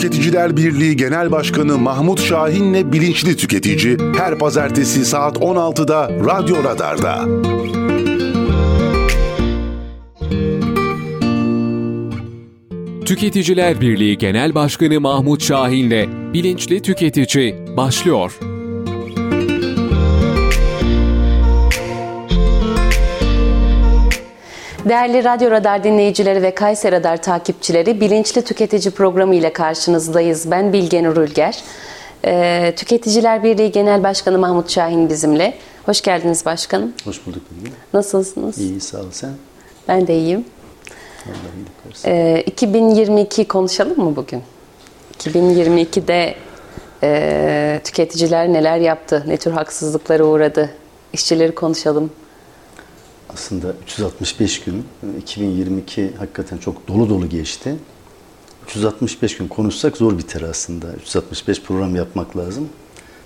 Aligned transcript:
Tüketiciler 0.00 0.56
Birliği 0.56 0.96
Genel 0.96 1.30
Başkanı 1.30 1.78
Mahmut 1.78 2.20
Şahin'le 2.20 2.92
Bilinçli 2.92 3.36
Tüketici 3.36 3.96
her 4.16 4.38
pazartesi 4.38 5.04
saat 5.04 5.36
16'da 5.36 6.10
Radyo 6.10 6.64
Radar'da. 6.64 7.24
Tüketiciler 13.04 13.80
Birliği 13.80 14.18
Genel 14.18 14.54
Başkanı 14.54 15.00
Mahmut 15.00 15.42
Şahin'le 15.42 16.32
Bilinçli 16.34 16.82
Tüketici 16.82 17.54
başlıyor. 17.76 18.49
Değerli 24.90 25.24
Radyo 25.24 25.50
Radar 25.50 25.84
dinleyicileri 25.84 26.42
ve 26.42 26.54
Kayser 26.54 26.92
Radar 26.92 27.22
takipçileri 27.22 28.00
Bilinçli 28.00 28.42
Tüketici 28.42 28.94
programı 28.94 29.34
ile 29.34 29.52
karşınızdayız. 29.52 30.50
Ben 30.50 30.72
Bilgen 30.72 31.04
Urulger. 31.04 31.62
Ee, 32.24 32.72
Tüketiciler 32.76 33.42
Birliği 33.42 33.72
Genel 33.72 34.02
Başkanı 34.02 34.38
Mahmut 34.38 34.70
Şahin 34.70 35.08
bizimle. 35.08 35.54
Hoş 35.86 36.00
geldiniz 36.00 36.44
başkanım. 36.44 36.92
Hoş 37.04 37.26
bulduk 37.26 37.42
Bilgen. 37.50 37.72
Nasılsınız? 37.94 38.58
İyi 38.58 38.80
sağ 38.80 38.98
ol 38.98 39.10
sen. 39.10 39.30
Ben 39.88 40.06
de 40.06 40.16
iyiyim. 40.16 40.44
Ee, 42.06 42.42
2022 42.46 43.48
konuşalım 43.48 44.04
mı 44.04 44.16
bugün? 44.16 44.42
2022'de 45.18 46.34
e, 47.02 47.80
tüketiciler 47.84 48.52
neler 48.52 48.78
yaptı, 48.78 49.24
ne 49.26 49.36
tür 49.36 49.50
haksızlıklara 49.50 50.24
uğradı? 50.24 50.70
İşçileri 51.12 51.54
konuşalım. 51.54 52.10
Aslında 53.34 53.72
365 53.82 54.60
gün 54.60 54.84
2022 55.18 56.10
hakikaten 56.18 56.58
çok 56.58 56.88
dolu 56.88 57.08
dolu 57.08 57.28
geçti. 57.28 57.76
365 58.66 59.36
gün 59.36 59.48
konuşsak 59.48 59.96
zor 59.96 60.18
biter 60.18 60.42
aslında. 60.42 60.86
365 60.92 61.62
program 61.62 61.96
yapmak 61.96 62.36
lazım. 62.36 62.68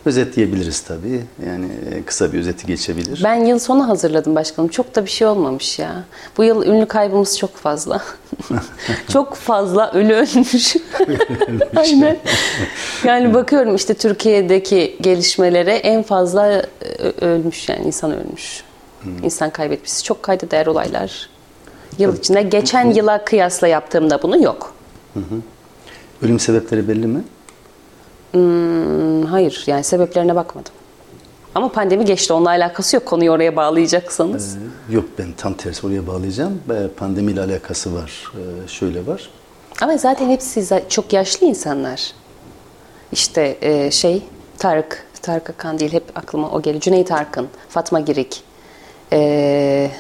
Özetleyebiliriz 0.05 0.81
tabii. 0.81 1.23
Yani 1.47 1.67
e, 1.91 2.03
kısa 2.03 2.33
bir 2.33 2.39
özeti 2.39 2.67
geçebilir. 2.67 3.21
Ben 3.25 3.45
yıl 3.45 3.59
sonu 3.59 3.89
hazırladım 3.89 4.35
başkanım. 4.35 4.69
Çok 4.69 4.95
da 4.95 5.05
bir 5.05 5.11
şey 5.11 5.27
olmamış 5.27 5.79
ya. 5.79 6.05
Bu 6.37 6.45
yıl 6.45 6.67
ünlü 6.67 6.87
kaybımız 6.87 7.39
çok 7.39 7.57
fazla. 7.57 8.03
çok 9.13 9.35
fazla 9.35 9.93
ölü 9.93 10.13
ölmüş. 10.13 10.77
Aynen. 11.77 12.19
Yani 13.05 13.35
bakıyorum 13.35 13.75
işte 13.75 13.95
Türkiye'deki 13.95 14.97
gelişmelere 15.01 15.75
en 15.75 16.03
fazla 16.03 16.53
e, 16.53 16.65
ölmüş 17.21 17.69
yani 17.69 17.87
insan 17.87 18.13
ölmüş. 18.13 18.65
İnsan 19.23 19.51
kaybetmiş. 19.51 20.05
Çok 20.05 20.23
kayda 20.23 20.51
değer 20.51 20.67
olaylar. 20.67 21.29
Yıl 21.99 22.17
içinde. 22.17 22.43
Geçen 22.43 22.91
yıla 22.91 23.25
kıyasla 23.25 23.69
yaptığımda 23.69 24.23
bunu 24.23 24.43
yok. 24.43 24.75
Ölüm 26.23 26.39
sebepleri 26.39 26.89
belli 26.89 27.07
mi? 27.07 27.25
Hmm, 28.33 29.23
hayır 29.27 29.65
yani 29.67 29.85
sebeplerine 29.85 30.37
bakmadım. 30.37 30.73
Ama 31.55 31.73
pandemi 31.73 32.05
geçti. 32.05 32.33
Onunla 32.33 32.49
alakası 32.49 32.97
yok. 32.97 33.07
Konuyu 33.07 33.31
oraya 33.31 33.57
bağlayacaksanız. 33.57 34.57
Ee, 34.57 34.95
yok 34.95 35.05
ben 35.19 35.33
tam 35.37 35.55
tersi 35.55 35.87
oraya 35.87 36.07
bağlayacağım. 36.07 36.63
Ee, 36.71 36.89
Pandemiyle 36.97 37.41
alakası 37.41 37.95
var. 37.95 38.33
Ee, 38.35 38.69
şöyle 38.69 39.07
var. 39.07 39.31
Ama 39.83 39.97
zaten 39.97 40.29
hepsi 40.29 40.83
çok 40.89 41.13
yaşlı 41.13 41.47
insanlar. 41.47 42.13
İşte 43.13 43.57
e, 43.63 43.91
şey 43.91 44.23
Tarık, 44.59 45.07
Tarık 45.23 45.51
Akan 45.51 45.79
değil 45.79 45.93
hep 45.93 46.05
aklıma 46.15 46.51
o 46.51 46.63
geliyor. 46.63 46.81
Cüneyt 46.81 47.13
Arkın, 47.13 47.49
Fatma 47.69 48.01
Girik. 48.01 48.43
E, 49.13 49.91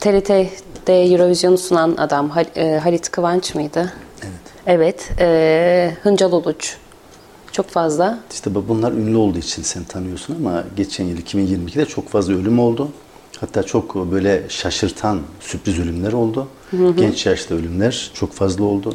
TRT'de 0.00 1.02
Eurovision'u 1.04 1.58
sunan 1.58 1.94
adam 1.98 2.30
Hal- 2.30 2.56
e, 2.56 2.78
Halit 2.78 3.10
Kıvanç 3.10 3.54
mıydı? 3.54 3.92
Evet. 4.22 4.32
Evet. 4.66 5.10
E, 5.20 5.96
Hıncal 6.02 6.32
Uluç. 6.32 6.76
Çok 7.52 7.68
fazla. 7.68 8.18
İşte 8.32 8.54
bu- 8.54 8.68
bunlar 8.68 8.92
ünlü 8.92 9.16
olduğu 9.16 9.38
için 9.38 9.62
sen 9.62 9.84
tanıyorsun 9.84 10.36
ama 10.36 10.64
geçen 10.76 11.04
yıl 11.04 11.18
2022'de 11.18 11.84
çok 11.86 12.08
fazla 12.08 12.32
ölüm 12.34 12.58
oldu. 12.58 12.88
Hatta 13.40 13.62
çok 13.62 13.94
böyle 13.94 14.42
şaşırtan 14.48 15.20
sürpriz 15.40 15.78
ölümler 15.78 16.12
oldu. 16.12 16.48
Genç 16.96 17.26
yaşta 17.26 17.54
ölümler 17.54 18.10
çok 18.14 18.32
fazla 18.32 18.64
oldu. 18.64 18.92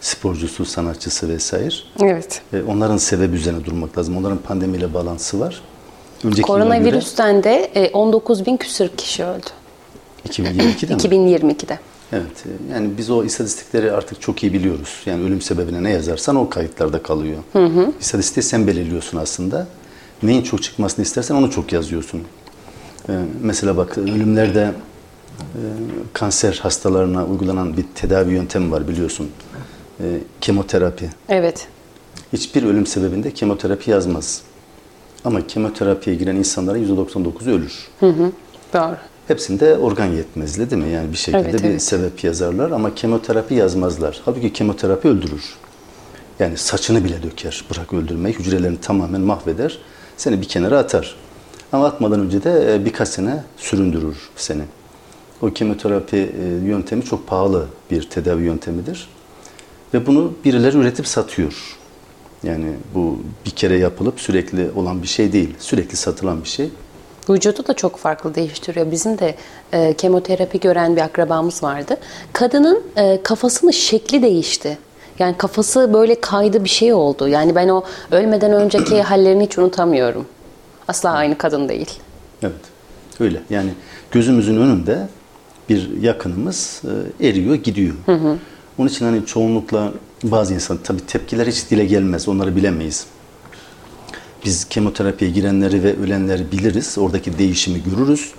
Sporcusu, 0.00 0.64
sanatçısı 0.64 1.28
vesaire. 1.28 1.74
Evet. 2.02 2.42
Ve 2.52 2.64
onların 2.64 2.96
sebebi 2.96 3.36
üzerine 3.36 3.64
durmak 3.64 3.98
lazım. 3.98 4.16
Onların 4.16 4.38
pandemiyle 4.38 4.94
bağlantısı 4.94 5.40
var. 5.40 5.62
Önceki 6.24 6.42
Koronavirüsten 6.42 7.44
de 7.44 7.70
e, 7.74 7.90
19 7.90 8.46
bin 8.46 8.56
küsür 8.56 8.88
kişi 8.88 9.24
öldü. 9.24 9.46
göre 10.36 10.48
2022'de 10.48 10.94
mi? 10.94 11.00
2022'de. 11.00 11.78
Evet. 12.12 12.46
e, 12.46 12.72
Yani 12.74 12.90
biz 12.98 13.10
o 13.10 13.24
istatistikleri 13.24 13.92
artık 13.92 14.20
çok 14.20 14.42
iyi 14.42 14.52
biliyoruz. 14.52 15.02
Yani 15.06 15.24
ölüm 15.24 15.40
sebebine 15.40 15.82
ne 15.82 15.90
yazarsan 15.90 16.36
o 16.36 16.50
kayıtlarda 16.50 17.02
kalıyor. 17.02 17.38
Hı 17.52 17.66
hı. 17.66 17.92
İstatistiği 18.00 18.44
sen 18.44 18.66
belirliyorsun 18.66 19.18
aslında. 19.18 19.66
Neyin 20.22 20.42
çok 20.42 20.62
çıkmasını 20.62 21.04
istersen 21.04 21.34
onu 21.34 21.50
çok 21.50 21.72
yazıyorsun. 21.72 22.22
Ee, 23.08 23.12
mesela 23.42 23.76
bak 23.76 23.98
ölümlerde 23.98 24.72
e, 25.40 25.60
kanser 26.12 26.60
hastalarına 26.62 27.24
uygulanan 27.26 27.76
bir 27.76 27.84
tedavi 27.94 28.32
yöntemi 28.32 28.70
var 28.70 28.88
biliyorsun. 28.88 29.30
E, 30.00 30.04
kemoterapi. 30.40 31.10
Evet. 31.28 31.66
Hiçbir 32.32 32.62
ölüm 32.62 32.86
sebebinde 32.86 33.30
kemoterapi 33.30 33.90
yazmaz. 33.90 34.42
Ama 35.24 35.46
kemoterapiye 35.46 36.16
giren 36.16 36.36
insanların 36.36 36.96
%99'u 36.96 37.50
ölür. 37.50 37.88
Doğru. 38.74 38.96
Hepsinde 39.28 39.76
organ 39.78 40.06
yetmezliği 40.06 40.70
değil 40.70 40.82
mi? 40.82 40.90
Yani 40.90 41.12
bir 41.12 41.16
şekilde 41.16 41.50
Evet, 41.50 41.62
bir 41.62 41.68
evet. 41.68 41.82
sebep 41.82 42.24
yazarlar 42.24 42.70
ama 42.70 42.94
kemoterapi 42.94 43.54
yazmazlar. 43.54 44.20
Halbuki 44.24 44.52
kemoterapi 44.52 45.08
öldürür. 45.08 45.54
Yani 46.38 46.56
saçını 46.56 47.04
bile 47.04 47.22
döker. 47.22 47.64
Bırak 47.70 47.92
öldürmeyi, 47.92 48.34
hücrelerini 48.34 48.80
tamamen 48.80 49.20
mahveder. 49.20 49.78
Seni 50.16 50.40
bir 50.40 50.48
kenara 50.48 50.78
atar. 50.78 51.14
Ama 51.72 51.86
atmadan 51.86 52.20
önce 52.20 52.44
de 52.44 52.74
e, 52.74 52.84
birkaç 52.84 53.08
sene 53.08 53.42
süründürür 53.56 54.16
seni. 54.36 54.62
O 55.42 55.50
kemoterapi 55.50 56.16
e, 56.16 56.66
yöntemi 56.66 57.04
çok 57.04 57.26
pahalı 57.26 57.66
bir 57.90 58.10
tedavi 58.10 58.42
yöntemidir. 58.42 59.08
Ve 59.94 60.06
bunu 60.06 60.32
birileri 60.44 60.76
üretip 60.76 61.06
satıyor. 61.06 61.73
Yani 62.46 62.66
bu 62.94 63.18
bir 63.46 63.50
kere 63.50 63.76
yapılıp 63.76 64.20
sürekli 64.20 64.70
olan 64.76 65.02
bir 65.02 65.06
şey 65.06 65.32
değil. 65.32 65.54
Sürekli 65.58 65.96
satılan 65.96 66.42
bir 66.44 66.48
şey. 66.48 66.70
Vücudu 67.30 67.66
da 67.66 67.74
çok 67.74 67.96
farklı 67.96 68.34
değiştiriyor. 68.34 68.90
Bizim 68.90 69.18
de 69.18 69.34
e, 69.72 69.94
kemoterapi 69.94 70.60
gören 70.60 70.96
bir 70.96 71.00
akrabamız 71.00 71.62
vardı. 71.62 71.96
Kadının 72.32 72.82
e, 72.96 73.22
kafasının 73.22 73.70
şekli 73.70 74.22
değişti. 74.22 74.78
Yani 75.18 75.36
kafası 75.36 75.92
böyle 75.92 76.20
kaydı 76.20 76.64
bir 76.64 76.68
şey 76.68 76.92
oldu. 76.92 77.28
Yani 77.28 77.54
ben 77.54 77.68
o 77.68 77.84
ölmeden 78.10 78.52
önceki 78.52 79.02
hallerini 79.02 79.44
hiç 79.44 79.58
unutamıyorum. 79.58 80.26
Asla 80.88 81.10
aynı 81.10 81.38
kadın 81.38 81.68
değil. 81.68 81.90
Evet. 82.42 82.52
Öyle. 83.20 83.42
Yani 83.50 83.70
gözümüzün 84.10 84.56
önünde 84.56 85.08
bir 85.68 86.02
yakınımız 86.02 86.82
e, 87.20 87.28
eriyor, 87.28 87.54
gidiyor. 87.54 87.94
Onun 88.78 88.88
için 88.88 89.04
hani 89.04 89.26
çoğunlukla 89.26 89.92
bazı 90.30 90.54
insan 90.54 90.78
tabii 90.84 91.06
tepkiler 91.06 91.46
hiç 91.46 91.70
dile 91.70 91.84
gelmez. 91.84 92.28
Onları 92.28 92.56
bilemeyiz. 92.56 93.06
Biz 94.44 94.64
kemoterapiye 94.64 95.30
girenleri 95.30 95.82
ve 95.82 95.96
ölenleri 95.96 96.52
biliriz. 96.52 96.98
Oradaki 96.98 97.38
değişimi 97.38 97.82
görürüz. 97.82 98.32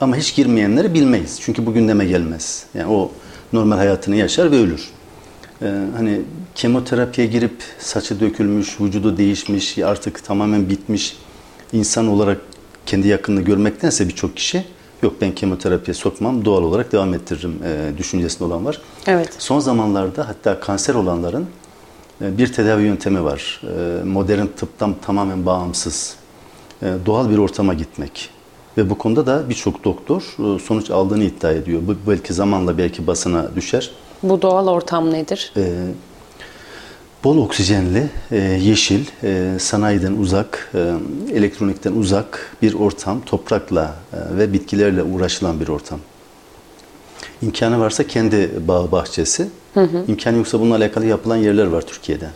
Ama 0.00 0.16
hiç 0.16 0.34
girmeyenleri 0.34 0.94
bilmeyiz. 0.94 1.38
Çünkü 1.40 1.66
bu 1.66 1.74
gündeme 1.74 2.04
gelmez. 2.04 2.66
Yani 2.74 2.92
o 2.92 3.12
normal 3.52 3.76
hayatını 3.76 4.16
yaşar 4.16 4.50
ve 4.50 4.56
ölür. 4.56 4.90
Ee, 5.62 5.66
hani 5.96 6.20
kemoterapiye 6.54 7.26
girip 7.26 7.62
saçı 7.78 8.20
dökülmüş, 8.20 8.80
vücudu 8.80 9.16
değişmiş, 9.16 9.78
artık 9.78 10.24
tamamen 10.24 10.70
bitmiş 10.70 11.16
insan 11.72 12.08
olarak 12.08 12.40
kendi 12.86 13.08
yakınını 13.08 13.40
görmektense 13.40 14.08
birçok 14.08 14.36
kişi 14.36 14.64
yok 15.04 15.14
ben 15.20 15.34
kemoterapiye 15.34 15.94
sokmam 15.94 16.44
doğal 16.44 16.62
olarak 16.62 16.92
devam 16.92 17.14
ettiririm 17.14 17.58
e, 17.64 17.98
düşüncesinde 17.98 18.44
olan 18.44 18.64
var. 18.64 18.80
Evet. 19.06 19.34
Son 19.38 19.60
zamanlarda 19.60 20.28
hatta 20.28 20.60
kanser 20.60 20.94
olanların 20.94 21.46
e, 22.20 22.38
bir 22.38 22.52
tedavi 22.52 22.82
yöntemi 22.82 23.24
var. 23.24 23.62
E, 23.64 24.04
modern 24.04 24.46
tıptan 24.56 24.94
tamamen 25.06 25.46
bağımsız. 25.46 26.16
E, 26.82 26.86
doğal 27.06 27.30
bir 27.30 27.38
ortama 27.38 27.74
gitmek. 27.74 28.30
Ve 28.78 28.90
bu 28.90 28.98
konuda 28.98 29.26
da 29.26 29.48
birçok 29.48 29.84
doktor 29.84 30.22
e, 30.22 30.58
sonuç 30.58 30.90
aldığını 30.90 31.24
iddia 31.24 31.52
ediyor. 31.52 31.82
Bu 31.86 32.10
belki 32.10 32.34
zamanla 32.34 32.78
belki 32.78 33.06
basına 33.06 33.56
düşer. 33.56 33.90
Bu 34.22 34.42
doğal 34.42 34.68
ortam 34.68 35.12
nedir? 35.12 35.52
E, 35.56 35.72
bol 37.24 37.36
oksijenli, 37.36 38.10
e, 38.30 38.36
yeşil, 38.38 39.04
e, 39.22 39.56
sanayiden 39.58 40.12
uzak, 40.12 40.70
e, 40.74 40.92
elektronikten 41.32 41.92
uzak 41.92 42.56
bir 42.62 42.74
ortam, 42.74 43.20
toprakla 43.20 43.94
ve 44.12 44.52
bitkilerle 44.52 45.02
uğraşılan 45.02 45.60
bir 45.60 45.68
ortam. 45.68 46.00
İmkanı 47.42 47.80
varsa 47.80 48.06
kendi 48.06 48.50
bağ 48.68 48.92
bahçesi, 48.92 49.48
imkanı 50.08 50.36
yoksa 50.36 50.60
bununla 50.60 50.76
alakalı 50.76 51.06
yapılan 51.06 51.36
yerler 51.36 51.66
var 51.66 51.82
Türkiye'de. 51.82 52.28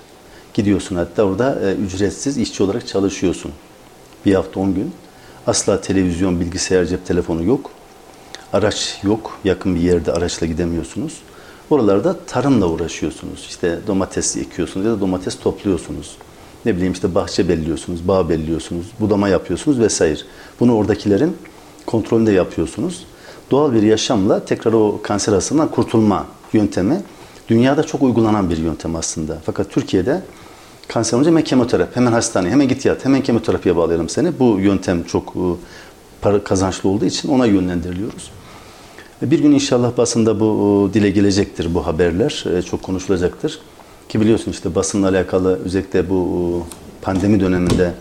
Gidiyorsun 0.55 0.97
hatta 0.97 1.23
orada 1.23 1.75
ücretsiz 1.75 2.39
işçi 2.39 2.63
olarak 2.63 2.89
çalışıyorsun. 2.89 3.53
Bir 4.27 4.35
hafta 4.35 4.61
on 4.61 4.75
gün. 4.75 4.93
Asla 5.47 5.81
televizyon, 5.81 6.41
bilgisayar, 6.41 6.85
cep 6.85 7.07
telefonu 7.07 7.45
yok. 7.45 7.71
Araç 8.53 8.99
yok. 9.03 9.39
Yakın 9.45 9.75
bir 9.75 9.81
yerde 9.81 10.13
araçla 10.13 10.47
gidemiyorsunuz. 10.47 11.13
Oralarda 11.71 12.17
tarımla 12.27 12.67
uğraşıyorsunuz. 12.67 13.47
İşte 13.49 13.79
domates 13.87 14.37
ekiyorsunuz 14.37 14.87
ya 14.87 14.93
da 14.93 15.01
domates 15.01 15.39
topluyorsunuz. 15.39 16.17
Ne 16.65 16.77
bileyim 16.77 16.93
işte 16.93 17.15
bahçe 17.15 17.49
belliyorsunuz, 17.49 18.09
bağ 18.09 18.29
belliyorsunuz, 18.29 18.87
budama 19.01 19.29
yapıyorsunuz 19.29 19.79
vesaire. 19.79 20.19
Bunu 20.61 20.77
oradakilerin 20.77 21.37
kontrolünde 21.87 22.33
yapıyorsunuz. 22.33 23.07
Doğal 23.51 23.73
bir 23.73 23.83
yaşamla 23.83 24.45
tekrar 24.45 24.73
o 24.73 25.01
kanser 25.03 25.33
hastalığından 25.33 25.71
kurtulma 25.71 26.27
yöntemi 26.53 27.03
dünyada 27.49 27.83
çok 27.83 28.03
uygulanan 28.03 28.51
bir 28.51 28.57
yöntem 28.57 28.97
aslında. 28.97 29.39
Fakat 29.47 29.71
Türkiye'de 29.71 30.23
kanser 30.89 31.17
olunca 31.17 31.31
hemen 31.31 31.45
kemoterapi, 31.45 31.97
hemen 31.97 32.13
hastaneye, 32.13 32.51
hemen 32.51 32.69
git 32.69 32.85
yat, 32.85 33.05
hemen 33.05 33.23
kemoterapiye 33.23 33.77
bağlayalım 33.77 34.09
seni. 34.09 34.39
Bu 34.39 34.61
yöntem 34.61 35.05
çok 35.05 35.37
e, 35.37 35.41
para 36.21 36.45
kazançlı 36.45 36.89
olduğu 36.89 37.05
için 37.05 37.29
ona 37.29 37.47
yönlendiriliyoruz. 37.47 38.31
Bir 39.23 39.39
gün 39.39 39.53
inşallah 39.53 39.97
basında 39.97 40.41
bu 40.41 40.91
dile 40.95 41.11
gelecektir 41.11 41.75
bu 41.75 41.87
haberler. 41.87 42.45
E, 42.57 42.63
çok 42.63 42.83
konuşulacaktır. 42.83 43.61
Ki 44.09 44.21
biliyorsun 44.21 44.51
işte 44.51 44.75
basınla 44.75 45.09
alakalı 45.09 45.59
özellikle 45.65 46.11
bu 46.11 46.67
pandemi 47.03 47.41
döneminde 47.41 47.95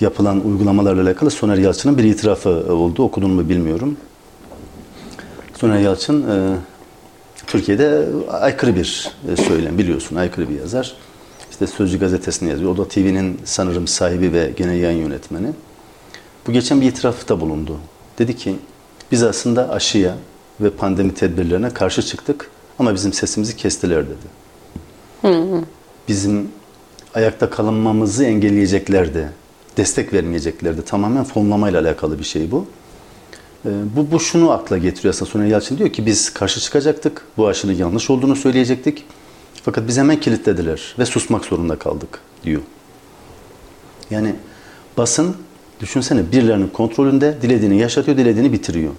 yapılan 0.00 0.46
uygulamalarla 0.46 1.02
alakalı 1.02 1.30
Soner 1.30 1.56
Yalçın'ın 1.56 1.98
bir 1.98 2.04
itirafı 2.04 2.50
oldu. 2.74 3.02
Okudun 3.02 3.30
mu 3.30 3.48
bilmiyorum. 3.48 3.96
Soner 5.60 5.78
Yalçın 5.78 6.22
e, 6.30 6.56
Türkiye'de 7.46 8.06
aykırı 8.30 8.76
bir 8.76 9.10
e, 9.32 9.36
söylem 9.36 9.78
biliyorsun. 9.78 10.16
Aykırı 10.16 10.48
bir 10.48 10.60
yazar. 10.60 10.94
İşte 11.50 11.66
Sözcü 11.66 11.98
gazetesini 11.98 12.50
yazıyor. 12.50 12.70
O 12.70 12.76
da 12.76 12.88
TV'nin 12.88 13.40
sanırım 13.44 13.86
sahibi 13.86 14.32
ve 14.32 14.52
genel 14.56 14.80
yayın 14.80 15.00
yönetmeni. 15.00 15.48
Bu 16.46 16.52
geçen 16.52 16.80
bir 16.80 16.86
itirafta 16.86 17.40
bulundu. 17.40 17.76
Dedi 18.18 18.36
ki 18.36 18.56
biz 19.12 19.22
aslında 19.22 19.70
aşıya 19.70 20.16
ve 20.60 20.70
pandemi 20.70 21.14
tedbirlerine 21.14 21.70
karşı 21.70 22.02
çıktık 22.02 22.50
ama 22.78 22.94
bizim 22.94 23.12
sesimizi 23.12 23.56
kestiler 23.56 24.04
dedi. 24.06 24.40
Bizim 26.08 26.48
ayakta 27.14 27.50
kalınmamızı 27.50 28.24
engelleyeceklerdi. 28.24 29.30
Destek 29.76 30.12
vermeyeceklerdi. 30.12 30.84
Tamamen 30.84 31.24
fonlamayla 31.24 31.80
alakalı 31.80 32.18
bir 32.18 32.24
şey 32.24 32.50
bu. 32.50 32.66
Ee, 33.66 33.68
bu, 33.96 34.10
bu 34.10 34.20
şunu 34.20 34.50
akla 34.50 34.78
getiriyor 34.78 35.14
aslında 35.14 35.30
Soner 35.30 35.46
Yalçın 35.46 35.78
diyor 35.78 35.92
ki 35.92 36.06
biz 36.06 36.34
karşı 36.34 36.60
çıkacaktık. 36.60 37.26
Bu 37.36 37.48
aşının 37.48 37.72
yanlış 37.72 38.10
olduğunu 38.10 38.36
söyleyecektik. 38.36 39.04
Fakat 39.62 39.88
biz 39.88 39.98
hemen 39.98 40.20
kilitlediler 40.20 40.94
ve 40.98 41.06
susmak 41.06 41.44
zorunda 41.44 41.78
kaldık 41.78 42.20
diyor. 42.44 42.60
Yani 44.10 44.34
basın 44.96 45.36
düşünsene 45.80 46.32
birilerinin 46.32 46.68
kontrolünde 46.68 47.34
dilediğini 47.42 47.78
yaşatıyor, 47.78 48.16
dilediğini 48.16 48.52
bitiriyor. 48.52 48.92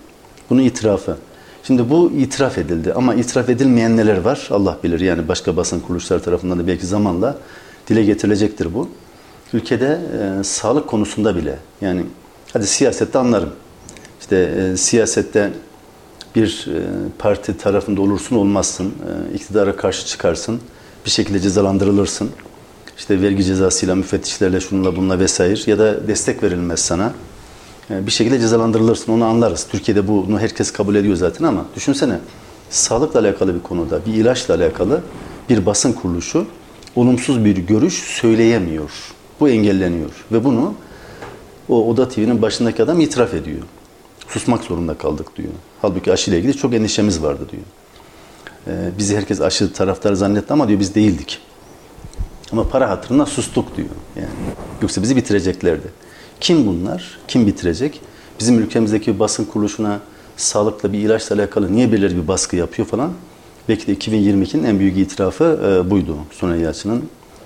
Bunun 0.49 0.61
itirafı. 0.61 1.17
Şimdi 1.63 1.89
bu 1.89 2.11
itiraf 2.11 2.57
edildi 2.57 2.93
ama 2.93 3.13
itiraf 3.13 3.49
edilmeyen 3.49 3.97
neler 3.97 4.17
var 4.17 4.47
Allah 4.51 4.77
bilir. 4.83 4.99
Yani 4.99 5.27
başka 5.27 5.57
basın 5.57 5.79
kuruluşları 5.79 6.21
tarafından 6.21 6.59
da 6.59 6.67
belki 6.67 6.85
zamanla 6.85 7.37
dile 7.87 8.03
getirilecektir 8.03 8.73
bu. 8.73 8.89
Ülkede 9.53 9.99
e, 10.39 10.43
sağlık 10.43 10.87
konusunda 10.87 11.35
bile 11.35 11.55
yani 11.81 12.03
hadi 12.53 12.67
siyasette 12.67 13.19
anlarım. 13.19 13.49
İşte 14.21 14.37
e, 14.37 14.77
siyasette 14.77 15.51
bir 16.35 16.67
e, 16.67 16.81
parti 17.19 17.57
tarafında 17.57 18.01
olursun 18.01 18.35
olmazsın, 18.35 18.85
e, 18.85 19.35
iktidara 19.35 19.75
karşı 19.75 20.07
çıkarsın, 20.07 20.61
bir 21.05 21.11
şekilde 21.11 21.39
cezalandırılırsın. 21.39 22.29
İşte 23.01 23.21
vergi 23.21 23.43
cezasıyla, 23.43 23.95
müfettişlerle, 23.95 24.59
şununla 24.61 24.95
bununla 24.95 25.19
vesaire 25.19 25.71
ya 25.71 25.79
da 25.79 26.07
destek 26.07 26.43
verilmez 26.43 26.79
sana. 26.79 27.13
E, 27.89 28.05
bir 28.05 28.11
şekilde 28.11 28.39
cezalandırılırsın, 28.39 29.11
onu 29.11 29.25
anlarız. 29.25 29.67
Türkiye'de 29.71 30.07
bunu 30.07 30.39
herkes 30.39 30.71
kabul 30.71 30.95
ediyor 30.95 31.15
zaten 31.15 31.45
ama 31.45 31.65
düşünsene 31.75 32.19
sağlıkla 32.69 33.19
alakalı 33.19 33.55
bir 33.55 33.59
konuda, 33.59 34.05
bir 34.05 34.13
ilaçla 34.13 34.55
alakalı 34.55 35.01
bir 35.49 35.65
basın 35.65 35.93
kuruluşu 35.93 36.45
olumsuz 36.95 37.45
bir 37.45 37.57
görüş 37.57 37.93
söyleyemiyor. 37.93 38.91
Bu 39.39 39.49
engelleniyor 39.49 40.11
ve 40.31 40.43
bunu 40.43 40.73
o 41.69 41.89
Oda 41.89 42.09
TV'nin 42.09 42.41
başındaki 42.41 42.83
adam 42.83 42.99
itiraf 42.99 43.33
ediyor. 43.33 43.61
Susmak 44.27 44.63
zorunda 44.63 44.93
kaldık 44.93 45.37
diyor. 45.37 45.53
Halbuki 45.81 46.13
aşı 46.13 46.31
ile 46.31 46.37
ilgili 46.37 46.57
çok 46.57 46.73
endişemiz 46.73 47.23
vardı 47.23 47.47
diyor. 47.51 47.63
Ee, 48.67 48.97
bizi 48.97 49.17
herkes 49.17 49.41
aşı 49.41 49.73
taraftarı 49.73 50.17
zannetti 50.17 50.53
ama 50.53 50.67
diyor 50.67 50.79
biz 50.79 50.95
değildik. 50.95 51.41
Ama 52.51 52.67
para 52.67 52.89
hatırına 52.89 53.25
sustuk 53.25 53.77
diyor. 53.77 53.89
Yani 54.15 54.27
yoksa 54.81 55.01
bizi 55.01 55.15
bitireceklerdi. 55.15 55.87
Kim 56.39 56.67
bunlar? 56.67 57.19
Kim 57.27 57.47
bitirecek? 57.47 58.01
Bizim 58.39 58.59
ülkemizdeki 58.59 59.19
basın 59.19 59.45
kuruluşuna 59.45 59.99
sağlıkla 60.37 60.93
bir 60.93 60.99
ilaçla 60.99 61.35
alakalı 61.35 61.73
niye 61.73 61.91
birileri 61.91 62.17
bir 62.23 62.27
baskı 62.27 62.55
yapıyor 62.55 62.87
falan. 62.87 63.11
Belki 63.69 63.87
de 63.87 63.93
2022'nin 63.93 64.63
en 64.63 64.79
büyük 64.79 64.97
itirafı 64.97 65.59
e, 65.65 65.89
buydu. 65.89 66.17
Soner 66.31 66.55
Yalçın'ın 66.55 67.03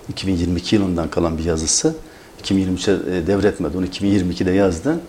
2022 0.10 0.76
yılından 0.76 1.10
kalan 1.10 1.38
bir 1.38 1.44
yazısı. 1.44 1.96
2023'e 2.44 3.28
devretmedi. 3.28 3.78
Onu 3.78 3.86
2022'de 3.86 4.52
yazdı. 4.52 5.00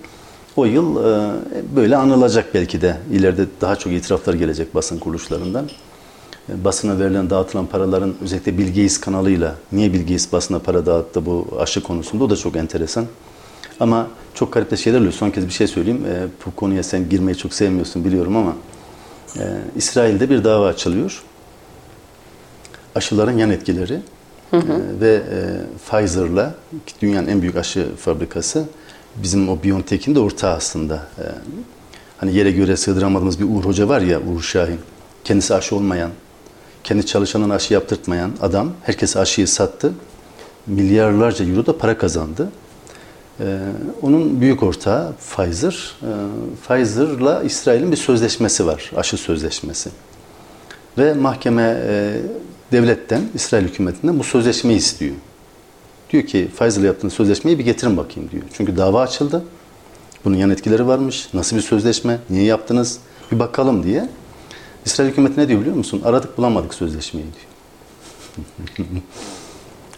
O 0.56 0.64
yıl 0.64 0.96
e, 0.96 1.32
böyle 1.76 1.96
anılacak 1.96 2.54
belki 2.54 2.80
de. 2.80 2.96
İleride 3.12 3.46
daha 3.60 3.76
çok 3.76 3.92
itiraflar 3.92 4.34
gelecek 4.34 4.74
basın 4.74 4.98
kuruluşlarından. 4.98 5.68
Basına 6.48 6.98
verilen, 6.98 7.30
dağıtılan 7.30 7.66
paraların 7.66 8.14
özellikle 8.22 8.58
Bill 8.58 8.68
Gates 8.68 9.00
kanalıyla 9.00 9.54
niye 9.72 9.92
Bill 9.92 10.00
Gates 10.00 10.32
basına 10.32 10.58
para 10.58 10.86
dağıttı 10.86 11.26
bu 11.26 11.48
aşı 11.60 11.82
konusunda 11.82 12.24
o 12.24 12.30
da 12.30 12.36
çok 12.36 12.56
enteresan. 12.56 13.06
Ama 13.80 14.06
çok 14.34 14.52
garip 14.52 14.70
de 14.70 14.76
şeyler 14.76 14.98
oluyor. 14.98 15.12
Son 15.12 15.30
kez 15.30 15.46
bir 15.46 15.52
şey 15.52 15.66
söyleyeyim. 15.66 16.04
E, 16.06 16.26
bu 16.46 16.56
konuya 16.56 16.82
sen 16.82 17.08
girmeyi 17.08 17.36
çok 17.36 17.54
sevmiyorsun 17.54 18.04
biliyorum 18.04 18.36
ama 18.36 18.56
e, 19.36 19.42
İsrail'de 19.76 20.30
bir 20.30 20.44
dava 20.44 20.66
açılıyor. 20.66 21.22
Aşıların 22.94 23.38
yan 23.38 23.50
etkileri 23.50 24.00
hı 24.50 24.56
hı. 24.56 24.72
E, 24.72 25.00
ve 25.00 25.14
e, 25.14 25.38
Pfizer'la 25.86 26.54
dünyanın 27.02 27.28
en 27.28 27.42
büyük 27.42 27.56
aşı 27.56 27.96
fabrikası 27.96 28.64
bizim 29.16 29.48
o 29.48 29.62
BioNTech'in 29.64 30.14
de 30.14 30.20
ortağı 30.20 30.54
aslında. 30.56 30.94
E, 30.94 31.24
hani 32.18 32.34
yere 32.34 32.50
göre 32.50 32.76
sığdıramadığımız 32.76 33.40
bir 33.40 33.44
Uğur 33.44 33.64
Hoca 33.64 33.88
var 33.88 34.00
ya 34.00 34.20
Uğur 34.20 34.42
Şahin. 34.42 34.80
Kendisi 35.24 35.54
aşı 35.54 35.76
olmayan, 35.76 36.10
kendi 36.86 37.06
çalışanına 37.06 37.54
aşı 37.54 37.74
yaptırtmayan 37.74 38.32
adam 38.40 38.72
herkese 38.82 39.18
aşıyı 39.18 39.48
sattı. 39.48 39.92
Milyarlarca 40.66 41.44
euro 41.44 41.66
da 41.66 41.78
para 41.78 41.98
kazandı. 41.98 42.48
Ee, 43.40 43.58
onun 44.02 44.40
büyük 44.40 44.62
ortağı 44.62 45.12
Pfizer. 45.12 45.94
Ee, 46.02 46.06
Pfizer'la 46.68 47.42
İsrail'in 47.42 47.92
bir 47.92 47.96
sözleşmesi 47.96 48.66
var, 48.66 48.90
aşı 48.96 49.16
sözleşmesi. 49.16 49.90
Ve 50.98 51.14
mahkeme 51.14 51.82
e, 51.86 52.16
devletten, 52.72 53.22
İsrail 53.34 53.64
hükümetinden 53.64 54.18
bu 54.18 54.24
sözleşmeyi 54.24 54.78
istiyor. 54.78 55.14
Diyor 56.10 56.26
ki 56.26 56.48
Pfizer'la 56.58 56.86
yaptığınız 56.86 57.14
sözleşmeyi 57.14 57.58
bir 57.58 57.64
getirin 57.64 57.96
bakayım 57.96 58.30
diyor. 58.30 58.42
Çünkü 58.52 58.76
dava 58.76 59.00
açıldı. 59.00 59.44
Bunun 60.24 60.36
yan 60.36 60.50
etkileri 60.50 60.86
varmış. 60.86 61.28
Nasıl 61.34 61.56
bir 61.56 61.62
sözleşme? 61.62 62.18
Niye 62.30 62.44
yaptınız? 62.44 62.98
Bir 63.32 63.38
bakalım 63.38 63.82
diye. 63.82 64.08
İsrail 64.86 65.08
hükümeti 65.08 65.40
ne 65.40 65.48
diyor 65.48 65.60
biliyor 65.60 65.76
musun? 65.76 66.02
Aradık 66.04 66.38
bulamadık 66.38 66.74
sözleşmeyi 66.74 67.26
diyor. 67.26 68.86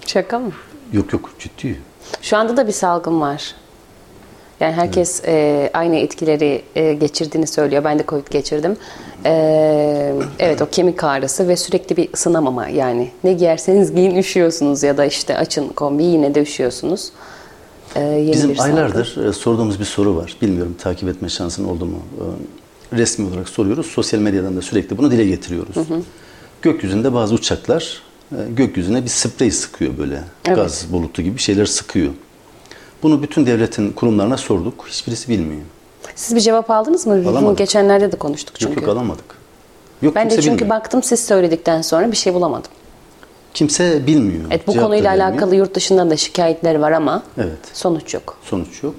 Şaka 0.07 0.38
mı? 0.38 0.52
Yok 0.92 1.12
yok 1.12 1.30
ciddi. 1.38 1.80
Şu 2.23 2.37
anda 2.37 2.57
da 2.57 2.66
bir 2.66 2.73
salgın 2.73 3.21
var. 3.21 3.54
Yani 4.61 4.73
herkes 4.73 5.21
evet. 5.25 5.71
e, 5.75 5.78
aynı 5.78 5.97
etkileri 5.97 6.62
e, 6.75 6.95
geçirdiğini 6.95 7.47
söylüyor. 7.47 7.85
Ben 7.85 7.99
de 7.99 8.04
Covid 8.09 8.26
geçirdim. 8.30 8.76
E, 9.25 10.14
evet 10.38 10.62
o 10.62 10.66
kemik 10.66 11.04
ağrısı 11.04 11.49
ve 11.49 11.57
sürekli 11.57 11.97
bir 11.97 12.09
ısınamama 12.14 12.68
yani. 12.68 13.11
Ne 13.25 13.33
giyerseniz 13.33 13.95
giyin 13.95 14.16
üşüyorsunuz 14.16 14.83
ya 14.83 14.97
da 14.97 15.04
işte 15.04 15.37
açın 15.37 15.68
kombi 15.68 16.04
yine 16.04 16.35
de 16.35 16.42
üşüyorsunuz. 16.42 17.12
E, 17.97 18.28
Bizim 18.33 18.61
aylardır 18.61 19.26
e, 19.28 19.33
sorduğumuz 19.33 19.80
bir 19.80 19.85
soru 19.85 20.16
var. 20.16 20.37
Bilmiyorum 20.42 20.76
takip 20.83 21.09
etme 21.09 21.28
şansın 21.28 21.64
oldu 21.64 21.87
mu? 21.87 21.99
E, 22.18 22.25
resmi 22.92 23.28
olarak 23.28 23.49
soruyoruz. 23.49 23.87
Sosyal 23.87 24.21
medyadan 24.21 24.57
da 24.57 24.62
sürekli 24.62 24.99
bunu 24.99 25.11
dile 25.11 25.25
getiriyoruz. 25.25 25.76
Hı 25.76 25.80
hı. 25.80 26.02
Gökyüzünde 26.62 27.14
bazı 27.14 27.35
uçaklar 27.35 28.02
e, 28.33 28.37
gökyüzüne 28.57 29.04
bir 29.04 29.09
sprey 29.09 29.50
sıkıyor 29.50 29.99
böyle. 29.99 30.23
Evet. 30.47 30.57
Gaz 30.57 30.87
bulutu 30.92 31.23
gibi 31.23 31.38
şeyler 31.38 31.66
sıkıyor. 31.66 32.12
Bunu 33.02 33.23
bütün 33.23 33.47
devletin 33.47 33.92
kurumlarına 33.92 34.37
sorduk. 34.37 34.85
Hiçbirisi 34.88 35.28
bilmiyor. 35.28 35.62
Siz 36.14 36.37
bir 36.37 36.40
cevap 36.40 36.71
aldınız 36.71 37.07
mı? 37.07 37.12
Alamadık. 37.12 37.42
Bunu 37.42 37.57
geçenlerde 37.57 38.12
de 38.12 38.16
konuştuk 38.16 38.57
çünkü. 38.59 38.75
Yok 38.75 38.83
yok 38.83 38.97
alamadık. 38.97 39.38
Yok, 40.02 40.14
ben 40.14 40.30
de 40.30 40.35
çünkü 40.35 40.47
bilmiyor. 40.47 40.71
baktım 40.71 41.02
siz 41.02 41.26
söyledikten 41.26 41.83
sonra 41.83 42.12
bir 42.12 42.16
şey 42.16 42.35
bulamadım. 42.35 42.71
Kimse 43.54 44.07
bilmiyor. 44.07 44.45
Evet, 44.50 44.66
bu 44.66 44.76
konuyla 44.76 45.11
alakalı 45.11 45.57
yurt 45.57 45.75
dışından 45.75 46.11
da 46.11 46.16
şikayetler 46.16 46.75
var 46.75 46.92
ama 46.92 47.23
evet. 47.38 47.59
sonuç 47.73 48.14
yok. 48.14 48.37
Sonuç 48.42 48.83
yok. 48.83 48.95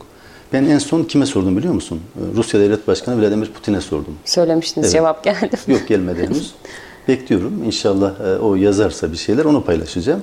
Ben 0.54 0.64
en 0.64 0.78
son 0.78 1.04
kime 1.04 1.26
sordum 1.26 1.58
biliyor 1.58 1.74
musun? 1.74 2.00
Rusya 2.36 2.60
Devlet 2.60 2.88
Başkanı 2.88 3.22
Vladimir 3.22 3.52
Putin'e 3.52 3.82
sordum. 3.82 4.16
Söylemiştiniz 4.26 4.86
evet. 4.86 4.94
cevap 4.94 5.24
geldi. 5.24 5.50
Yok 5.68 5.88
gelmedi 5.88 6.24
henüz. 6.24 6.54
Bekliyorum. 7.08 7.64
İnşallah 7.64 8.20
e, 8.20 8.38
o 8.38 8.56
yazarsa 8.56 9.12
bir 9.12 9.18
şeyler 9.18 9.46
onu 9.46 9.64
paylaşacağım. 9.64 10.22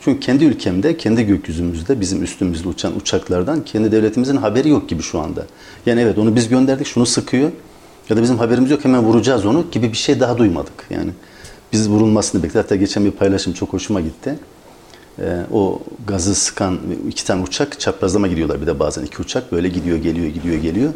Çünkü 0.00 0.20
kendi 0.20 0.44
ülkemde, 0.44 0.96
kendi 0.96 1.26
gökyüzümüzde 1.26 2.00
bizim 2.00 2.22
üstümüzde 2.22 2.68
uçan 2.68 2.96
uçaklardan 2.96 3.64
kendi 3.64 3.92
devletimizin 3.92 4.36
haberi 4.36 4.68
yok 4.68 4.88
gibi 4.88 5.02
şu 5.02 5.20
anda. 5.20 5.46
Yani 5.86 6.00
evet 6.00 6.18
onu 6.18 6.36
biz 6.36 6.48
gönderdik 6.48 6.86
şunu 6.86 7.06
sıkıyor 7.06 7.50
ya 8.10 8.16
da 8.16 8.22
bizim 8.22 8.38
haberimiz 8.38 8.70
yok 8.70 8.84
hemen 8.84 9.02
vuracağız 9.02 9.46
onu 9.46 9.64
gibi 9.72 9.92
bir 9.92 9.96
şey 9.96 10.20
daha 10.20 10.38
duymadık. 10.38 10.86
Yani 10.90 11.10
Biz 11.72 11.90
vurulmasını 11.90 12.42
bekledik. 12.42 12.64
Hatta 12.64 12.76
geçen 12.76 13.04
bir 13.04 13.10
paylaşım 13.10 13.52
çok 13.52 13.72
hoşuma 13.72 14.00
gitti. 14.00 14.38
Ee, 15.20 15.40
o 15.52 15.80
gazı 16.06 16.34
sıkan 16.34 16.78
iki 17.08 17.24
tane 17.24 17.42
uçak 17.42 17.80
çaprazlama 17.80 18.26
gidiyorlar 18.28 18.60
bir 18.60 18.66
de 18.66 18.78
bazen 18.78 19.02
iki 19.04 19.22
uçak 19.22 19.52
böyle 19.52 19.68
gidiyor 19.68 19.96
geliyor 19.98 20.26
gidiyor 20.26 20.56
geliyor. 20.56 20.92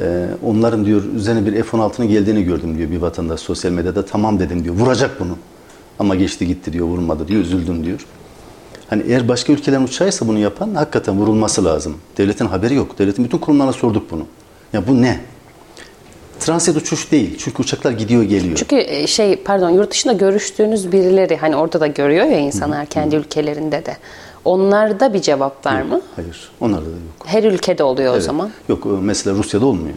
Ee, 0.00 0.26
onların 0.44 0.84
diyor 0.84 1.02
üzerine 1.16 1.46
bir 1.46 1.62
F-16'nın 1.62 2.08
geldiğini 2.08 2.44
gördüm 2.44 2.78
diyor 2.78 2.90
bir 2.90 2.98
vatandaş 2.98 3.40
sosyal 3.40 3.72
medyada 3.72 4.04
tamam 4.04 4.38
dedim 4.38 4.64
diyor 4.64 4.74
vuracak 4.74 5.20
bunu. 5.20 5.36
Ama 5.98 6.14
geçti 6.14 6.46
gitti 6.46 6.72
diyor 6.72 6.86
vurmadı 6.86 7.28
diyor 7.28 7.40
üzüldüm 7.42 7.84
diyor. 7.84 8.06
Hani 8.90 9.02
eğer 9.06 9.28
başka 9.28 9.52
ülkelerin 9.52 9.84
uçağıysa 9.84 10.28
bunu 10.28 10.38
yapan 10.38 10.74
hakikaten 10.74 11.14
vurulması 11.18 11.64
lazım. 11.64 11.94
Devletin 12.18 12.46
haberi 12.46 12.74
yok. 12.74 12.98
Devletin 12.98 13.24
bütün 13.24 13.38
kurumlarına 13.38 13.72
sorduk 13.72 14.10
bunu. 14.10 14.22
Ya 14.72 14.88
bu 14.88 15.02
ne? 15.02 15.20
Transit 16.40 16.76
uçuş 16.76 17.12
değil. 17.12 17.38
Çünkü 17.38 17.62
uçaklar 17.62 17.90
gidiyor 17.92 18.22
geliyor. 18.22 18.56
Çünkü 18.56 18.76
e, 18.76 19.06
şey 19.06 19.36
pardon 19.36 19.70
yurt 19.70 19.90
dışında 19.90 20.12
görüştüğünüz 20.12 20.92
birileri 20.92 21.36
hani 21.36 21.56
orada 21.56 21.80
da 21.80 21.86
görüyor 21.86 22.24
ya 22.26 22.38
insanlar 22.38 22.86
kendi 22.86 23.16
ülkelerinde 23.16 23.86
de. 23.86 23.96
Onlarda 24.44 25.14
bir 25.14 25.22
cevap 25.22 25.66
var 25.66 25.82
mı? 25.82 26.00
Hayır. 26.16 26.48
Onlarda 26.60 26.84
da 26.86 26.90
yok. 26.90 26.98
Her 27.24 27.44
ülkede 27.44 27.82
oluyor 27.82 28.10
o 28.12 28.14
Evet. 28.14 28.24
zaman. 28.24 28.50
Yok 28.68 28.86
e, 28.86 28.88
mesela 29.02 29.36
Rusya'da 29.36 29.66
olmuyor. 29.66 29.94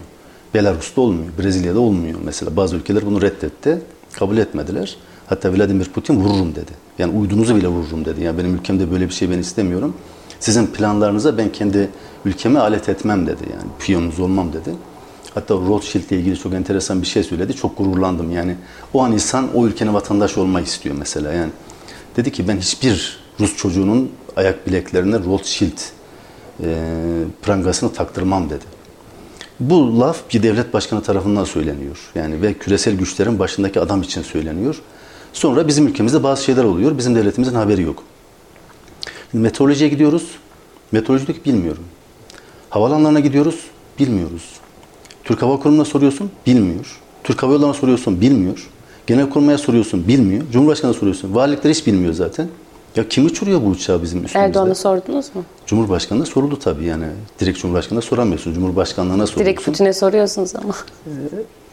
Belarus'ta 0.53 1.01
olmuyor. 1.01 1.29
Brezilya'da 1.39 1.79
olmuyor. 1.79 2.19
Mesela 2.23 2.55
bazı 2.55 2.75
ülkeler 2.75 3.05
bunu 3.05 3.21
reddetti. 3.21 3.81
Kabul 4.13 4.37
etmediler. 4.37 4.95
Hatta 5.27 5.53
Vladimir 5.53 5.85
Putin 5.85 6.15
vururum 6.21 6.55
dedi. 6.55 6.71
Yani 6.99 7.19
uydunuzu 7.19 7.55
bile 7.55 7.67
vururum 7.67 8.05
dedi. 8.05 8.23
Yani 8.23 8.37
benim 8.37 8.55
ülkemde 8.55 8.91
böyle 8.91 9.07
bir 9.09 9.13
şey 9.13 9.29
ben 9.31 9.37
istemiyorum. 9.37 9.93
Sizin 10.39 10.67
planlarınıza 10.67 11.37
ben 11.37 11.51
kendi 11.51 11.89
ülkeme 12.25 12.59
alet 12.59 12.89
etmem 12.89 13.27
dedi. 13.27 13.43
Yani 13.51 13.69
piyonunuz 13.79 14.19
olmam 14.19 14.53
dedi. 14.53 14.69
Hatta 15.39 15.53
Rothschild 15.53 16.09
ile 16.09 16.19
ilgili 16.19 16.37
çok 16.37 16.53
enteresan 16.53 17.01
bir 17.01 17.07
şey 17.07 17.23
söyledi. 17.23 17.53
Çok 17.55 17.77
gururlandım 17.77 18.31
yani. 18.31 18.55
O 18.93 19.03
an 19.03 19.11
insan 19.11 19.55
o 19.55 19.67
ülkenin 19.67 19.93
vatandaşı 19.93 20.41
olmak 20.41 20.67
istiyor 20.67 20.95
mesela. 20.99 21.33
Yani 21.33 21.51
dedi 22.15 22.31
ki 22.31 22.47
ben 22.47 22.57
hiçbir 22.57 23.19
Rus 23.39 23.57
çocuğunun 23.57 24.11
ayak 24.35 24.67
bileklerine 24.67 25.19
Rothschild 25.19 25.77
e, 26.63 26.75
prangasını 27.41 27.93
taktırmam 27.93 28.49
dedi. 28.49 28.65
Bu 29.59 29.99
laf 29.99 30.33
bir 30.33 30.43
devlet 30.43 30.73
başkanı 30.73 31.03
tarafından 31.03 31.43
söyleniyor. 31.43 31.97
Yani 32.15 32.41
ve 32.41 32.53
küresel 32.53 32.95
güçlerin 32.95 33.39
başındaki 33.39 33.79
adam 33.79 34.01
için 34.01 34.21
söyleniyor. 34.21 34.81
Sonra 35.33 35.67
bizim 35.67 35.87
ülkemizde 35.87 36.23
bazı 36.23 36.43
şeyler 36.43 36.63
oluyor. 36.63 36.97
Bizim 36.97 37.15
devletimizin 37.15 37.55
haberi 37.55 37.81
yok. 37.81 38.03
Şimdi 39.31 39.43
meteorolojiye 39.43 39.89
gidiyoruz. 39.89 40.29
Meteoroloji 40.91 41.45
bilmiyorum. 41.45 41.83
Havalanlarına 42.69 43.19
gidiyoruz. 43.19 43.59
Bilmiyoruz. 43.99 44.59
Türk 45.29 45.41
Hava 45.41 45.59
Kurumu'na 45.59 45.85
soruyorsun. 45.85 46.31
Bilmiyor. 46.45 46.99
Türk 47.23 47.43
Hava 47.43 47.53
Yolları'na 47.53 47.73
soruyorsun. 47.73 48.21
Bilmiyor. 48.21 48.69
Genelkurmay'a 49.07 49.57
soruyorsun. 49.57 50.07
Bilmiyor. 50.07 50.43
Cumhurbaşkanı'na 50.51 50.93
soruyorsun. 50.93 51.35
Valilikler 51.35 51.71
hiç 51.71 51.87
bilmiyor 51.87 52.13
zaten. 52.13 52.47
Ya 52.95 53.09
kim 53.09 53.25
uçuruyor 53.25 53.61
bu 53.61 53.65
uçağı 53.65 54.03
bizim 54.03 54.25
üstümüzde? 54.25 54.47
Erdoğan'a 54.47 54.75
sordunuz 54.75 55.35
mu? 55.35 55.43
Cumhurbaşkanı'na 55.65 56.25
soruldu 56.25 56.59
tabii 56.59 56.85
yani. 56.85 57.05
Direkt 57.39 57.59
Cumhurbaşkanı'na 57.59 58.01
soramıyorsun. 58.01 58.53
Cumhurbaşkanlığına 58.53 59.27
soruyorsun. 59.27 59.45
Direkt 59.45 59.65
Putin'e 59.65 59.93
soruyorsunuz 59.93 60.55
ama. 60.55 60.75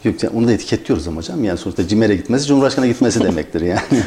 Yok, 0.03 0.23
yani 0.23 0.37
onu 0.37 0.47
da 0.47 0.51
etiketliyoruz 0.51 1.07
ama 1.07 1.17
hocam. 1.17 1.43
Yani 1.43 1.57
sonuçta 1.57 1.87
CİMER'e 1.87 2.15
gitmesi 2.15 2.47
Cumhurbaşkanı'na 2.47 2.91
gitmesi 2.91 3.23
demektir 3.23 3.61
yani. 3.61 3.81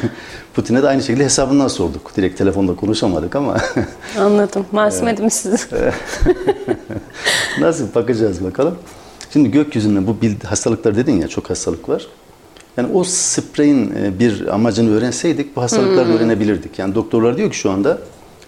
Putin'e 0.55 0.83
de 0.83 0.89
aynı 0.89 1.03
şekilde 1.03 1.25
hesabından 1.25 1.69
sorduk. 1.69 2.17
Direkt 2.17 2.39
telefonda 2.39 2.77
konuşamadık 2.77 3.37
ama 3.37 3.57
Anladım. 4.19 4.67
Masum 4.73 5.09
edin 5.09 5.29
sizi. 5.29 5.57
nasıl 7.61 7.95
bakacağız 7.95 8.45
bakalım. 8.45 8.79
Şimdi 9.33 9.51
gökyüzünde 9.51 10.07
bu 10.07 10.17
hastalıklar 10.45 10.97
dedin 10.97 11.21
ya 11.21 11.29
çok 11.29 11.51
hastalık 11.51 11.89
var. 11.89 12.07
Yani 12.77 12.93
o 12.95 13.05
spreyin 13.05 13.95
e, 13.97 14.19
bir 14.19 14.47
amacını 14.47 14.91
öğrenseydik 14.91 15.57
bu 15.57 15.63
hastalıkları 15.63 16.09
da 16.09 16.13
öğrenebilirdik. 16.13 16.79
Yani 16.79 16.95
doktorlar 16.95 17.37
diyor 17.37 17.51
ki 17.51 17.57
şu 17.57 17.71
anda 17.71 17.99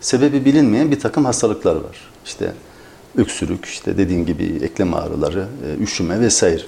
sebebi 0.01 0.45
bilinmeyen 0.45 0.91
bir 0.91 1.01
takım 1.01 1.25
hastalıklar 1.25 1.75
var. 1.75 2.11
İşte 2.25 2.53
öksürük, 3.17 3.65
işte 3.65 3.99
dediğin 3.99 4.27
gibi 4.27 4.61
eklem 4.63 4.95
ağrıları, 4.95 5.47
e, 5.67 5.83
üşüme 5.83 6.21
vesaire. 6.21 6.63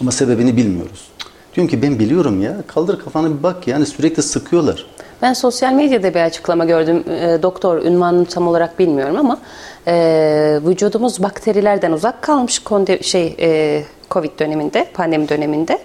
Ama 0.00 0.10
sebebini 0.12 0.56
bilmiyoruz. 0.56 1.08
Diyorum 1.54 1.70
ki 1.70 1.82
ben 1.82 1.98
biliyorum 1.98 2.42
ya. 2.42 2.56
Kaldır 2.66 2.98
kafanı 2.98 3.38
bir 3.38 3.42
bak 3.42 3.68
yani 3.68 3.86
sürekli 3.86 4.22
sıkıyorlar. 4.22 4.86
Ben 5.22 5.32
sosyal 5.32 5.72
medyada 5.72 6.14
bir 6.14 6.20
açıklama 6.20 6.64
gördüm. 6.64 7.04
E, 7.08 7.38
doktor 7.42 7.82
ünvanını 7.82 8.24
tam 8.26 8.48
olarak 8.48 8.78
bilmiyorum 8.78 9.16
ama 9.16 9.38
e, 9.86 10.60
vücudumuz 10.66 11.22
bakterilerden 11.22 11.92
uzak 11.92 12.22
kalmış 12.22 12.62
şey 13.02 13.36
e, 13.40 13.82
Covid 14.10 14.38
döneminde, 14.38 14.90
pandemi 14.94 15.28
döneminde. 15.28 15.78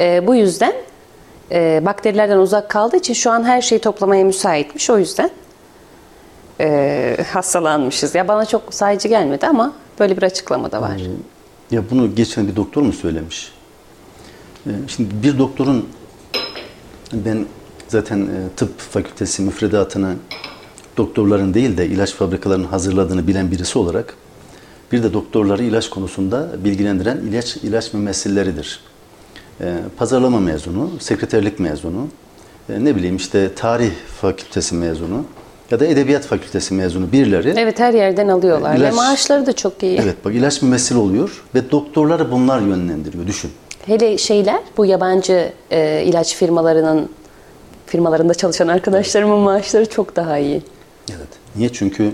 E, 0.00 0.26
bu 0.26 0.34
yüzden 0.34 0.72
e, 1.52 1.82
bakterilerden 1.84 2.38
uzak 2.38 2.68
kaldığı 2.68 2.96
için 2.96 3.14
şu 3.14 3.30
an 3.30 3.44
her 3.44 3.60
şeyi 3.60 3.78
toplamaya 3.80 4.24
müsaitmiş. 4.24 4.90
O 4.90 4.98
yüzden 4.98 5.30
e, 6.60 7.16
hastalanmışız. 7.32 8.14
Ya 8.14 8.28
bana 8.28 8.44
çok 8.46 8.74
sayıcı 8.74 9.08
gelmedi 9.08 9.46
ama 9.46 9.72
böyle 10.00 10.16
bir 10.16 10.22
açıklama 10.22 10.72
da 10.72 10.82
var. 10.82 11.00
Ya 11.70 11.82
bunu 11.90 12.14
geçen 12.14 12.48
bir 12.48 12.56
doktor 12.56 12.82
mu 12.82 12.92
söylemiş? 12.92 13.52
Ee, 14.66 14.70
Şimdi 14.88 15.10
bir 15.22 15.38
doktorun 15.38 15.88
ben 17.12 17.46
zaten 17.88 18.20
e, 18.20 18.56
tıp 18.56 18.78
fakültesi 18.78 19.42
müfredatını 19.42 20.14
doktorların 20.96 21.54
değil 21.54 21.76
de 21.76 21.86
ilaç 21.86 22.12
fabrikalarının 22.14 22.66
hazırladığını 22.66 23.26
bilen 23.26 23.50
birisi 23.50 23.78
olarak 23.78 24.14
bir 24.92 25.02
de 25.02 25.12
doktorları 25.12 25.62
ilaç 25.62 25.90
konusunda 25.90 26.48
bilgilendiren 26.64 27.16
ilaç 27.16 27.56
ilaç 27.56 27.92
mümessilleridir. 27.92 28.80
Ee, 29.60 29.74
Pazarlama 29.96 30.40
mezunu, 30.40 30.90
sekreterlik 31.00 31.58
mezunu, 31.60 32.06
e, 32.68 32.84
ne 32.84 32.96
bileyim 32.96 33.16
işte 33.16 33.54
tarih 33.54 33.90
fakültesi 34.20 34.74
mezunu 34.74 35.24
ya 35.70 35.80
da 35.80 35.86
edebiyat 35.86 36.24
fakültesi 36.24 36.74
mezunu 36.74 37.12
birileri 37.12 37.54
Evet 37.56 37.78
her 37.80 37.94
yerden 37.94 38.28
alıyorlar 38.28 38.76
İlaç- 38.76 38.92
ve 38.92 38.96
maaşları 38.96 39.46
da 39.46 39.52
çok 39.52 39.82
iyi. 39.82 39.98
Evet 40.02 40.16
bak 40.24 40.34
ilaç 40.34 40.62
mümessil 40.62 40.96
oluyor 40.96 41.44
ve 41.54 41.70
doktorları 41.70 42.30
bunlar 42.32 42.60
yönlendiriyor. 42.60 43.26
Düşün. 43.26 43.50
Hele 43.86 44.18
şeyler 44.18 44.60
bu 44.76 44.86
yabancı 44.86 45.52
e, 45.70 46.02
ilaç 46.06 46.36
firmalarının 46.36 47.08
firmalarında 47.86 48.34
çalışan 48.34 48.68
arkadaşlarımın 48.68 49.38
maaşları 49.38 49.88
çok 49.88 50.16
daha 50.16 50.38
iyi. 50.38 50.62
Evet. 51.10 51.28
Niye? 51.56 51.68
Çünkü 51.72 52.12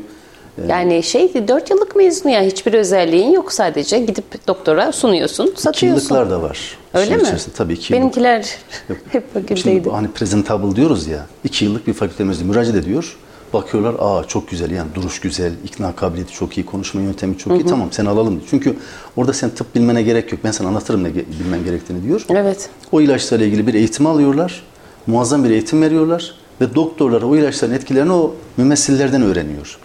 Yani 0.68 1.02
şey 1.02 1.48
4 1.48 1.70
yıllık 1.70 1.96
mezunu 1.96 2.32
ya 2.32 2.42
hiçbir 2.42 2.74
özelliğin 2.74 3.32
yok 3.32 3.52
sadece 3.52 3.98
gidip 3.98 4.48
doktora 4.48 4.92
sunuyorsun, 4.92 5.52
satıyorsun. 5.56 5.86
yıllıklar 5.86 6.30
da 6.30 6.42
var. 6.42 6.78
Öyle 6.94 7.16
mi? 7.16 7.22
içerisinde. 7.22 7.54
Tabii 7.56 7.72
yıllık. 7.72 7.92
Benimkiler 7.92 8.56
hep 8.88 8.98
Şimdi 9.12 9.26
fakülteydi. 9.34 9.84
bu 9.84 9.92
hani 9.94 10.08
presentable 10.08 10.76
diyoruz 10.76 11.06
ya. 11.06 11.26
iki 11.44 11.64
yıllık 11.64 11.86
bir 11.86 11.92
fakülte 11.92 12.24
mezunu 12.24 12.48
müracaat 12.48 12.76
ediyor. 12.76 13.16
Bakıyorlar 13.52 13.94
aa 13.98 14.24
çok 14.24 14.48
güzel 14.50 14.70
yani 14.70 14.88
duruş 14.94 15.20
güzel, 15.20 15.52
ikna 15.64 15.96
kabiliyeti 15.96 16.32
çok 16.32 16.58
iyi, 16.58 16.66
konuşma 16.66 17.00
yöntemi 17.00 17.38
çok 17.38 17.52
iyi. 17.52 17.66
Tamam 17.66 17.88
seni 17.92 18.08
alalım. 18.08 18.42
Çünkü 18.50 18.76
orada 19.16 19.32
sen 19.32 19.50
tıp 19.50 19.74
bilmene 19.74 20.02
gerek 20.02 20.32
yok. 20.32 20.40
Ben 20.44 20.50
sana 20.50 20.68
anlatırım 20.68 21.04
ne 21.04 21.14
bilmen 21.14 21.64
gerektiğini 21.64 22.02
diyor. 22.02 22.24
Evet. 22.30 22.68
O 22.92 23.00
ilaçlarla 23.00 23.44
ilgili 23.44 23.66
bir 23.66 23.74
eğitim 23.74 24.06
alıyorlar. 24.06 24.62
Muazzam 25.06 25.44
bir 25.44 25.50
eğitim 25.50 25.82
veriyorlar. 25.82 26.34
Ve 26.60 26.74
doktorlar 26.74 27.22
o 27.22 27.36
ilaçların 27.36 27.74
etkilerini 27.74 28.12
o 28.12 28.34
mümessillerden 28.56 29.22
öğreniyor. 29.22 29.78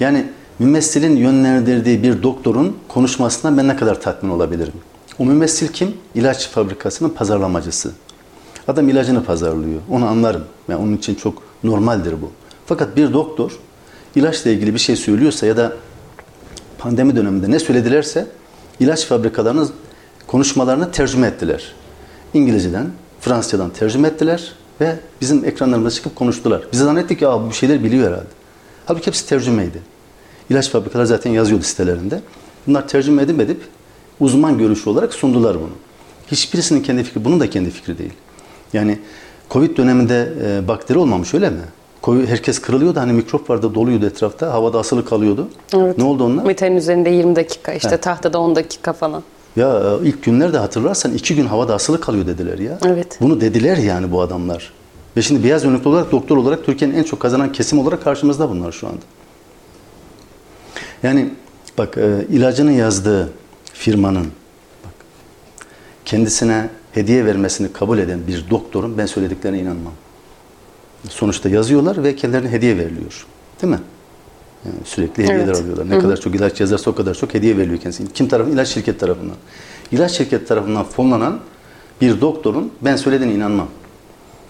Yani 0.00 0.26
mümessilin 0.58 1.16
yönlendirdiği 1.16 2.02
bir 2.02 2.22
doktorun 2.22 2.76
konuşmasından 2.88 3.58
ben 3.58 3.68
ne 3.68 3.76
kadar 3.76 4.00
tatmin 4.00 4.30
olabilirim? 4.30 4.74
O 5.18 5.24
mümessil 5.24 5.68
kim? 5.68 5.94
İlaç 6.14 6.48
fabrikasının 6.48 7.08
pazarlamacısı. 7.08 7.92
Adam 8.68 8.88
ilacını 8.88 9.24
pazarlıyor. 9.24 9.80
Onu 9.90 10.06
anlarım. 10.06 10.44
Yani 10.68 10.82
onun 10.82 10.96
için 10.96 11.14
çok 11.14 11.42
normaldir 11.64 12.12
bu. 12.22 12.30
Fakat 12.66 12.96
bir 12.96 13.12
doktor 13.12 13.58
ilaçla 14.14 14.50
ilgili 14.50 14.74
bir 14.74 14.78
şey 14.78 14.96
söylüyorsa 14.96 15.46
ya 15.46 15.56
da 15.56 15.72
pandemi 16.78 17.16
döneminde 17.16 17.50
ne 17.50 17.58
söyledilerse 17.58 18.26
ilaç 18.80 19.06
fabrikalarının 19.06 19.70
konuşmalarını 20.26 20.92
tercüme 20.92 21.26
ettiler. 21.26 21.74
İngilizceden, 22.34 22.86
Fransızcadan 23.20 23.70
tercüme 23.70 24.08
ettiler 24.08 24.52
ve 24.80 24.96
bizim 25.20 25.44
ekranlarımıza 25.44 25.96
çıkıp 25.96 26.16
konuştular. 26.16 26.62
Biz 26.72 26.80
zannettik 26.80 27.18
ki 27.18 27.26
bu 27.26 27.52
şeyler 27.52 27.84
biliyor 27.84 28.08
herhalde. 28.08 28.26
Halbuki 28.86 29.06
hepsi 29.06 29.28
tercümeydi. 29.28 29.78
İlaç 30.50 30.70
fabrikaları 30.70 31.06
zaten 31.06 31.30
yazıyordu 31.30 31.64
sitelerinde. 31.64 32.20
Bunlar 32.66 32.88
tercüme 32.88 33.22
edip 33.22 33.60
uzman 34.20 34.58
görüşü 34.58 34.90
olarak 34.90 35.14
sundular 35.14 35.56
bunu. 35.60 35.72
Hiçbirisinin 36.26 36.82
kendi 36.82 37.02
fikri, 37.04 37.24
bunun 37.24 37.40
da 37.40 37.50
kendi 37.50 37.70
fikri 37.70 37.98
değil. 37.98 38.12
Yani 38.72 38.98
Covid 39.50 39.76
döneminde 39.76 40.32
e, 40.44 40.68
bakteri 40.68 40.98
olmamış 40.98 41.34
öyle 41.34 41.50
mi? 41.50 41.62
Covid, 42.02 42.28
herkes 42.28 42.58
kırılıyordu 42.58 43.00
hani 43.00 43.12
mikrop 43.12 43.50
vardı 43.50 43.74
doluydu 43.74 44.06
etrafta 44.06 44.52
havada 44.52 44.78
asılı 44.78 45.04
kalıyordu. 45.04 45.48
Evet. 45.76 45.98
Ne 45.98 46.04
oldu 46.04 46.24
onlar? 46.24 46.44
Metalin 46.44 46.76
üzerinde 46.76 47.10
20 47.10 47.36
dakika 47.36 47.72
işte 47.72 47.96
tahtada 47.96 48.38
10 48.38 48.56
dakika 48.56 48.92
falan. 48.92 49.22
Ya 49.56 49.98
e, 50.02 50.08
ilk 50.08 50.22
günlerde 50.22 50.58
hatırlarsan 50.58 51.12
iki 51.12 51.34
gün 51.34 51.46
havada 51.46 51.74
asılı 51.74 52.00
kalıyor 52.00 52.26
dediler 52.26 52.58
ya. 52.58 52.78
Evet. 52.86 53.18
Bunu 53.20 53.40
dediler 53.40 53.76
yani 53.76 54.12
bu 54.12 54.20
adamlar. 54.20 54.72
Ve 55.16 55.22
şimdi 55.22 55.44
beyaz 55.44 55.64
önlüklü 55.64 55.88
olarak 55.88 56.12
doktor 56.12 56.36
olarak 56.36 56.64
Türkiye'nin 56.64 56.94
en 56.94 57.02
çok 57.02 57.20
kazanan 57.20 57.52
kesim 57.52 57.78
olarak 57.78 58.04
karşımızda 58.04 58.50
bunlar 58.50 58.72
şu 58.72 58.86
anda. 58.86 59.00
Yani 61.02 61.30
bak 61.78 61.98
e, 61.98 62.26
ilacını 62.30 62.72
yazdığı 62.72 63.32
firmanın 63.72 64.26
bak, 64.84 64.94
kendisine 66.04 66.68
hediye 66.92 67.26
vermesini 67.26 67.72
kabul 67.72 67.98
eden 67.98 68.26
bir 68.26 68.50
doktorun 68.50 68.98
ben 68.98 69.06
söylediklerine 69.06 69.58
inanmam. 69.58 69.92
Sonuçta 71.08 71.48
yazıyorlar 71.48 72.04
ve 72.04 72.16
kendilerine 72.16 72.50
hediye 72.50 72.78
veriliyor. 72.78 73.26
Değil 73.62 73.72
mi? 73.72 73.80
Yani 74.64 74.74
sürekli 74.84 75.22
hediyeler 75.22 75.44
Evet. 75.44 75.56
alıyorlar. 75.60 75.90
Ne 75.90 75.98
kadar 75.98 76.20
çok 76.20 76.34
ilaç 76.34 76.60
yazarsa 76.60 76.90
o 76.90 76.94
kadar 76.94 77.14
çok 77.14 77.34
hediye 77.34 77.56
veriliyor 77.56 77.80
kendisine. 77.80 78.08
Kim 78.14 78.28
tarafından? 78.28 78.56
İlaç 78.56 78.68
şirket 78.68 79.00
tarafından. 79.00 79.36
İlaç 79.92 80.12
şirket 80.12 80.48
tarafından 80.48 80.84
fonlanan 80.84 81.40
bir 82.00 82.20
doktorun 82.20 82.72
ben 82.80 82.96
söylediğine 82.96 83.34
inanmam. 83.34 83.68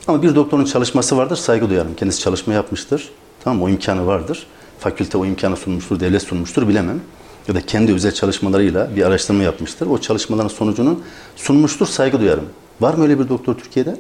Ama 0.06 0.22
bir 0.22 0.34
doktorun 0.34 0.64
çalışması 0.64 1.16
vardır, 1.16 1.36
saygı 1.36 1.70
duyarım. 1.70 1.94
Kendisi 1.94 2.20
çalışma 2.20 2.54
yapmıştır. 2.54 3.10
Tamam 3.44 3.58
mı? 3.58 3.64
O 3.64 3.68
imkanı 3.68 4.06
vardır. 4.06 4.46
Fakülte 4.78 5.18
o 5.18 5.24
imkanı 5.26 5.56
sunmuştur, 5.56 6.00
devlet 6.00 6.22
sunmuştur 6.22 6.68
bilemem. 6.68 7.00
Ya 7.48 7.54
da 7.54 7.60
kendi 7.60 7.92
özel 7.94 8.12
çalışmalarıyla 8.12 8.96
bir 8.96 9.02
araştırma 9.02 9.42
yapmıştır. 9.42 9.86
O 9.86 9.98
çalışmaların 9.98 10.48
sonucunu 10.48 11.00
sunmuştur, 11.36 11.86
saygı 11.86 12.20
duyarım. 12.20 12.44
Var 12.80 12.94
mı 12.94 13.02
öyle 13.02 13.18
bir 13.18 13.28
doktor 13.28 13.54
Türkiye'de? 13.54 13.96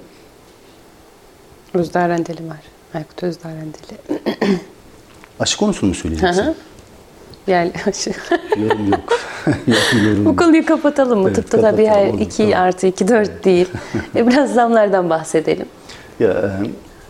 Özdağ 1.74 2.08
Rendeli 2.08 2.48
var. 2.48 2.60
Aykut 2.94 3.22
Özdağ 3.22 3.48
Rendeli. 3.48 4.20
Aşı 5.42 5.58
konusunu 5.58 5.88
mu 5.90 5.94
Hı 5.94 5.98
söyleyeceksin? 5.98 6.42
hı. 6.42 6.54
Yani 7.46 7.72
yorum 8.56 8.90
yok. 8.92 9.18
yorum 10.04 10.24
bu 10.24 10.28
yok. 10.28 10.38
konuyu 10.38 10.66
kapatalım 10.66 11.18
mı? 11.20 11.26
Evet, 11.28 11.36
Tıpta 11.36 11.60
tabii 11.60 11.86
her 11.86 12.06
olur, 12.08 12.20
2 12.20 12.36
tamam. 12.36 12.52
artı 12.62 12.86
2 12.86 13.08
4 13.08 13.44
değil. 13.44 13.68
e 14.16 14.26
biraz 14.26 14.54
zamlardan 14.54 15.10
bahsedelim. 15.10 15.66
Ya, 16.20 16.28
e, 16.30 16.50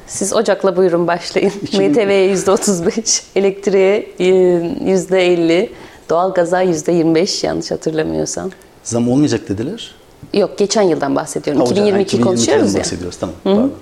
Siz 0.07 0.33
Ocak'la 0.33 0.77
buyurun 0.77 1.07
başlayın. 1.07 1.53
İki 1.63 1.81
bin- 1.81 1.91
MTV'ye 1.91 2.33
%35, 2.35 3.23
elektriğe 3.37 3.97
e, 4.19 4.25
%50, 4.25 5.69
doğalgaza 6.11 6.63
%25 6.63 7.47
yanlış 7.47 7.71
hatırlamıyorsam. 7.71 8.51
zam 8.85 9.09
olmayacak 9.09 9.49
dediler. 9.49 9.95
Yok 10.35 10.59
geçen 10.59 10.83
yıldan 10.83 11.17
bahsediyorum. 11.17 11.61
Ha, 11.63 11.67
Ocak- 11.69 11.73
2022 11.73 12.19
ha, 12.19 12.25
konuşuyoruz 12.25 12.75
ya. 12.75 12.81
bahsediyoruz. 12.81 13.17
Tamam. 13.19 13.35
Pardon. 13.45 13.73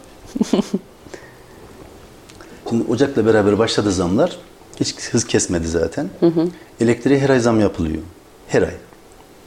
Şimdi 2.71 2.91
Ocak'la 2.91 3.27
beraber 3.27 3.59
başladı 3.59 3.93
zamlar. 3.93 4.37
Hiç 4.81 4.95
hız 5.11 5.27
kesmedi 5.27 5.69
zaten. 5.69 6.09
Elektriğe 6.81 7.19
her 7.21 7.31
ay 7.31 7.41
zam 7.41 7.61
yapılıyor. 7.61 8.03
Her 8.49 8.62
ay. 8.62 8.75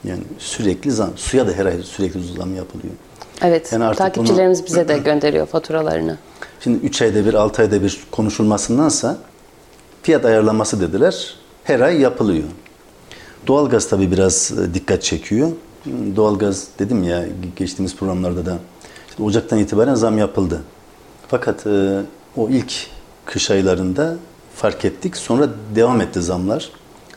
Yani 0.03 0.21
sürekli 0.39 0.91
zam. 0.91 1.09
Suya 1.15 1.47
da 1.47 1.51
her 1.51 1.65
ay 1.65 1.83
sürekli 1.83 2.23
zam 2.37 2.55
yapılıyor. 2.55 2.93
Evet. 3.41 3.71
Yani 3.71 3.83
artık 3.83 3.97
takipçilerimiz 3.97 4.65
bize 4.65 4.87
de 4.87 4.97
gönderiyor 5.05 5.45
faturalarını. 5.47 6.17
Şimdi 6.59 6.85
3 6.85 7.01
ayda 7.01 7.25
bir, 7.25 7.33
6 7.33 7.61
ayda 7.61 7.83
bir 7.83 8.03
konuşulmasındansa 8.11 9.17
fiyat 10.01 10.25
ayarlaması 10.25 10.81
dediler. 10.81 11.35
Her 11.63 11.79
ay 11.79 12.01
yapılıyor. 12.01 12.43
Doğalgaz 13.47 13.89
tabii 13.89 14.11
biraz 14.11 14.51
e, 14.51 14.73
dikkat 14.73 15.03
çekiyor. 15.03 15.51
Hmm, 15.83 16.15
Doğalgaz 16.15 16.67
dedim 16.79 17.03
ya 17.03 17.25
geçtiğimiz 17.55 17.95
programlarda 17.95 18.45
da 18.45 18.57
işte 19.09 19.23
Ocak'tan 19.23 19.59
itibaren 19.59 19.95
zam 19.95 20.17
yapıldı. 20.17 20.61
Fakat 21.27 21.67
e, 21.67 22.01
o 22.37 22.49
ilk 22.49 22.73
kış 23.25 23.51
aylarında 23.51 24.17
fark 24.55 24.85
ettik. 24.85 25.17
Sonra 25.17 25.49
devam 25.75 26.01
etti 26.01 26.21
zamlar. 26.21 26.69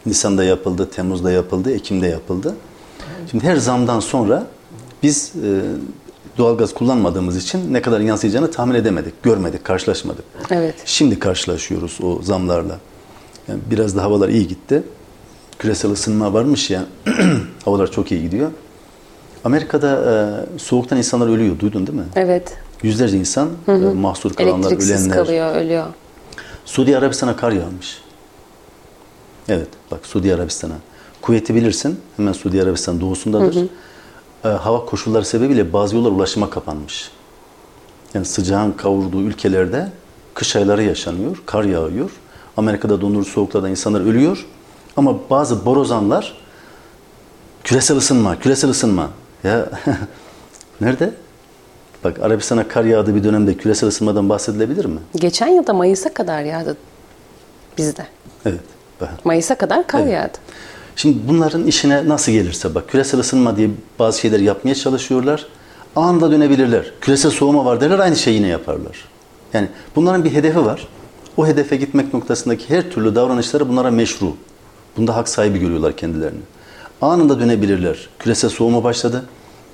Nisan'da 0.07 0.45
yapıldı, 0.45 0.91
Temmuz'da 0.91 1.31
yapıldı, 1.31 1.75
Ekim'de 1.75 2.07
yapıldı. 2.07 2.55
Şimdi 3.31 3.45
her 3.45 3.57
zamdan 3.57 4.01
sonra 4.01 4.47
biz 5.03 5.33
e, 5.45 5.61
doğalgaz 6.39 6.75
kullanmadığımız 6.75 7.37
için 7.37 7.73
ne 7.75 7.83
kadar 7.83 8.01
yansıyacağını 8.01 8.51
tahmin 8.51 8.75
edemedik, 8.75 9.23
görmedik, 9.23 9.65
karşılaşmadık. 9.65 10.25
Evet. 10.51 10.75
Şimdi 10.85 11.19
karşılaşıyoruz 11.19 11.99
o 12.03 12.23
zamlarla. 12.23 12.79
Yani 13.49 13.61
biraz 13.71 13.97
da 13.97 14.03
havalar 14.03 14.29
iyi 14.29 14.49
gitti. 14.49 14.83
Küresel 15.59 15.91
ısınma 15.91 16.33
varmış 16.33 16.71
ya, 16.71 16.85
havalar 17.65 17.91
çok 17.91 18.13
iyi 18.13 18.23
gidiyor. 18.23 18.51
Amerika'da 19.45 19.89
e, 20.55 20.59
soğuktan 20.59 20.99
insanlar 20.99 21.29
ölüyor, 21.29 21.59
duydun 21.59 21.87
değil 21.87 21.99
mi? 21.99 22.05
Evet. 22.17 22.59
Yüzlerce 22.83 23.17
insan 23.19 23.49
e, 23.69 23.73
mahsur 23.73 24.35
kalanlar, 24.35 24.69
Elektriksiz 24.69 25.07
ölenler. 25.07 25.17
kalıyor, 25.25 25.55
ölüyor. 25.55 25.87
Suudi 26.65 26.99
Arabistan'a 26.99 27.37
kar 27.37 27.53
yağmış. 27.53 28.03
Evet, 29.49 29.69
bak 29.91 30.07
Suudi 30.07 30.35
Arabistan'a. 30.35 30.75
Kuvveti 31.23 31.55
bilirsin, 31.55 32.01
hemen 32.17 32.33
Suudi 32.33 32.63
Arabistan 32.63 33.01
doğusundadır. 33.01 33.67
Ee, 34.45 34.49
hava 34.49 34.85
koşulları 34.85 35.25
sebebiyle 35.25 35.73
bazı 35.73 35.97
yollar 35.97 36.11
ulaşıma 36.11 36.51
kapanmış. 36.51 37.11
Yani 38.15 38.27
sıcağın 38.27 38.73
kavurduğu 38.73 39.23
ülkelerde 39.23 39.93
kış 40.35 40.57
ayları 40.57 40.83
yaşanıyor, 40.83 41.43
kar 41.47 41.65
yağıyor. 41.65 42.11
Amerika'da 42.57 43.01
dondurucu 43.01 43.31
soğuklardan 43.31 43.71
insanlar 43.71 44.01
ölüyor. 44.01 44.47
Ama 44.97 45.31
bazı 45.31 45.65
borazanlar 45.67 46.37
küresel 47.65 47.97
ısınma, 47.97 48.39
küresel 48.39 48.71
ısınma. 48.71 49.11
Ya 49.47 49.67
nerede? 50.81 51.11
Bak 52.05 52.19
Arabistan'a 52.23 52.69
kar 52.69 52.85
yağdığı 52.85 53.15
bir 53.15 53.25
dönemde 53.25 53.55
küresel 53.55 53.89
ısınmadan 53.89 54.29
bahsedilebilir 54.29 54.85
mi? 54.85 54.99
Geçen 55.17 55.49
yılda 55.49 55.73
Mayıs'a 55.73 56.15
kadar 56.15 56.43
yağdı 56.43 56.77
bizde. 57.79 58.07
Evet. 58.47 58.61
Bak. 59.01 59.11
Mayıs'a 59.25 59.55
kadar 59.55 59.87
kar 59.87 60.01
Evet. 60.01 60.13
yağdı. 60.13 60.39
Şimdi 60.97 61.19
bunların 61.29 61.67
işine 61.67 62.09
nasıl 62.09 62.33
gelirse 62.33 62.75
bak 62.75 62.89
küresel 62.89 63.21
ısınma 63.21 63.57
diye 63.57 63.71
bazı 63.99 64.21
şeyler 64.21 64.41
yapmaya 64.41 64.75
çalışıyorlar. 64.75 65.47
Anında 65.97 66.31
dönebilirler. 66.31 66.93
Küresel 67.01 67.31
soğuma 67.31 67.65
var 67.65 67.81
derler 67.81 67.99
aynı 67.99 68.17
şeyi 68.17 68.35
yine 68.37 68.47
yaparlar. 68.49 69.05
Yani 69.53 69.69
bunların 69.97 70.25
bir 70.25 70.33
hedefi 70.33 70.65
var. 70.65 70.89
O 71.37 71.47
hedefe 71.47 71.77
gitmek 71.77 72.15
noktasındaki 72.15 72.71
her 72.77 72.91
türlü 72.91 73.15
davranışları 73.15 73.69
bunlara 73.69 73.91
meşru. 73.91 74.37
Bunda 74.97 75.17
hak 75.17 75.29
sahibi 75.29 75.59
görüyorlar 75.59 75.97
kendilerini. 75.97 76.41
Anında 77.03 77.41
dönebilirler. 77.41 78.09
Küresel 78.19 78.51
soğuma 78.51 78.85
başladı. 78.85 79.25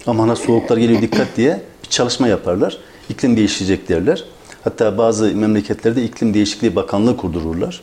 Amana 0.07 0.37
soğuklar 0.37 0.77
geliyor 0.77 1.03
dikkat 1.03 1.27
diye 1.37 1.61
bir 1.85 1.88
çalışma 1.88 2.29
yaparlar. 2.29 2.79
İklim 3.09 3.37
değişecek 3.37 3.88
derler. 3.88 4.25
Hatta 4.65 4.99
bazı 4.99 5.25
memleketlerde 5.37 6.05
iklim 6.05 6.35
değişikliği 6.35 6.77
bakanlığı 6.77 7.17
kurdururlar. 7.17 7.81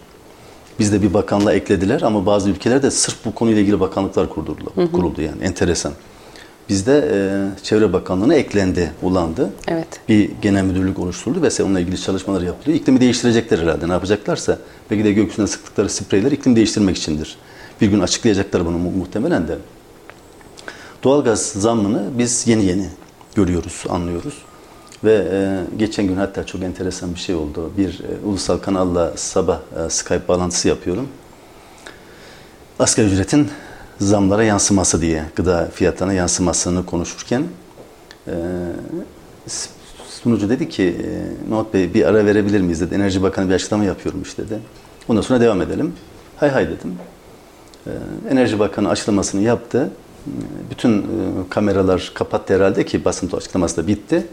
Bizde 0.80 1.02
bir 1.02 1.14
bakanlığa 1.14 1.54
eklediler 1.54 2.02
ama 2.02 2.26
bazı 2.26 2.50
ülkelerde 2.50 2.92
sırf 2.92 3.26
bu 3.26 3.36
konuyla 3.36 3.62
ilgili 3.62 3.80
bakanlıklar 3.80 4.30
kurdurdular, 4.30 4.92
kuruldu 4.92 5.22
yani 5.22 5.44
enteresan. 5.44 5.94
Bizde 6.70 7.10
e, 7.14 7.18
Çevre 7.64 7.94
Bakanlığı'na 7.94 8.36
eklendi, 8.36 8.92
ulandı. 9.02 9.50
Evet. 9.68 9.88
Bir 10.10 10.30
genel 10.42 10.64
müdürlük 10.64 11.00
oluşturuldu 11.00 11.42
ve 11.42 11.64
onunla 11.64 11.80
ilgili 11.80 12.02
çalışmalar 12.02 12.42
yapılıyor. 12.42 12.78
İklimi 12.78 13.02
değiştirecekler 13.02 13.60
herhalde. 13.60 13.88
Ne 13.88 13.92
yapacaklarsa 13.92 14.58
belki 14.92 15.04
de 15.04 15.12
gökyüzüne 15.14 15.48
sıktıkları 15.48 15.90
spreyler 15.90 16.32
iklim 16.32 16.56
değiştirmek 16.56 16.98
içindir. 16.98 17.38
Bir 17.82 17.88
gün 17.88 18.00
açıklayacaklar 18.00 18.66
bunu 18.66 18.78
mu- 18.78 18.92
muhtemelen 18.92 19.48
de. 19.48 19.58
Doğalgaz 21.04 21.42
zammını 21.42 22.10
biz 22.18 22.48
yeni 22.48 22.66
yeni 22.66 22.90
görüyoruz, 23.36 23.84
anlıyoruz. 23.90 24.34
Ve 25.04 25.28
e, 25.32 25.60
geçen 25.78 26.08
gün 26.08 26.16
hatta 26.16 26.46
çok 26.46 26.64
enteresan 26.64 27.14
bir 27.14 27.20
şey 27.20 27.36
oldu. 27.36 27.72
Bir 27.78 28.00
e, 28.00 28.26
ulusal 28.26 28.58
kanalla 28.58 29.14
sabah 29.16 29.60
e, 29.86 29.90
Skype 29.90 30.28
bağlantısı 30.28 30.68
yapıyorum. 30.68 31.08
Asgari 32.80 33.08
ücretin 33.08 33.50
zamlara 34.00 34.44
yansıması 34.44 35.02
diye, 35.02 35.24
gıda 35.36 35.70
fiyatlarına 35.74 36.14
yansımasını 36.14 36.86
konuşurken 36.86 37.44
e, 38.28 38.34
sunucu 40.10 40.50
dedi 40.50 40.70
ki, 40.70 40.84
e, 40.84 41.50
Mahmut 41.50 41.74
Bey 41.74 41.94
bir 41.94 42.06
ara 42.06 42.26
verebilir 42.26 42.62
miyiz 42.62 42.82
dedi. 42.82 42.96
Enerji 42.96 43.22
Bakanı 43.22 43.50
bir 43.50 43.54
açıklama 43.54 43.84
yapıyormuş 43.84 44.38
dedi. 44.38 44.60
Ondan 45.08 45.22
sonra 45.22 45.42
devam 45.42 45.62
edelim. 45.62 45.94
Hay 46.38 46.50
hay 46.50 46.68
dedim. 46.68 46.96
Ee, 47.88 47.92
Enerji 48.30 48.60
Bakanı 48.60 48.90
açıklamasını 48.90 49.42
yaptı. 49.42 49.90
Bütün 50.72 50.98
e, 50.98 51.06
kameralar 51.50 52.12
kapattı 52.14 52.56
herhalde 52.56 52.86
ki 52.86 53.06
basın 53.06 53.38
açıklaması 53.38 53.78
da 53.78 53.88
bitti. 53.88 54.28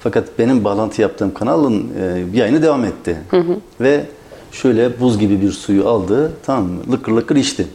Fakat 0.00 0.38
benim 0.38 0.64
bağlantı 0.64 1.02
yaptığım 1.02 1.34
kanalın 1.34 1.88
e, 2.00 2.24
yayını 2.38 2.62
devam 2.62 2.84
etti. 2.84 3.16
Ve 3.80 4.06
şöyle 4.52 5.00
buz 5.00 5.18
gibi 5.18 5.40
bir 5.40 5.52
suyu 5.52 5.88
aldı. 5.88 6.32
Tamam? 6.46 6.70
Lıkır 6.92 7.12
lıkır 7.12 7.36
içti. 7.36 7.66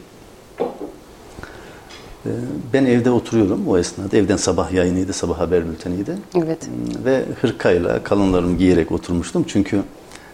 Ee, 2.26 2.30
Ben 2.74 2.86
evde 2.86 3.12
oturuyorum 3.12 3.68
o 3.68 3.78
esnada. 3.78 4.18
Evden 4.18 4.38
sabah 4.38 4.72
yayınıydı, 4.72 5.14
sabah 5.14 5.40
haber 5.40 5.70
bülteniydi. 5.70 6.12
Evet. 6.38 6.70
Ve 7.06 7.26
hırkayla 7.42 8.04
kalınlarımı 8.04 8.58
giyerek 8.58 8.92
oturmuştum 8.92 9.46
çünkü 9.48 9.82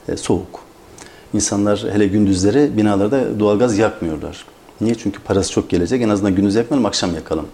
e, 0.08 0.18
soğuk. 0.18 0.60
İnsanlar 1.34 1.86
hele 1.92 2.08
gündüzleri 2.08 2.78
binalarda 2.78 3.40
doğalgaz 3.40 3.78
yakmıyorlar. 3.78 4.46
Niye? 4.82 4.96
Çünkü 4.96 5.20
parası 5.20 5.52
çok 5.52 5.70
gelecek. 5.70 6.02
En 6.02 6.10
azından 6.10 6.36
gündüz 6.36 6.56
yakmayalım, 6.56 6.86
akşam 6.86 7.16
yakalım. 7.16 7.48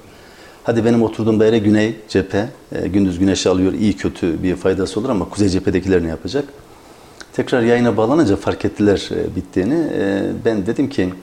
Hadi 0.63 0.85
benim 0.85 1.03
oturduğum 1.03 1.39
daire 1.39 1.59
güney 1.59 1.95
cephe. 2.09 2.49
E, 2.71 2.87
gündüz 2.87 3.19
güneş 3.19 3.47
alıyor, 3.47 3.73
iyi 3.73 3.93
kötü 3.93 4.43
bir 4.43 4.55
faydası 4.55 4.99
olur 4.99 5.09
ama 5.09 5.29
kuzey 5.29 5.49
cephedekiler 5.49 6.03
ne 6.03 6.07
yapacak? 6.07 6.45
Tekrar 7.33 7.61
yayına 7.61 7.97
bağlanınca 7.97 8.35
fark 8.35 8.65
ettiler 8.65 9.09
e, 9.11 9.35
bittiğini. 9.35 9.87
E, 9.93 10.23
ben 10.45 10.65
dedim 10.65 10.89
ki 10.89 11.13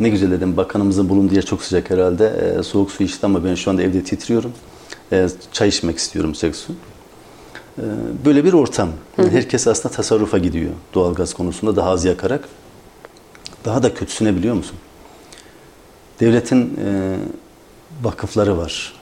ne 0.00 0.08
güzel 0.08 0.30
dedim 0.30 0.56
bakanımızın 0.56 1.08
bulunduğu 1.08 1.34
yer 1.34 1.44
çok 1.44 1.62
sıcak 1.62 1.90
herhalde. 1.90 2.56
E, 2.58 2.62
soğuk 2.62 2.90
su 2.90 3.02
içti 3.02 3.26
ama 3.26 3.44
ben 3.44 3.54
şu 3.54 3.70
anda 3.70 3.82
evde 3.82 4.04
titriyorum. 4.04 4.52
E, 5.12 5.28
çay 5.52 5.68
içmek 5.68 5.98
istiyorum 5.98 6.34
sıcak 6.34 6.56
su. 6.56 6.72
E, 7.78 7.84
böyle 8.24 8.44
bir 8.44 8.52
ortam. 8.52 8.88
Herkes 9.16 9.66
aslında 9.66 9.94
tasarrufa 9.94 10.38
gidiyor 10.38 10.70
doğalgaz 10.94 11.34
konusunda 11.34 11.76
daha 11.76 11.90
az 11.90 12.04
yakarak. 12.04 12.48
Daha 13.64 13.82
da 13.82 13.94
kötüsüne 13.94 14.36
biliyor 14.36 14.54
musun? 14.54 14.76
Devletin 16.20 16.78
e, 16.84 17.16
vakıfları 18.02 18.58
var. 18.58 18.92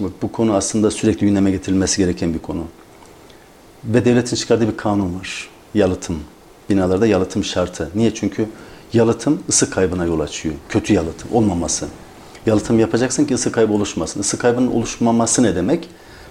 Bak, 0.00 0.10
bu 0.22 0.32
konu 0.32 0.54
aslında 0.54 0.90
sürekli 0.90 1.26
gündeme 1.26 1.50
getirilmesi 1.50 1.98
gereken 1.98 2.34
bir 2.34 2.38
konu. 2.38 2.64
Ve 3.84 4.04
devletin 4.04 4.36
çıkardığı 4.36 4.68
bir 4.68 4.76
kanun 4.76 5.20
var. 5.20 5.48
Yalıtım. 5.74 6.20
Binalarda 6.70 7.06
yalıtım 7.06 7.44
şartı. 7.44 7.90
Niye? 7.94 8.14
Çünkü 8.14 8.48
yalıtım 8.92 9.42
ısı 9.48 9.70
kaybına 9.70 10.04
yol 10.04 10.20
açıyor. 10.20 10.54
Kötü 10.68 10.92
yalıtım 10.92 11.28
olmaması. 11.32 11.88
Yalıtım 12.46 12.78
yapacaksın 12.78 13.24
ki 13.24 13.34
ısı 13.34 13.52
kaybı 13.52 13.72
oluşmasın. 13.72 14.20
Isı 14.20 14.38
kaybının 14.38 14.70
oluşmaması 14.70 15.42
ne 15.42 15.56
demek? 15.56 15.88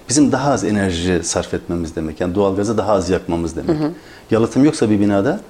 Bizim 0.08 0.32
daha 0.32 0.52
az 0.52 0.64
enerji 0.64 1.20
sarf 1.24 1.54
etmemiz 1.54 1.96
demek. 1.96 2.20
Yani 2.20 2.34
doğalgazı 2.34 2.78
daha 2.78 2.92
az 2.92 3.10
yakmamız 3.10 3.56
demek. 3.56 3.80
Hı 3.80 3.84
hı. 3.84 3.92
Yalıtım 4.30 4.64
yoksa 4.64 4.90
bir 4.90 5.00
binada 5.00 5.40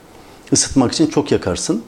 ısıtmak 0.53 0.93
için 0.93 1.07
çok 1.07 1.33
yakarsın. 1.33 1.83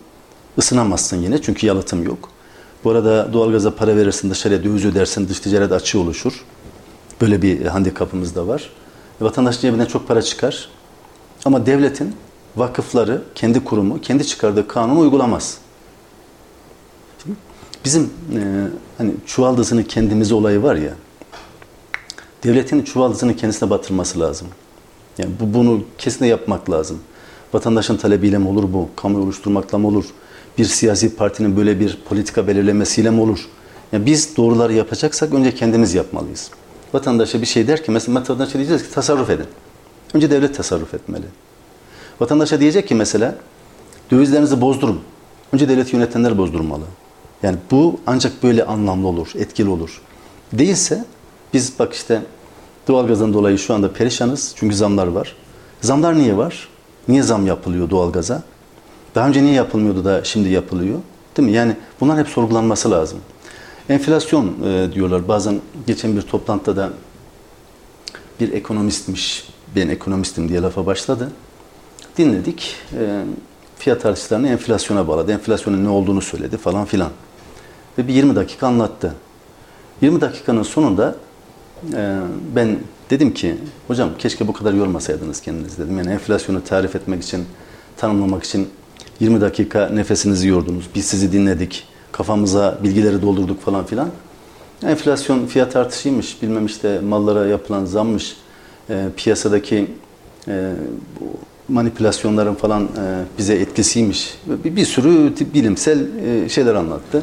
Isınamazsın 0.57 1.17
yine 1.17 1.43
çünkü 1.43 1.67
yalıtım 1.67 2.03
yok. 2.03 2.38
Bu 2.85 2.91
arada 2.91 3.33
doğalgaza 3.33 3.75
para 3.75 3.97
verirsin, 3.97 4.31
dışarıya 4.31 4.65
döviz 4.65 4.85
ödersin, 4.85 5.29
dış 5.29 5.41
ticaret 5.41 5.73
açığı 5.73 6.01
oluşur. 6.01 6.45
Böyle 7.21 7.43
bir 7.43 7.67
handikapımız 7.67 8.35
da 8.35 8.47
var. 8.47 8.71
Vatandaş 9.21 9.61
cebinden 9.61 9.87
çok 9.87 10.09
para 10.09 10.23
çıkar. 10.23 10.69
Ama 11.45 11.67
devletin 11.67 12.15
vakıfları, 12.57 13.23
kendi 13.35 13.65
kurumu, 13.65 14.01
kendi 14.01 14.27
çıkardığı 14.27 14.69
kanunu 14.69 14.99
uygulamaz. 14.99 15.59
Bizim 17.85 18.03
e, 18.35 18.69
hani 18.99 19.13
çuvaldızını 19.27 19.85
kendimize 19.85 20.35
olayı 20.35 20.63
var 20.63 20.77
ya, 20.77 20.93
devletin 22.45 22.83
çuvaldızını 22.83 23.37
kendisine 23.37 23.71
batırması 23.71 24.21
lazım. 24.21 24.49
Yani 25.19 25.31
bu, 25.41 25.55
bunu 25.55 25.83
kesinlikle 25.99 26.27
yapmak 26.27 26.71
lazım. 26.71 26.99
Vatandaşın 27.53 27.97
talebiyle 27.97 28.39
mi 28.39 28.49
olur 28.49 28.73
bu? 28.73 28.89
Kamu 28.97 29.19
oluşturmakla 29.19 29.79
mı 29.79 29.89
olur? 29.89 30.05
Bir 30.59 30.65
siyasi 30.65 31.17
partinin 31.17 31.57
böyle 31.57 31.81
bir 31.81 31.99
politika 32.09 32.47
belirlemesiyle 32.47 33.11
mi 33.11 33.21
olur? 33.21 33.49
Yani 33.93 34.07
biz 34.07 34.37
doğruları 34.37 34.73
yapacaksak 34.73 35.35
önce 35.35 35.55
kendimiz 35.55 35.95
yapmalıyız. 35.95 36.51
Vatandaşa 36.95 37.41
bir 37.41 37.47
şey 37.47 37.69
der 37.69 37.85
ki 37.85 37.91
mesela 37.91 38.21
vatandaşa 38.21 38.55
diyeceğiz 38.55 38.83
ki 38.83 38.91
tasarruf 38.95 39.31
edin. 39.31 39.47
Önce 40.15 40.31
devlet 40.31 40.57
tasarruf 40.57 40.95
etmeli. 40.95 41.25
Vatandaşa 42.21 42.61
diyecek 42.61 42.89
ki 42.89 42.95
mesela 42.95 43.35
dövizlerinizi 44.11 44.61
bozdurun. 44.61 45.01
Önce 45.53 45.69
devlet 45.69 45.93
yönetenler 45.93 46.39
bozdurmalı. 46.39 46.85
Yani 47.43 47.57
bu 47.71 48.01
ancak 48.07 48.43
böyle 48.43 48.65
anlamlı 48.65 49.09
olur, 49.09 49.29
etkili 49.35 49.69
olur. 49.69 50.03
Değilse 50.53 51.05
biz 51.55 51.79
bak 51.79 51.93
işte 51.93 52.23
doğalgazdan 52.89 53.35
dolayı 53.35 53.59
şu 53.59 53.75
anda 53.75 53.93
perişanız 53.93 54.53
çünkü 54.57 54.77
zamlar 54.77 55.07
var. 55.07 55.37
Zamlar 55.81 56.19
niye 56.19 56.37
var? 56.37 56.69
Niye 57.09 57.23
zam 57.23 57.47
yapılıyor 57.47 57.91
doğalgaza? 57.91 58.43
Daha 59.19 59.29
önce 59.29 59.43
niye 59.43 59.55
yapılmıyordu 59.55 60.05
da 60.05 60.25
şimdi 60.25 60.49
yapılıyor? 60.49 60.99
Değil 61.37 61.49
mi? 61.49 61.55
Yani 61.55 61.77
bunlar 62.01 62.19
hep 62.19 62.29
sorgulanması 62.29 62.91
lazım. 62.91 63.19
Enflasyon 63.89 64.55
e, 64.65 64.93
diyorlar. 64.93 65.29
Bazen 65.29 65.61
geçen 65.87 66.17
bir 66.17 66.23
toplantıda 66.23 66.77
da 66.77 66.91
bir 68.41 68.53
ekonomistmiş, 68.53 69.49
ben 69.77 69.89
ekonomistim 69.89 70.49
diye 70.49 70.63
lafa 70.63 70.87
başladı. 70.87 71.31
Dinledik. 72.19 72.77
E, 72.99 73.25
fiyat 73.79 74.07
artışlarını 74.07 74.49
enflasyona 74.49 75.09
bağladı. 75.09 75.33
Enflasyonun 75.33 75.85
ne 75.85 75.89
olduğunu 75.89 76.21
söyledi 76.21 76.57
falan 76.57 76.85
filan. 76.85 77.11
Ve 77.99 78.09
bir 78.09 78.15
20 78.15 78.37
dakika 78.37 78.67
anlattı. 78.67 79.15
20 80.01 80.21
dakikanın 80.21 80.63
sonunda 80.63 81.17
e, 81.95 82.19
ben 82.57 82.79
dedim 83.11 83.35
ki 83.35 83.57
hocam 83.89 84.11
keşke 84.19 84.49
bu 84.49 84.53
kadar 84.53 84.73
yormasaydınız 84.73 85.41
kendinizi 85.41 85.79
dedim. 85.79 85.99
Yani 85.99 86.11
enflasyonu 86.11 86.65
tarif 86.65 86.97
etmek 86.97 87.23
için, 87.23 87.47
tanımlamak 87.97 88.45
için 88.45 88.69
20 89.21 89.41
dakika 89.41 89.89
nefesinizi 89.89 90.49
yordunuz. 90.49 90.85
Biz 90.95 91.05
sizi 91.05 91.33
dinledik. 91.33 91.85
Kafamıza 92.13 92.79
bilgileri 92.83 93.23
doldurduk 93.23 93.61
falan 93.61 93.87
filan. 93.87 94.09
Enflasyon 94.87 95.47
fiyat 95.47 95.77
artışıymış, 95.77 96.43
bilmem 96.43 96.67
işte 96.67 97.01
mallara 97.01 97.47
yapılan 97.47 97.85
zammış, 97.85 98.37
e, 98.91 99.07
piyasadaki 99.17 99.91
e, 100.49 100.73
manipülasyonların 101.69 102.55
falan 102.55 102.83
e, 102.83 102.89
bize 103.39 103.55
etkisiymiş. 103.55 104.35
Bir, 104.65 104.77
bir 104.77 104.85
sürü 104.85 105.35
bilimsel 105.55 106.07
e, 106.27 106.49
şeyler 106.49 106.75
anlattı. 106.75 107.23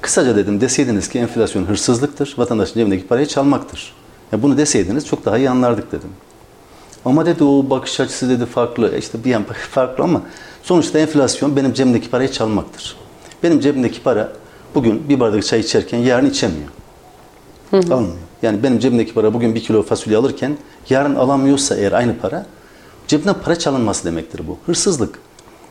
Kısaca 0.00 0.36
dedim 0.36 0.60
deseydiniz 0.60 1.08
ki 1.08 1.18
enflasyon 1.18 1.64
hırsızlıktır, 1.64 2.34
vatandaşın 2.38 2.74
cebindeki 2.74 3.06
parayı 3.06 3.26
çalmaktır. 3.26 3.94
Ya 4.32 4.42
bunu 4.42 4.58
deseydiniz 4.58 5.06
çok 5.06 5.24
daha 5.24 5.38
iyi 5.38 5.50
anlardık 5.50 5.92
dedim. 5.92 6.10
Ama 7.04 7.26
dedi 7.26 7.44
o 7.44 7.70
bakış 7.70 8.00
açısı 8.00 8.28
dedi 8.28 8.46
farklı. 8.46 8.94
E 8.94 8.98
işte 8.98 9.24
bir 9.24 9.30
yan 9.30 9.44
farklı 9.70 10.04
ama 10.04 10.22
sonuçta 10.64 10.98
enflasyon 10.98 11.56
benim 11.56 11.72
cebimdeki 11.72 12.10
parayı 12.10 12.30
çalmaktır. 12.32 12.96
Benim 13.42 13.60
cebimdeki 13.60 14.02
para 14.02 14.32
bugün 14.74 15.08
bir 15.08 15.20
bardak 15.20 15.46
çay 15.46 15.60
içerken 15.60 15.98
yarın 15.98 16.30
içemiyor. 16.30 16.68
Hı 17.70 17.76
hı. 17.76 17.94
Almıyor. 17.94 18.14
Yani 18.42 18.62
benim 18.62 18.78
cebimdeki 18.78 19.14
para 19.14 19.34
bugün 19.34 19.54
bir 19.54 19.60
kilo 19.60 19.82
fasulye 19.82 20.16
alırken 20.16 20.56
yarın 20.90 21.14
alamıyorsa 21.14 21.76
eğer 21.76 21.92
aynı 21.92 22.18
para 22.18 22.46
cebinden 23.08 23.34
para 23.44 23.58
çalınması 23.58 24.04
demektir 24.04 24.40
bu. 24.48 24.58
Hırsızlık. 24.66 25.18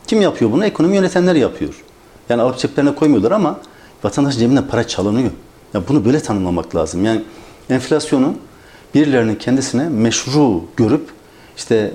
Kim 0.06 0.22
yapıyor 0.22 0.52
bunu? 0.52 0.64
Ekonomi 0.64 0.96
yönetenler 0.96 1.34
yapıyor. 1.34 1.84
Yani 2.28 2.42
alıp 2.42 2.58
ceplerine 2.58 2.94
koymuyorlar 2.94 3.32
ama 3.32 3.60
vatandaş 4.04 4.38
cebinden 4.38 4.66
para 4.66 4.88
çalınıyor. 4.88 5.30
Ya 5.74 5.88
bunu 5.88 6.04
böyle 6.04 6.20
tanımlamak 6.20 6.76
lazım. 6.76 7.04
Yani 7.04 7.22
enflasyonu 7.70 8.34
birilerinin 8.94 9.34
kendisine 9.34 9.88
meşru 9.88 10.64
görüp 10.76 11.08
işte 11.56 11.94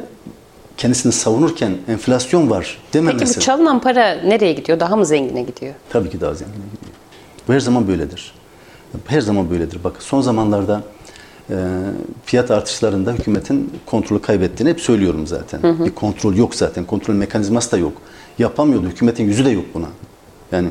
kendisini 0.80 1.12
savunurken 1.12 1.78
enflasyon 1.88 2.50
var 2.50 2.78
dememesi. 2.94 3.26
Peki 3.26 3.38
bu 3.38 3.42
çalınan 3.42 3.82
para 3.82 4.14
nereye 4.14 4.54
gidiyor? 4.54 4.80
Daha 4.80 4.96
mı 4.96 5.06
zengine 5.06 5.42
gidiyor? 5.42 5.74
Tabii 5.90 6.10
ki 6.10 6.22
daha 6.22 6.34
zengine 6.34 6.56
gidiyor. 6.56 6.94
Bu 7.48 7.54
her 7.54 7.60
zaman 7.60 7.88
böyledir. 7.88 8.34
Her 9.08 9.22
zaman 9.22 9.50
böyledir. 9.50 9.84
Bak 9.84 9.94
son 10.00 10.22
zamanlarda 10.22 10.84
e, 11.50 11.56
fiyat 12.26 12.52
artışlarında 12.52 13.14
hükümetin 13.14 13.74
kontrolü 13.86 14.22
kaybettiğini 14.22 14.72
hep 14.72 14.82
söylüyorum 14.82 15.28
zaten. 15.28 15.64
Hı 15.64 15.70
hı. 15.70 15.86
Bir 15.86 15.92
kontrol 15.92 16.36
yok 16.36 16.56
zaten. 16.56 16.86
Kontrol 16.86 17.14
mekanizması 17.14 17.72
da 17.72 17.78
yok. 17.78 17.94
Yapamıyordu. 18.40 18.88
Hükümetin 18.88 19.24
yüzü 19.24 19.46
de 19.46 19.50
yok 19.50 19.66
buna. 19.74 19.88
Yani 20.52 20.70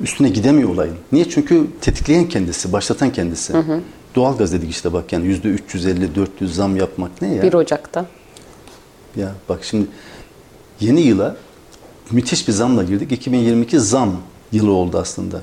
üstüne 0.00 0.28
gidemiyor 0.28 0.68
olayın. 0.68 0.96
Niye? 1.12 1.28
Çünkü 1.28 1.66
tetikleyen 1.80 2.28
kendisi, 2.28 2.72
başlatan 2.72 3.12
kendisi. 3.12 3.52
Hı 3.52 3.58
hı. 3.58 3.80
Doğalgaz 4.14 4.52
dedik 4.52 4.70
işte 4.70 4.92
bak 4.92 5.12
yani 5.12 5.26
yüzde 5.26 5.48
350 5.48 6.14
400 6.14 6.54
zam 6.54 6.76
yapmak 6.76 7.22
ne 7.22 7.34
ya? 7.34 7.42
1 7.42 7.54
Ocak'ta. 7.54 8.06
Ya 9.16 9.28
bak 9.48 9.64
şimdi 9.64 9.86
yeni 10.80 11.00
yıla 11.00 11.36
müthiş 12.10 12.48
bir 12.48 12.52
zamla 12.52 12.82
girdik. 12.82 13.12
2022 13.12 13.80
zam 13.80 14.16
yılı 14.52 14.72
oldu 14.72 14.98
aslında. 14.98 15.40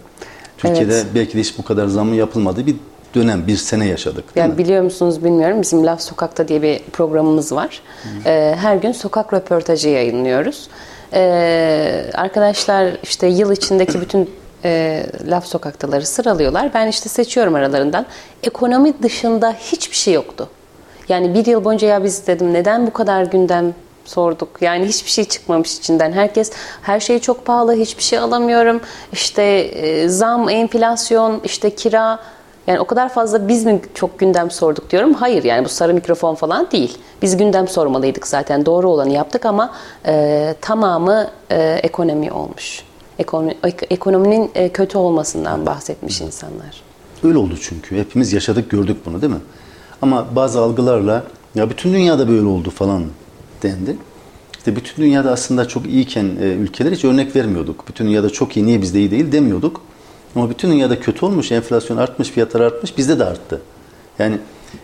Türkiye'de 0.57 0.93
evet. 0.93 1.05
belki 1.15 1.37
de 1.37 1.39
hiç 1.39 1.57
bu 1.57 1.63
kadar 1.63 1.87
zamın 1.87 2.13
yapılmadığı 2.13 2.65
bir 2.65 2.75
dönem, 3.15 3.47
bir 3.47 3.57
sene 3.57 3.87
yaşadık. 3.87 4.23
Yani 4.35 4.57
biliyor 4.57 4.83
musunuz 4.83 5.23
bilmiyorum. 5.23 5.61
Bizim 5.61 5.85
Laf 5.85 6.01
Sokak'ta 6.01 6.47
diye 6.47 6.61
bir 6.61 6.79
programımız 6.93 7.51
var. 7.51 7.81
Ee, 8.25 8.55
her 8.59 8.75
gün 8.75 8.91
sokak 8.91 9.33
röportajı 9.33 9.89
yayınlıyoruz. 9.89 10.67
Ee, 11.13 12.05
arkadaşlar 12.13 12.97
işte 13.03 13.27
yıl 13.27 13.51
içindeki 13.51 14.01
bütün 14.01 14.29
e, 14.65 15.03
laf 15.27 15.45
sokaktaları 15.45 16.05
sıralıyorlar. 16.05 16.73
Ben 16.73 16.87
işte 16.87 17.09
seçiyorum 17.09 17.55
aralarından. 17.55 18.05
Ekonomi 18.43 19.03
dışında 19.03 19.55
hiçbir 19.59 19.95
şey 19.95 20.13
yoktu. 20.13 20.49
Yani 21.11 21.33
bir 21.33 21.45
yıl 21.45 21.63
boyunca 21.63 21.87
ya 21.87 22.03
biz 22.03 22.27
dedim 22.27 22.53
neden 22.53 22.87
bu 22.87 22.93
kadar 22.93 23.23
gündem 23.25 23.73
sorduk. 24.05 24.61
Yani 24.61 24.85
hiçbir 24.85 25.09
şey 25.09 25.25
çıkmamış 25.25 25.77
içinden. 25.77 26.11
Herkes 26.11 26.51
her 26.81 26.99
şey 26.99 27.19
çok 27.19 27.45
pahalı, 27.45 27.73
hiçbir 27.75 28.03
şey 28.03 28.19
alamıyorum. 28.19 28.81
İşte 29.13 29.43
e, 29.43 30.07
zam, 30.09 30.49
enflasyon, 30.49 31.41
işte 31.43 31.75
kira. 31.75 32.19
Yani 32.67 32.79
o 32.79 32.85
kadar 32.85 33.09
fazla 33.09 33.47
biz 33.47 33.65
mi 33.65 33.81
çok 33.93 34.19
gündem 34.19 34.51
sorduk 34.51 34.89
diyorum. 34.89 35.13
Hayır 35.13 35.43
yani 35.43 35.65
bu 35.65 35.69
sarı 35.69 35.93
mikrofon 35.93 36.35
falan 36.35 36.71
değil. 36.71 36.97
Biz 37.21 37.37
gündem 37.37 37.67
sormalıydık 37.67 38.27
zaten. 38.27 38.65
Doğru 38.65 38.89
olanı 38.89 39.11
yaptık 39.11 39.45
ama 39.45 39.73
e, 40.05 40.55
tamamı 40.61 41.27
e, 41.51 41.79
ekonomi 41.83 42.31
olmuş. 42.31 42.83
Ekonomi, 43.19 43.55
ekonominin 43.89 44.51
e, 44.55 44.69
kötü 44.69 44.97
olmasından 44.97 45.65
bahsetmiş 45.65 46.21
insanlar. 46.21 46.83
Öyle 47.23 47.37
oldu 47.37 47.57
çünkü. 47.61 47.99
Hepimiz 47.99 48.33
yaşadık, 48.33 48.69
gördük 48.69 48.97
bunu 49.05 49.21
değil 49.21 49.33
mi? 49.33 49.39
Ama 50.01 50.35
bazı 50.35 50.61
algılarla 50.61 51.23
ya 51.55 51.69
bütün 51.69 51.93
dünyada 51.93 52.27
böyle 52.27 52.45
oldu 52.45 52.69
falan 52.69 53.03
dendi. 53.63 53.97
İşte 54.57 54.75
bütün 54.75 55.03
dünyada 55.03 55.31
aslında 55.31 55.67
çok 55.67 55.85
iyiken 55.87 56.25
e, 56.41 56.45
ülkeler 56.45 56.91
hiç 56.91 57.05
örnek 57.05 57.35
vermiyorduk. 57.35 57.87
Bütün 57.87 58.05
dünyada 58.05 58.29
çok 58.29 58.57
iyi, 58.57 58.65
niye 58.65 58.81
bizde 58.81 58.99
iyi 58.99 59.11
değil 59.11 59.31
demiyorduk. 59.31 59.81
Ama 60.35 60.49
bütün 60.49 60.71
dünyada 60.71 60.99
kötü 60.99 61.25
olmuş, 61.25 61.51
enflasyon 61.51 61.97
artmış, 61.97 62.29
fiyatlar 62.29 62.61
artmış, 62.61 62.97
bizde 62.97 63.19
de 63.19 63.25
arttı. 63.25 63.61
Yani 64.19 64.37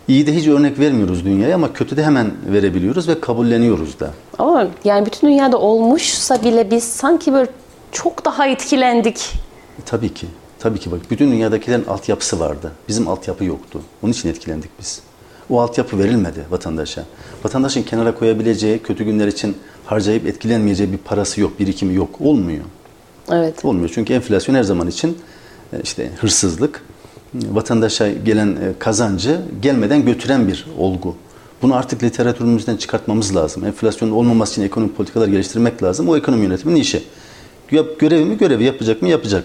iyi 0.07 0.27
de 0.27 0.35
hiç 0.35 0.47
örnek 0.47 0.79
vermiyoruz 0.79 1.25
dünyaya 1.25 1.55
ama 1.55 1.73
kötü 1.73 1.97
de 1.97 2.03
hemen 2.03 2.31
verebiliyoruz 2.51 3.07
ve 3.07 3.21
kabulleniyoruz 3.21 3.99
da. 3.99 4.11
Ama 4.39 4.67
yani 4.83 5.05
bütün 5.05 5.27
dünyada 5.27 5.57
olmuşsa 5.57 6.43
bile 6.43 6.71
biz 6.71 6.83
sanki 6.83 7.33
böyle 7.33 7.49
çok 7.91 8.25
daha 8.25 8.47
etkilendik. 8.47 9.33
E, 9.79 9.81
tabii 9.85 10.13
ki. 10.13 10.27
Tabii 10.59 10.79
ki 10.79 10.91
bak 10.91 10.99
bütün 11.11 11.31
dünyadakilerin 11.31 11.85
altyapısı 11.85 12.39
vardı. 12.39 12.71
Bizim 12.87 13.07
altyapı 13.07 13.43
yoktu. 13.43 13.81
Onun 14.03 14.11
için 14.11 14.29
etkilendik 14.29 14.71
biz. 14.79 15.01
O 15.49 15.61
altyapı 15.61 15.99
verilmedi 15.99 16.45
vatandaşa. 16.49 17.05
Vatandaşın 17.43 17.83
kenara 17.83 18.15
koyabileceği, 18.15 18.79
kötü 18.79 19.03
günler 19.03 19.27
için 19.27 19.57
harcayıp 19.85 20.25
etkilenmeyeceği 20.25 20.91
bir 20.91 20.97
parası 20.97 21.41
yok, 21.41 21.59
birikimi 21.59 21.95
yok. 21.95 22.21
Olmuyor. 22.21 22.63
Evet. 23.31 23.65
Olmuyor 23.65 23.89
çünkü 23.93 24.13
enflasyon 24.13 24.55
her 24.55 24.63
zaman 24.63 24.87
için 24.87 25.17
e, 25.73 25.81
işte 25.83 26.11
hırsızlık, 26.19 26.83
vatandaşa 27.33 28.11
gelen 28.11 28.47
e, 28.47 28.79
kazancı 28.79 29.41
gelmeden 29.61 30.05
götüren 30.05 30.47
bir 30.47 30.67
olgu. 30.77 31.15
Bunu 31.61 31.75
artık 31.75 32.03
literatürümüzden 32.03 32.77
çıkartmamız 32.77 33.35
lazım. 33.35 33.65
Enflasyonun 33.65 34.11
olmaması 34.11 34.51
için 34.51 34.61
ekonomik 34.61 34.97
politikalar 34.97 35.27
geliştirmek 35.27 35.83
lazım. 35.83 36.09
O 36.09 36.17
ekonomi 36.17 36.43
yönetiminin 36.43 36.79
işi. 36.79 37.03
Görevi 37.99 38.25
mi? 38.25 38.37
Görevi 38.37 38.63
yapacak 38.63 39.01
mı? 39.01 39.09
Yapacak. 39.09 39.43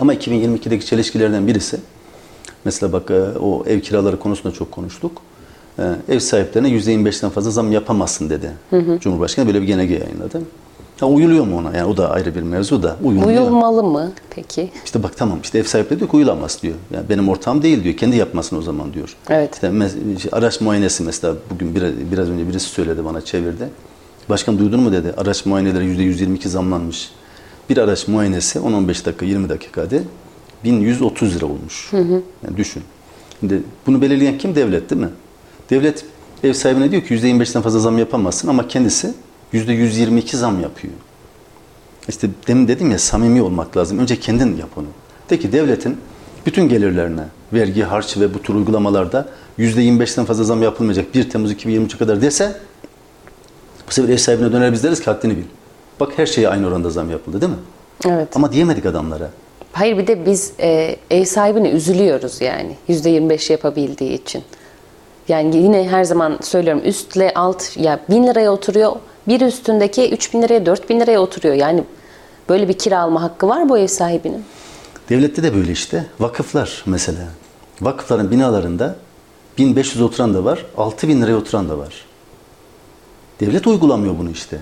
Ama 0.00 0.14
2022'deki 0.14 0.86
çelişkilerden 0.86 1.46
birisi 1.46 1.80
mesela 2.64 2.92
bak 2.92 3.10
e, 3.10 3.38
o 3.38 3.64
ev 3.66 3.80
kiraları 3.80 4.18
konusunda 4.18 4.54
çok 4.54 4.72
konuştuk. 4.72 5.12
E, 5.78 5.82
ev 6.08 6.18
sahiplerine 6.18 6.68
%25'ten 6.68 7.30
fazla 7.30 7.50
zam 7.50 7.72
yapamazsın 7.72 8.30
dedi. 8.30 8.50
Hı 8.70 8.76
hı. 8.76 8.98
Cumhurbaşkanı 9.00 9.46
böyle 9.46 9.62
bir 9.62 9.66
genelge 9.66 9.94
yayınladı. 9.94 10.42
Ha, 11.00 11.06
uyuluyor 11.06 11.46
mu 11.46 11.58
ona? 11.58 11.76
Yani 11.76 11.88
o 11.88 11.96
da 11.96 12.10
ayrı 12.10 12.34
bir 12.34 12.42
mevzu 12.42 12.82
da. 12.82 12.96
Uyulmuyor. 13.02 13.40
Uyulmalı 13.40 13.82
mı 13.82 14.12
peki? 14.30 14.70
İşte 14.84 15.02
bak 15.02 15.16
tamam 15.16 15.38
işte 15.42 15.58
ev 15.58 15.64
sahipleri 15.64 16.00
diyor 16.00 16.10
ki 16.10 16.16
uyulamaz 16.16 16.58
diyor. 16.62 16.74
Yani 16.94 17.08
benim 17.08 17.28
ortağım 17.28 17.62
değil 17.62 17.84
diyor. 17.84 17.96
Kendi 17.96 18.16
yapmasın 18.16 18.58
o 18.58 18.62
zaman 18.62 18.94
diyor. 18.94 19.16
Evet. 19.30 19.54
İşte 19.54 20.30
araç 20.32 20.60
muayenesi 20.60 21.02
mesela 21.02 21.34
bugün 21.50 21.74
biraz, 21.74 21.92
biraz 22.12 22.28
önce 22.28 22.48
birisi 22.48 22.66
söyledi 22.66 23.04
bana 23.04 23.20
çevirdi. 23.20 23.68
Başkan 24.28 24.58
duydun 24.58 24.80
mu 24.80 24.92
dedi. 24.92 25.14
Araç 25.16 25.46
muayeneleri 25.46 25.84
%122 25.84 26.48
zamlanmış. 26.48 27.10
Bir 27.70 27.76
araç 27.76 28.08
muayenesi 28.08 28.58
10-15 28.58 29.04
dakika 29.04 29.26
20 29.26 29.48
dakikada 29.48 29.96
1130 30.64 31.36
lira 31.36 31.46
olmuş. 31.46 31.88
Hı 31.92 31.96
hı. 31.96 32.22
Yani 32.44 32.56
düşün. 32.56 32.82
Şimdi 33.40 33.62
bunu 33.86 34.02
belirleyen 34.02 34.38
kim? 34.38 34.54
Devlet 34.54 34.90
değil 34.90 35.00
mi? 35.02 35.10
Devlet 35.70 36.04
ev 36.44 36.52
sahibine 36.52 36.90
diyor 36.90 37.02
ki 37.02 37.14
%25'ten 37.14 37.62
fazla 37.62 37.78
zam 37.78 37.98
yapamazsın 37.98 38.48
ama 38.48 38.68
kendisi 38.68 39.14
%122 39.54 40.36
zam 40.36 40.60
yapıyor. 40.60 40.94
İşte 42.08 42.28
demin 42.46 42.68
dedim 42.68 42.90
ya 42.90 42.98
samimi 42.98 43.42
olmak 43.42 43.76
lazım. 43.76 43.98
Önce 43.98 44.20
kendin 44.20 44.56
yap 44.56 44.70
onu. 44.76 44.86
De 45.30 45.38
ki 45.38 45.52
devletin 45.52 45.96
bütün 46.46 46.68
gelirlerine 46.68 47.24
vergi, 47.52 47.82
harç 47.82 48.16
ve 48.16 48.34
bu 48.34 48.42
tür 48.42 48.54
uygulamalarda 48.54 49.28
%25'ten 49.58 50.24
fazla 50.24 50.44
zam 50.44 50.62
yapılmayacak 50.62 51.14
1 51.14 51.30
Temmuz 51.30 51.52
2023'e 51.52 51.98
kadar 51.98 52.22
dese 52.22 52.60
bu 53.88 53.92
sefer 53.92 54.08
ev 54.08 54.16
sahibine 54.16 54.52
döner 54.52 54.72
biz 54.72 54.84
deriz 54.84 55.00
ki 55.00 55.04
haddini 55.04 55.36
bil. 55.36 55.42
Bak 56.00 56.12
her 56.16 56.26
şeye 56.26 56.48
aynı 56.48 56.66
oranda 56.66 56.90
zam 56.90 57.10
yapıldı 57.10 57.40
değil 57.40 57.52
mi? 57.52 57.58
Evet. 58.06 58.36
Ama 58.36 58.52
diyemedik 58.52 58.86
adamlara. 58.86 59.30
Hayır 59.72 59.98
bir 59.98 60.06
de 60.06 60.26
biz 60.26 60.52
e, 60.60 60.96
ev 61.10 61.24
sahibine 61.24 61.70
üzülüyoruz 61.70 62.40
yani 62.40 62.76
%25 62.88 63.52
yapabildiği 63.52 64.12
için. 64.12 64.42
Yani 65.28 65.56
yine 65.56 65.88
her 65.88 66.04
zaman 66.04 66.38
söylüyorum 66.42 66.82
üstle 66.84 67.34
alt 67.34 67.76
ya 67.76 68.00
bin 68.10 68.26
liraya 68.26 68.52
oturuyor 68.52 68.92
bir 69.28 69.40
üstündeki 69.40 70.10
3 70.10 70.34
bin 70.34 70.42
liraya 70.42 70.66
4 70.66 70.90
bin 70.90 71.00
liraya 71.00 71.20
oturuyor. 71.20 71.54
Yani 71.54 71.84
böyle 72.48 72.68
bir 72.68 72.78
kira 72.78 73.00
alma 73.00 73.22
hakkı 73.22 73.48
var 73.48 73.68
bu 73.68 73.78
ev 73.78 73.86
sahibinin. 73.86 74.44
Devlette 75.08 75.42
de 75.42 75.54
böyle 75.54 75.72
işte. 75.72 76.06
Vakıflar 76.20 76.82
mesela. 76.86 77.28
Vakıfların 77.80 78.30
binalarında 78.30 78.96
1500 79.58 80.02
oturan 80.02 80.34
da 80.34 80.44
var, 80.44 80.66
6000 80.76 81.22
liraya 81.22 81.36
oturan 81.36 81.68
da 81.68 81.78
var. 81.78 82.04
Devlet 83.40 83.66
uygulamıyor 83.66 84.18
bunu 84.18 84.30
işte. 84.30 84.58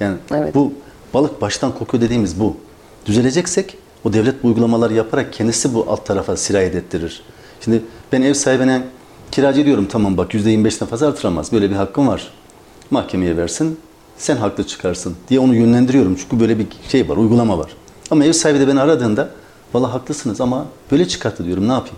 Yani 0.00 0.16
evet. 0.34 0.54
bu 0.54 0.72
balık 1.14 1.40
baştan 1.40 1.72
kokuyor 1.74 2.02
dediğimiz 2.02 2.40
bu. 2.40 2.56
Düzeleceksek 3.06 3.78
o 4.04 4.12
devlet 4.12 4.42
bu 4.42 4.48
uygulamaları 4.48 4.94
yaparak 4.94 5.32
kendisi 5.32 5.74
bu 5.74 5.86
alt 5.88 6.06
tarafa 6.06 6.36
sirayet 6.36 6.74
ettirir. 6.74 7.22
Şimdi 7.60 7.82
ben 8.12 8.22
ev 8.22 8.34
sahibine 8.34 8.82
kiracı 9.30 9.64
diyorum 9.64 9.86
tamam 9.90 10.16
bak 10.16 10.34
%25'ten 10.34 10.88
fazla 10.88 11.06
artıramaz. 11.08 11.52
Böyle 11.52 11.70
bir 11.70 11.76
hakkım 11.76 12.08
var. 12.08 12.32
Mahkemeye 12.90 13.36
versin 13.36 13.78
sen 14.20 14.36
haklı 14.36 14.66
çıkarsın 14.66 15.16
diye 15.28 15.40
onu 15.40 15.54
yönlendiriyorum. 15.54 16.16
Çünkü 16.16 16.40
böyle 16.40 16.58
bir 16.58 16.66
şey 16.88 17.08
var, 17.08 17.16
uygulama 17.16 17.58
var. 17.58 17.70
Ama 18.10 18.24
ev 18.24 18.32
sahibi 18.32 18.60
de 18.60 18.68
beni 18.68 18.80
aradığında 18.80 19.28
valla 19.74 19.94
haklısınız 19.94 20.40
ama 20.40 20.66
böyle 20.90 21.08
çıkarttı 21.08 21.44
diyorum 21.44 21.68
ne 21.68 21.72
yapayım? 21.72 21.96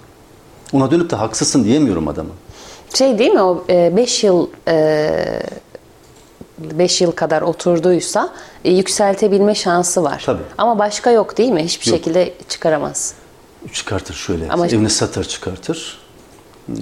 Ona 0.72 0.90
dönüp 0.90 1.10
de 1.10 1.16
haksızsın 1.16 1.64
diyemiyorum 1.64 2.08
adama. 2.08 2.30
Şey 2.94 3.18
değil 3.18 3.30
mi 3.30 3.42
o 3.42 3.64
5 3.68 4.24
e, 4.24 4.26
yıl 4.26 4.46
5 6.79 7.01
e, 7.01 7.05
yıl 7.05 7.12
kadar 7.12 7.42
oturduysa 7.42 8.33
e, 8.64 8.72
yükseltebilme 8.72 9.55
şansı 9.55 10.03
var. 10.03 10.22
Tabii. 10.27 10.42
Ama 10.59 10.79
başka 10.79 11.11
yok 11.11 11.38
değil 11.38 11.51
mi? 11.51 11.64
Hiçbir 11.64 11.87
yok. 11.87 11.96
şekilde 11.96 12.35
çıkaramaz. 12.48 13.14
Çıkartır 13.72 14.14
şöyle. 14.14 14.48
Ama 14.48 14.66
Evini 14.66 14.90
satar 14.90 15.25
çıkartır. 15.25 16.03
Ee, 16.68 16.75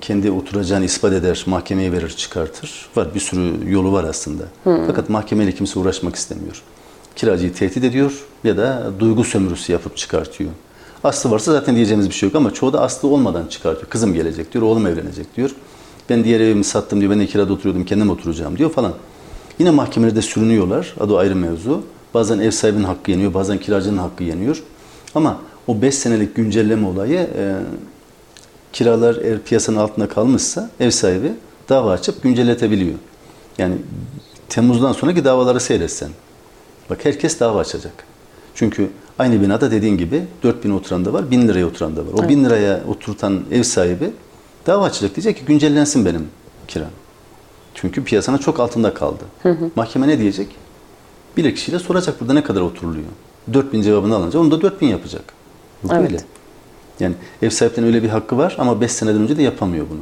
kendi 0.00 0.30
oturacağını 0.30 0.84
ispat 0.84 1.12
eder, 1.12 1.44
mahkemeye 1.46 1.92
verir, 1.92 2.08
çıkartır. 2.08 2.88
Var 2.96 3.14
bir 3.14 3.20
sürü 3.20 3.72
yolu 3.72 3.92
var 3.92 4.04
aslında. 4.04 4.44
Hmm. 4.64 4.86
Fakat 4.86 5.08
mahkemeyle 5.08 5.52
kimse 5.52 5.78
uğraşmak 5.78 6.16
istemiyor. 6.16 6.62
Kiracıyı 7.16 7.54
tehdit 7.54 7.84
ediyor 7.84 8.12
ya 8.44 8.56
da 8.56 8.90
duygu 8.98 9.24
sömürüsü 9.24 9.72
yapıp 9.72 9.96
çıkartıyor. 9.96 10.50
Aslı 11.04 11.30
varsa 11.30 11.52
zaten 11.52 11.76
diyeceğimiz 11.76 12.08
bir 12.08 12.14
şey 12.14 12.28
yok 12.28 12.36
ama 12.36 12.50
çoğu 12.50 12.72
da 12.72 12.80
aslı 12.80 13.08
olmadan 13.08 13.46
çıkartıyor. 13.46 13.88
Kızım 13.90 14.14
gelecek 14.14 14.52
diyor, 14.52 14.64
oğlum 14.64 14.86
evlenecek 14.86 15.36
diyor. 15.36 15.50
Ben 16.10 16.24
diğer 16.24 16.40
evimi 16.40 16.64
sattım 16.64 17.00
diyor, 17.00 17.12
ben 17.12 17.20
de 17.20 17.26
kirada 17.26 17.52
oturuyordum, 17.52 17.84
kendim 17.84 18.10
oturacağım 18.10 18.58
diyor 18.58 18.70
falan. 18.70 18.92
Yine 19.60 19.70
mahkemelerde 19.70 20.22
sürünüyorlar, 20.22 20.94
adı 21.00 21.18
ayrı 21.18 21.36
mevzu. 21.36 21.82
Bazen 22.14 22.38
ev 22.38 22.50
sahibinin 22.50 22.84
hakkı 22.84 23.10
yeniyor, 23.10 23.34
bazen 23.34 23.58
kiracının 23.58 23.98
hakkı 23.98 24.24
yeniyor. 24.24 24.62
Ama 25.14 25.40
o 25.66 25.82
5 25.82 25.94
senelik 25.94 26.36
güncelleme 26.36 26.86
olayı 26.86 27.18
e, 27.18 27.54
kiralar 28.72 29.16
eğer 29.22 29.38
piyasanın 29.42 29.76
altında 29.76 30.08
kalmışsa 30.08 30.70
ev 30.80 30.90
sahibi 30.90 31.32
dava 31.68 31.92
açıp 31.92 32.22
güncelletebiliyor. 32.22 32.94
Yani 33.58 33.74
Temmuz'dan 34.48 34.92
sonraki 34.92 35.24
davaları 35.24 35.60
seyretsen. 35.60 36.10
Bak 36.90 37.04
herkes 37.04 37.40
dava 37.40 37.60
açacak. 37.60 38.04
Çünkü 38.54 38.90
aynı 39.18 39.42
binada 39.42 39.70
dediğin 39.70 39.96
gibi 39.96 40.22
4000 40.42 40.70
oturan 40.70 41.04
da 41.04 41.12
var, 41.12 41.30
1000 41.30 41.48
liraya 41.48 41.66
oturan 41.66 41.96
da 41.96 42.00
var. 42.00 42.12
O 42.12 42.18
evet. 42.18 42.28
1000 42.28 42.44
liraya 42.44 42.80
oturtan 42.88 43.40
ev 43.52 43.62
sahibi 43.62 44.10
dava 44.66 44.84
açacak. 44.84 45.16
Diyecek 45.16 45.36
ki 45.38 45.44
güncellensin 45.44 46.04
benim 46.04 46.28
kiram. 46.68 46.90
Çünkü 47.80 48.04
piyasanın 48.04 48.38
çok 48.38 48.60
altında 48.60 48.94
kaldı. 48.94 49.24
Hı 49.42 49.48
hı. 49.48 49.70
Mahkeme 49.76 50.08
ne 50.08 50.18
diyecek? 50.18 50.56
Bilirkişi 51.36 51.72
de 51.72 51.78
soracak 51.78 52.20
burada 52.20 52.32
ne 52.32 52.42
kadar 52.42 52.60
oturuluyor. 52.60 53.08
4000 53.52 53.82
cevabını 53.82 54.16
alınca 54.16 54.38
onu 54.38 54.50
da 54.50 54.62
4000 54.62 54.86
yapacak. 54.86 55.34
Bu 55.82 55.94
evet. 55.94 56.10
böyle. 56.10 56.24
Yani 57.00 57.14
ev 57.42 57.50
sahiplerinin 57.50 57.86
öyle 57.86 58.02
bir 58.02 58.08
hakkı 58.08 58.38
var 58.38 58.56
ama 58.58 58.80
5 58.80 58.92
seneden 58.92 59.22
önce 59.22 59.36
de 59.36 59.42
yapamıyor 59.42 59.86
bunu. 59.90 60.00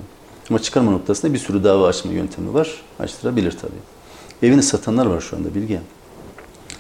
Ama 0.51 0.59
çıkarma 0.59 0.91
noktasında 0.91 1.35
bir 1.35 1.39
sürü 1.39 1.65
dava 1.65 1.87
açma 1.87 2.13
yöntemi 2.13 2.55
var. 2.55 2.83
Açtırabilir 2.99 3.53
tabii. 3.53 4.49
Evini 4.49 4.63
satanlar 4.63 5.07
var 5.07 5.21
şu 5.21 5.37
anda 5.37 5.55
Bilge. 5.55 5.81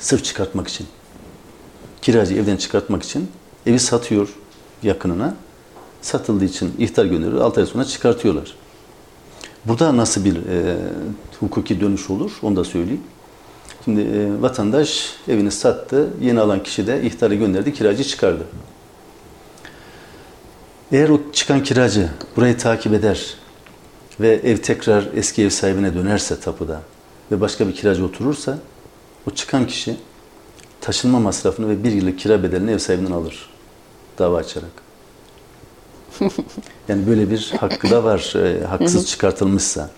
Sırf 0.00 0.24
çıkartmak 0.24 0.68
için. 0.68 0.86
Kiracı 2.02 2.34
evden 2.34 2.56
çıkartmak 2.56 3.02
için 3.02 3.30
evi 3.66 3.78
satıyor 3.78 4.28
yakınına. 4.82 5.34
Satıldığı 6.02 6.44
için 6.44 6.74
ihtar 6.78 7.04
gönderiyor. 7.04 7.40
6 7.40 7.60
ay 7.60 7.66
sonra 7.66 7.84
çıkartıyorlar. 7.84 8.54
Burada 9.68 9.96
nasıl 9.96 10.24
bir 10.24 10.36
e, 10.36 10.76
hukuki 11.40 11.80
dönüş 11.80 12.10
olur 12.10 12.32
onu 12.42 12.56
da 12.56 12.64
söyleyeyim. 12.64 13.02
Şimdi 13.84 14.00
e, 14.00 14.42
vatandaş 14.42 15.12
evini 15.28 15.50
sattı. 15.50 16.08
Yeni 16.20 16.40
alan 16.40 16.62
kişi 16.62 16.86
de 16.86 17.02
ihtarı 17.02 17.34
gönderdi. 17.34 17.74
Kiracı 17.74 18.04
çıkardı. 18.04 18.44
Eğer 20.92 21.08
o 21.08 21.20
çıkan 21.32 21.62
kiracı 21.62 22.08
burayı 22.36 22.58
takip 22.58 22.94
eder 22.94 23.34
ve 24.20 24.28
ev 24.28 24.56
tekrar 24.56 25.08
eski 25.14 25.42
ev 25.42 25.50
sahibine 25.50 25.94
dönerse 25.94 26.40
tapuda 26.40 26.82
ve 27.32 27.40
başka 27.40 27.68
bir 27.68 27.74
kiracı 27.74 28.04
oturursa 28.04 28.58
o 29.26 29.30
çıkan 29.30 29.66
kişi 29.66 29.96
taşınma 30.80 31.20
masrafını 31.20 31.68
ve 31.68 31.84
bir 31.84 31.92
yıllık 31.92 32.18
kira 32.18 32.42
bedelini 32.42 32.70
ev 32.70 32.78
sahibinden 32.78 33.12
alır 33.12 33.50
dava 34.18 34.36
açarak. 34.36 34.87
yani 36.88 37.06
böyle 37.06 37.30
bir 37.30 37.54
hakkı 37.60 37.90
da 37.90 38.04
var 38.04 38.34
e, 38.36 38.64
haksız 38.64 39.06
çıkartılmışsa. 39.06 39.90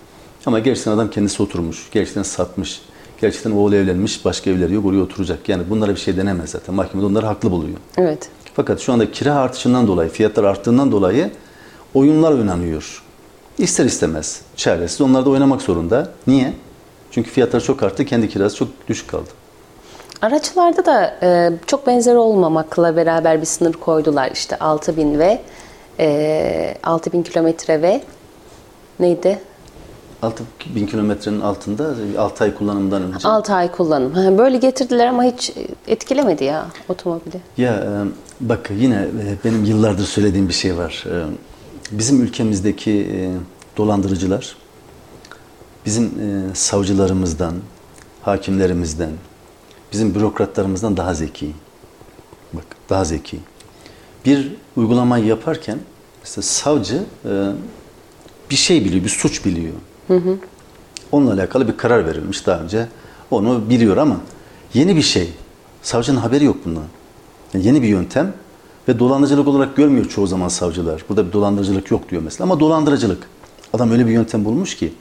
Ama 0.46 0.58
gerçekten 0.58 0.92
adam 0.92 1.10
kendisi 1.10 1.42
oturmuş, 1.42 1.88
gerçekten 1.90 2.22
satmış, 2.22 2.82
gerçekten 3.20 3.50
oğlu 3.50 3.74
evlenmiş, 3.74 4.24
başka 4.24 4.50
evleri 4.50 4.74
yok 4.74 4.86
oraya 4.86 5.00
oturacak. 5.00 5.48
Yani 5.48 5.62
bunlara 5.70 5.90
bir 5.90 6.00
şey 6.00 6.16
denemez 6.16 6.50
zaten. 6.50 6.74
Mahkemede 6.74 7.06
onları 7.06 7.26
haklı 7.26 7.50
buluyor. 7.50 7.78
Evet. 7.96 8.28
Fakat 8.54 8.80
şu 8.80 8.92
anda 8.92 9.12
kira 9.12 9.34
artışından 9.34 9.86
dolayı, 9.86 10.10
fiyatlar 10.10 10.44
arttığından 10.44 10.92
dolayı 10.92 11.30
oyunlar 11.94 12.32
oynanıyor. 12.32 13.02
İster 13.58 13.84
istemez 13.84 14.40
çaresiz 14.56 15.00
onlar 15.00 15.24
da 15.24 15.30
oynamak 15.30 15.62
zorunda. 15.62 16.08
Niye? 16.26 16.52
Çünkü 17.10 17.30
fiyatlar 17.30 17.60
çok 17.60 17.82
arttı, 17.82 18.04
kendi 18.04 18.28
kirası 18.28 18.56
çok 18.56 18.68
düşük 18.88 19.08
kaldı. 19.08 19.28
Araçlarda 20.22 20.86
da 20.86 21.18
e, 21.22 21.50
çok 21.66 21.86
benzer 21.86 22.14
olmamakla 22.14 22.96
beraber 22.96 23.40
bir 23.40 23.46
sınır 23.46 23.72
koydular. 23.72 24.30
İşte 24.30 24.58
6000 24.58 25.18
ve 25.18 25.40
e, 25.98 26.74
6000 26.82 27.22
kilometre 27.22 27.82
ve 27.82 28.02
neydi? 29.00 29.38
6 30.22 30.44
bin 30.74 30.86
kilometrenin 30.86 31.40
altında 31.40 31.94
6 32.18 32.44
ay 32.44 32.54
kullanımdan 32.54 33.02
önce. 33.02 33.28
6 33.28 33.54
ay 33.54 33.72
kullanım. 33.72 34.38
Böyle 34.38 34.56
getirdiler 34.56 35.06
ama 35.06 35.24
hiç 35.24 35.52
etkilemedi 35.86 36.44
ya 36.44 36.66
otomobili. 36.88 37.40
Ya 37.56 37.74
e, 37.74 37.88
bak 38.40 38.70
yine 38.76 38.94
e, 38.94 39.44
benim 39.44 39.64
yıllardır 39.64 40.04
söylediğim 40.04 40.48
bir 40.48 40.54
şey 40.54 40.76
var. 40.76 41.04
E, 41.06 41.24
bizim 41.90 42.22
ülkemizdeki 42.22 43.30
dolandırıcılar 43.76 44.56
bizim 45.86 46.10
savcılarımızdan, 46.54 47.54
hakimlerimizden, 48.22 49.10
bizim 49.92 50.14
bürokratlarımızdan 50.14 50.96
daha 50.96 51.14
zeki. 51.14 51.52
Bak 52.52 52.64
daha 52.90 53.04
zeki. 53.04 53.38
Bir 54.24 54.52
uygulamayı 54.76 55.24
yaparken 55.24 55.78
mesela 56.22 56.42
savcı 56.42 57.02
e, 57.24 57.30
bir 58.50 58.56
şey 58.56 58.84
biliyor, 58.84 59.04
bir 59.04 59.08
suç 59.08 59.44
biliyor. 59.44 59.72
Onunla 61.12 61.32
alakalı 61.32 61.68
bir 61.68 61.76
karar 61.76 62.06
verilmiş 62.06 62.46
daha 62.46 62.60
önce. 62.60 62.88
Onu 63.30 63.70
biliyor 63.70 63.96
ama 63.96 64.16
yeni 64.74 64.96
bir 64.96 65.02
şey. 65.02 65.30
Savcının 65.82 66.20
haberi 66.20 66.44
yok 66.44 66.56
bundan. 66.64 66.84
Yani 67.54 67.66
yeni 67.66 67.82
bir 67.82 67.88
yöntem 67.88 68.32
ve 68.88 68.98
dolandırıcılık 68.98 69.48
olarak 69.48 69.76
görmüyor 69.76 70.04
çoğu 70.08 70.26
zaman 70.26 70.48
savcılar. 70.48 71.04
Burada 71.08 71.26
bir 71.26 71.32
dolandırıcılık 71.32 71.90
yok 71.90 72.10
diyor 72.10 72.22
mesela 72.22 72.44
ama 72.44 72.60
dolandırıcılık. 72.60 73.28
Adam 73.72 73.90
öyle 73.90 74.06
bir 74.06 74.12
yöntem 74.12 74.44
bulmuş 74.44 74.76
ki. 74.76 74.92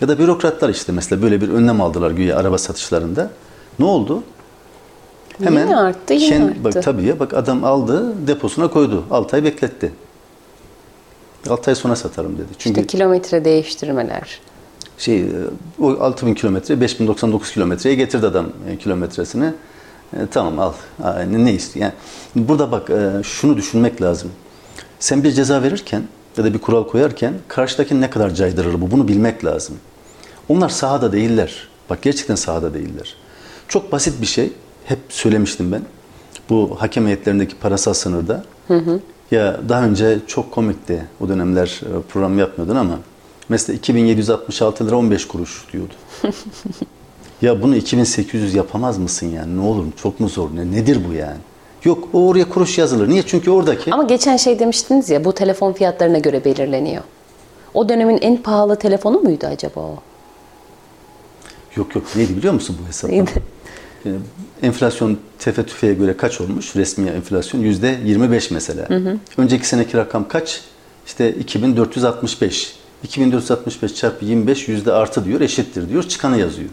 Ya 0.00 0.08
da 0.08 0.18
bürokratlar 0.18 0.68
işte 0.68 0.92
mesela 0.92 1.22
böyle 1.22 1.40
bir 1.40 1.48
önlem 1.48 1.80
aldılar 1.80 2.10
güya 2.10 2.36
araba 2.36 2.58
satışlarında. 2.58 3.30
Ne 3.78 3.84
oldu? 3.84 4.22
Yine 5.40 5.76
arttı, 5.76 6.14
yine 6.14 6.54
Bak 6.64 6.76
arttı. 6.76 6.80
tabii 6.80 7.04
ya 7.04 7.18
bak 7.20 7.34
adam 7.34 7.64
aldı 7.64 8.26
deposuna 8.26 8.68
koydu. 8.68 9.04
6 9.10 9.36
ay 9.36 9.44
bekletti. 9.44 9.92
6 11.48 11.70
ay 11.70 11.74
sonra 11.74 11.96
satarım 11.96 12.34
dedi. 12.38 12.46
Çünkü 12.58 12.80
İşte 12.80 12.86
kilometre 12.86 13.44
değiştirmeler. 13.44 14.40
şey 14.98 15.20
e, 15.20 15.26
o 15.80 15.90
6000 16.00 16.34
kilometre 16.34 16.80
5099 16.80 17.52
kilometreye 17.52 17.94
getirdi 17.94 18.26
adam 18.26 18.46
e, 18.68 18.76
kilometresini. 18.78 19.52
E, 20.12 20.16
tamam 20.30 20.58
al. 20.58 20.72
Ne, 21.30 21.44
ne 21.44 21.52
istiyor? 21.52 21.82
Yani 21.84 21.94
burada 22.48 22.72
bak 22.72 22.90
e, 22.90 23.10
şunu 23.22 23.56
düşünmek 23.56 24.02
lazım. 24.02 24.30
Sen 24.98 25.24
bir 25.24 25.32
ceza 25.32 25.62
verirken 25.62 26.02
ya 26.36 26.44
da 26.44 26.54
bir 26.54 26.58
kural 26.58 26.84
koyarken 26.86 27.34
karşıdaki 27.48 28.00
ne 28.00 28.10
kadar 28.10 28.30
caydırır 28.30 28.80
bu 28.80 28.90
bunu 28.90 29.08
bilmek 29.08 29.44
lazım. 29.44 29.76
Onlar 30.48 30.68
sahada 30.68 31.12
değiller. 31.12 31.68
Bak 31.90 32.02
gerçekten 32.02 32.34
sahada 32.34 32.74
değiller. 32.74 33.16
Çok 33.68 33.92
basit 33.92 34.20
bir 34.20 34.26
şey. 34.26 34.52
Hep 34.90 34.98
söylemiştim 35.08 35.72
ben. 35.72 35.82
Bu 36.48 36.76
hakem 36.78 37.06
heyetlerindeki 37.06 37.56
parasal 37.56 37.94
sınırda. 37.94 38.44
Ya 39.30 39.60
daha 39.68 39.84
önce 39.84 40.18
çok 40.26 40.52
komikti. 40.52 41.04
O 41.20 41.28
dönemler 41.28 41.80
e, 41.82 42.02
program 42.08 42.38
yapmıyordun 42.38 42.76
ama 42.76 42.98
mesela 43.48 43.76
2766 43.76 44.86
lira 44.86 44.96
15 44.96 45.28
kuruş 45.28 45.64
diyordu. 45.72 45.92
ya 47.42 47.62
bunu 47.62 47.76
2800 47.76 48.54
yapamaz 48.54 48.98
mısın 48.98 49.26
yani? 49.26 49.56
Ne 49.56 49.60
olur 49.60 49.86
çok 50.02 50.20
mu 50.20 50.28
zor? 50.28 50.48
Ne, 50.54 50.72
nedir 50.72 50.98
bu 51.08 51.12
yani? 51.12 51.38
Yok 51.84 52.08
o 52.12 52.28
oraya 52.28 52.48
kuruş 52.48 52.78
yazılır. 52.78 53.08
Niye? 53.08 53.22
Çünkü 53.26 53.50
oradaki 53.50 53.94
Ama 53.94 54.02
geçen 54.02 54.36
şey 54.36 54.58
demiştiniz 54.58 55.10
ya 55.10 55.24
bu 55.24 55.32
telefon 55.32 55.72
fiyatlarına 55.72 56.18
göre 56.18 56.44
belirleniyor. 56.44 57.02
O 57.74 57.88
dönemin 57.88 58.18
en 58.22 58.36
pahalı 58.36 58.76
telefonu 58.76 59.20
muydu 59.20 59.46
acaba 59.46 59.80
o? 59.80 59.98
Yok 61.76 61.94
yok 61.94 62.04
neydi 62.16 62.36
biliyor 62.36 62.54
musun 62.54 62.76
bu 62.82 62.88
hesaplama? 62.88 63.22
Neydi? 63.22 63.42
Ee, 64.06 64.10
Enflasyon 64.62 65.18
tefe 65.38 65.66
tüfeğe 65.66 65.94
göre 65.94 66.16
kaç 66.16 66.40
olmuş? 66.40 66.76
Resmi 66.76 67.08
enflasyon 67.10 67.60
yüzde 67.60 67.98
25 68.04 68.50
mesela. 68.50 68.88
Önceki 69.36 69.66
seneki 69.68 69.96
rakam 69.96 70.28
kaç? 70.28 70.60
İşte 71.06 71.30
2465. 71.34 72.74
2465 73.04 73.94
çarpı 73.94 74.24
25 74.24 74.68
yüzde 74.68 74.92
artı 74.92 75.24
diyor 75.24 75.40
eşittir 75.40 75.88
diyor. 75.88 76.02
Çıkanı 76.02 76.38
yazıyor. 76.38 76.68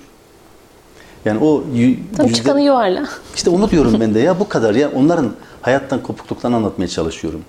Yani 1.26 1.40
o 1.40 1.64
yüzde- 1.74 2.34
çıkanı 2.34 2.62
yuvarla. 2.62 3.08
işte 3.36 3.50
onu 3.50 3.70
diyorum 3.72 3.98
ben 4.00 4.14
de 4.16 4.20
ya 4.20 4.40
bu 4.40 4.50
kadar 4.50 4.76
ya 4.76 4.92
onların 4.96 5.32
hayattan 5.62 6.04
kopukluklarını 6.04 6.56
anlatmaya 6.56 6.88
çalışıyorum. 6.88 7.42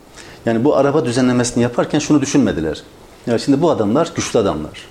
Yani 0.47 0.65
bu 0.65 0.77
araba 0.77 1.05
düzenlemesini 1.05 1.63
yaparken 1.63 1.99
şunu 1.99 2.21
düşünmediler. 2.21 2.83
Ya 3.27 3.39
şimdi 3.39 3.63
bu 3.63 3.71
adamlar 3.71 4.13
güçlü 4.17 4.39
adamlar. 4.39 4.89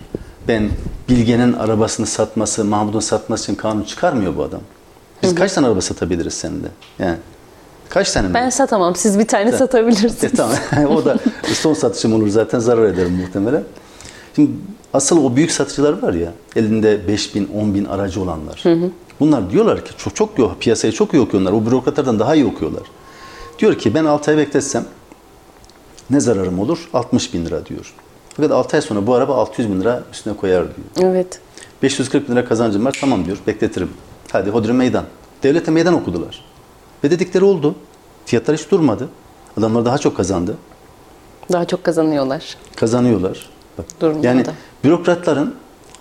Ben 0.48 0.70
Bilge'nin 1.10 1.54
arabasını 1.54 2.06
satması, 2.06 2.66
Mahmut'un 2.66 3.00
satması 3.00 3.44
için 3.44 3.56
kanun 3.56 3.84
çıkarmıyor 3.84 4.38
bu 4.38 4.44
adam. 4.44 4.62
Biz 5.24 5.36
kaç 5.36 5.54
tane 5.54 5.68
araba 5.68 5.82
satabiliriz 5.82 6.34
seninle? 6.34 6.68
Yani 7.00 7.18
kaç 7.90 8.12
tane 8.12 8.28
mi? 8.28 8.34
Ben 8.34 8.50
satamam. 8.50 8.96
Siz 8.96 9.20
bir 9.20 9.28
tane 9.28 9.50
E, 9.50 9.52
satabilirsiniz. 9.58 10.34
tamam. 10.38 10.56
o 10.96 11.06
da 11.06 11.18
son 11.44 11.74
satışım 11.74 12.14
olur 12.14 12.28
zaten 12.28 12.60
zarar 12.60 12.86
ederim 12.86 13.14
muhtemelen. 13.14 13.64
Şimdi 14.36 14.52
asıl 14.94 15.24
o 15.26 15.36
büyük 15.36 15.52
satıcılar 15.52 16.02
var 16.02 16.14
ya 16.14 16.32
elinde 16.56 17.08
5 17.08 17.36
bin, 17.36 17.50
10 17.62 17.74
bin 17.74 17.86
aracı 17.86 18.22
olanlar. 18.22 18.64
Bunlar 19.20 19.50
diyorlar 19.50 19.86
ki 19.86 19.92
çok 19.98 20.16
çok 20.16 20.40
iyi, 20.40 20.50
piyasayı 20.60 20.94
çok 20.94 21.14
iyi 21.14 21.20
okuyorlar. 21.22 21.52
O 21.52 21.66
bürokratlardan 21.66 22.20
daha 22.20 22.36
iyi 22.36 22.46
okuyorlar. 22.46 22.84
Diyor 23.60 23.76
ki 23.78 23.94
ben 23.96 24.06
6 24.06 24.32
ay 24.32 24.38
bekletsem 24.38 24.86
ne 26.10 26.20
zararım 26.20 26.60
olur? 26.60 26.90
60 26.94 27.34
bin 27.34 27.46
lira 27.46 27.66
diyor. 27.66 27.94
Fakat 28.36 28.52
6 28.52 28.78
ay 28.78 28.82
sonra 28.82 29.08
bu 29.08 29.14
araba 29.14 29.36
600 29.36 29.70
bin 29.70 29.82
lira 29.82 30.04
üstüne 30.14 30.34
koyar 30.36 30.64
diyor. 30.64 31.12
Evet. 31.12 31.40
540 31.84 32.30
bin 32.30 32.36
lira 32.36 32.46
kazancım 32.46 32.86
var 32.86 32.98
tamam 33.02 33.26
diyor 33.26 33.38
bekletirim. 33.48 33.90
Hadi 34.32 34.50
hodri 34.50 34.74
meydan. 34.74 35.06
Devlete 35.44 35.72
meydan 35.72 35.94
okudular. 35.94 36.44
Ve 37.04 37.12
dedikleri 37.12 37.44
oldu. 37.46 37.76
Fiyatlar 38.26 38.58
hiç 38.58 38.72
durmadı. 38.72 39.10
Adamlar 39.58 39.86
daha 39.86 39.98
çok 39.98 40.18
kazandı. 40.18 40.56
Daha 41.52 41.66
çok 41.66 41.84
kazanıyorlar. 41.84 42.58
Kazanıyorlar. 42.76 43.50
Bak, 43.78 43.86
Durmadı. 44.02 44.26
yani 44.28 44.46
bürokratların 44.84 45.56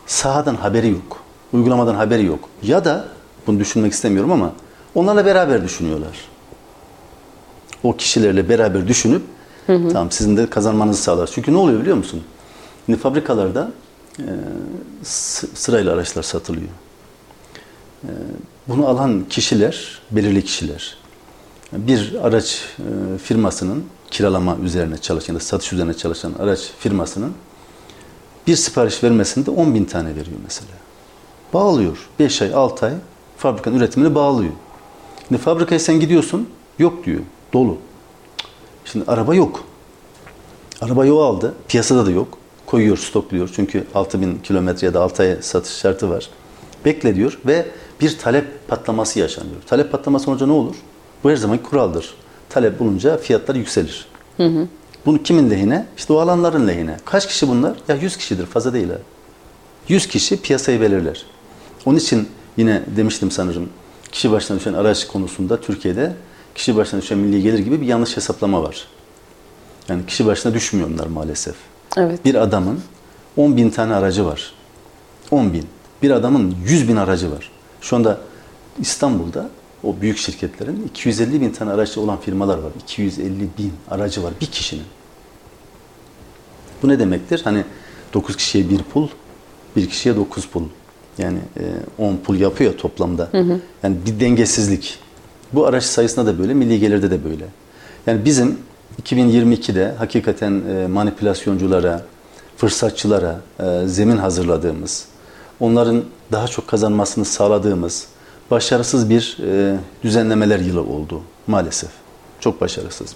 sahadan 0.06 0.54
haberi 0.54 0.88
yok. 0.90 1.22
Uygulamadan 1.52 1.94
haberi 1.94 2.24
yok. 2.24 2.48
Ya 2.62 2.84
da 2.84 3.04
bunu 3.46 3.58
düşünmek 3.60 3.92
istemiyorum 3.92 4.32
ama 4.32 4.52
onlarla 4.94 5.26
beraber 5.26 5.64
düşünüyorlar. 5.64 6.16
O 7.82 7.96
kişilerle 7.96 8.48
beraber 8.48 8.88
düşünüp 8.88 9.22
tamam 9.66 10.10
sizin 10.10 10.36
de 10.36 10.50
kazanmanızı 10.50 11.02
sağlar. 11.02 11.30
Çünkü 11.34 11.52
ne 11.52 11.56
oluyor 11.56 11.80
biliyor 11.80 11.96
musun? 11.96 12.22
Şimdi 12.86 12.98
fabrikalarda 12.98 13.70
e, 14.18 14.24
sı- 15.02 15.46
sırayla 15.54 15.92
araçlar 15.94 16.22
satılıyor. 16.22 16.68
E, 18.04 18.10
bunu 18.68 18.86
alan 18.86 19.24
kişiler, 19.30 20.00
belirli 20.10 20.44
kişiler. 20.44 20.96
Bir 21.72 22.14
araç 22.22 22.64
e, 22.78 23.18
firmasının 23.18 23.84
kiralama 24.10 24.56
üzerine 24.56 24.98
çalışan, 24.98 25.34
ya 25.34 25.40
da 25.40 25.44
satış 25.44 25.72
üzerine 25.72 25.94
çalışan 25.94 26.32
araç 26.38 26.70
firmasının 26.78 27.32
bir 28.46 28.56
sipariş 28.56 29.04
vermesinde 29.04 29.50
10 29.50 29.74
bin 29.74 29.84
tane 29.84 30.08
veriyor 30.08 30.36
mesela. 30.44 30.70
Bağlıyor. 31.54 32.08
5 32.18 32.42
ay, 32.42 32.54
6 32.54 32.86
ay 32.86 32.92
fabrikanın 33.36 33.76
üretimini 33.76 34.14
bağlıyor. 34.14 34.52
Şimdi 35.28 35.42
fabrikaya 35.42 35.78
sen 35.78 36.00
gidiyorsun, 36.00 36.48
yok 36.78 37.06
diyor, 37.06 37.20
dolu. 37.52 37.78
Şimdi 38.84 39.04
araba 39.08 39.34
yok. 39.34 39.64
Araba 40.80 41.06
yol 41.06 41.20
aldı, 41.20 41.54
piyasada 41.68 42.06
da 42.06 42.10
yok. 42.10 42.38
Koyuyor, 42.66 42.96
stokluyor. 42.96 43.50
Çünkü 43.56 43.86
6000 43.94 44.38
kilometre 44.38 44.86
ya 44.86 44.94
da 44.94 45.02
6 45.02 45.22
ay 45.22 45.36
satış 45.40 45.72
şartı 45.72 46.10
var. 46.10 46.30
Bekle 46.84 47.14
diyor 47.14 47.38
ve 47.46 47.66
bir 48.00 48.18
talep 48.18 48.68
patlaması 48.68 49.18
yaşanıyor. 49.18 49.56
Talep 49.66 49.92
patlaması 49.92 50.30
olunca 50.30 50.46
ne 50.46 50.52
olur? 50.52 50.76
Bu 51.24 51.30
her 51.30 51.36
zaman 51.36 51.58
kuraldır. 51.58 52.14
Talep 52.48 52.80
bulunca 52.80 53.16
fiyatlar 53.16 53.54
yükselir. 53.54 54.06
Bunu 55.06 55.22
kimin 55.22 55.50
lehine? 55.50 55.86
İşte 55.96 56.12
o 56.12 56.18
alanların 56.18 56.68
lehine. 56.68 56.96
Kaç 57.04 57.28
kişi 57.28 57.48
bunlar? 57.48 57.76
Ya 57.88 57.96
100 57.96 58.16
kişidir, 58.16 58.46
fazla 58.46 58.72
değil 58.72 58.88
ha. 58.88 58.96
100 59.88 60.06
kişi 60.08 60.42
piyasayı 60.42 60.80
belirler. 60.80 61.26
Onun 61.86 61.98
için 61.98 62.28
yine 62.56 62.82
demiştim 62.96 63.30
sanırım 63.30 63.68
kişi 64.12 64.30
başına 64.30 64.58
düşen 64.58 64.72
araç 64.72 65.06
konusunda 65.06 65.60
Türkiye'de 65.60 66.12
kişi 66.54 66.76
başına 66.76 67.02
düşen 67.02 67.18
milli 67.18 67.42
gelir 67.42 67.58
gibi 67.58 67.80
bir 67.80 67.86
yanlış 67.86 68.16
hesaplama 68.16 68.62
var. 68.62 68.84
Yani 69.88 70.06
kişi 70.06 70.26
başına 70.26 70.54
düşmüyor 70.54 70.90
onlar 70.90 71.06
maalesef. 71.06 71.54
Evet. 71.96 72.24
Bir 72.24 72.34
adamın 72.34 72.80
10 73.36 73.56
bin 73.56 73.70
tane 73.70 73.94
aracı 73.94 74.26
var. 74.26 74.52
10 75.30 75.52
bin. 75.52 75.64
Bir 76.02 76.10
adamın 76.10 76.56
100 76.64 76.88
bin 76.88 76.96
aracı 76.96 77.32
var. 77.32 77.50
Şu 77.80 77.96
anda 77.96 78.20
İstanbul'da 78.80 79.50
o 79.84 80.00
büyük 80.00 80.18
şirketlerin 80.18 80.84
250 80.88 81.40
bin 81.40 81.50
tane 81.50 81.70
aracı 81.70 82.00
olan 82.00 82.20
firmalar 82.20 82.58
var. 82.58 82.72
250 82.82 83.48
bin 83.58 83.72
aracı 83.90 84.22
var 84.22 84.32
bir 84.40 84.46
kişinin. 84.46 84.84
Bu 86.82 86.88
ne 86.88 86.98
demektir? 86.98 87.40
Hani 87.44 87.64
9 88.14 88.36
kişiye 88.36 88.70
bir 88.70 88.78
pul, 88.78 89.08
bir 89.76 89.88
kişiye 89.88 90.16
9 90.16 90.46
pul. 90.46 90.62
Yani 91.18 91.38
e, 91.98 92.02
10 92.02 92.16
pul 92.16 92.36
yapıyor 92.36 92.78
toplamda. 92.78 93.28
Yani 93.82 93.96
bir 94.06 94.20
dengesizlik. 94.20 94.98
Bu 95.52 95.66
araç 95.66 95.84
sayısında 95.84 96.26
da 96.26 96.38
böyle, 96.38 96.54
milli 96.54 96.80
gelirde 96.80 97.10
de 97.10 97.24
böyle. 97.24 97.44
Yani 98.06 98.24
bizim 98.24 98.58
2022'de 99.02 99.94
hakikaten 99.98 100.62
e, 100.68 100.86
manipülasyonculara, 100.86 102.02
fırsatçılara 102.56 103.40
e, 103.60 103.86
zemin 103.86 104.16
hazırladığımız, 104.16 105.06
onların 105.60 106.04
daha 106.32 106.48
çok 106.48 106.68
kazanmasını 106.68 107.24
sağladığımız 107.24 108.06
başarısız 108.50 109.10
bir 109.10 109.38
e, 109.46 109.76
düzenlemeler 110.02 110.58
yılı 110.58 110.80
oldu 110.80 111.22
maalesef. 111.46 111.90
Çok 112.40 112.60
başarısız. 112.60 113.14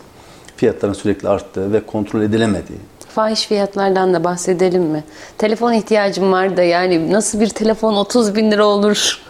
Fiyatların 0.57 0.93
sürekli 0.93 1.29
arttığı 1.29 1.73
ve 1.73 1.87
kontrol 1.87 2.23
edilemediği. 2.23 2.79
Fahiş 3.09 3.47
fiyatlardan 3.47 4.15
da 4.15 4.25
bahsedelim 4.25 4.83
mi? 4.83 5.05
Telefon 5.39 5.73
ihtiyacım 5.73 6.33
var 6.33 6.57
da 6.57 6.63
yani 6.63 7.13
nasıl 7.13 7.41
bir 7.41 7.49
telefon 7.49 7.97
30 7.97 8.35
bin 8.35 8.51
lira 8.51 8.67
olur? 8.67 9.21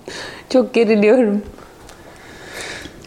Çok 0.50 0.74
geriliyorum. 0.74 1.42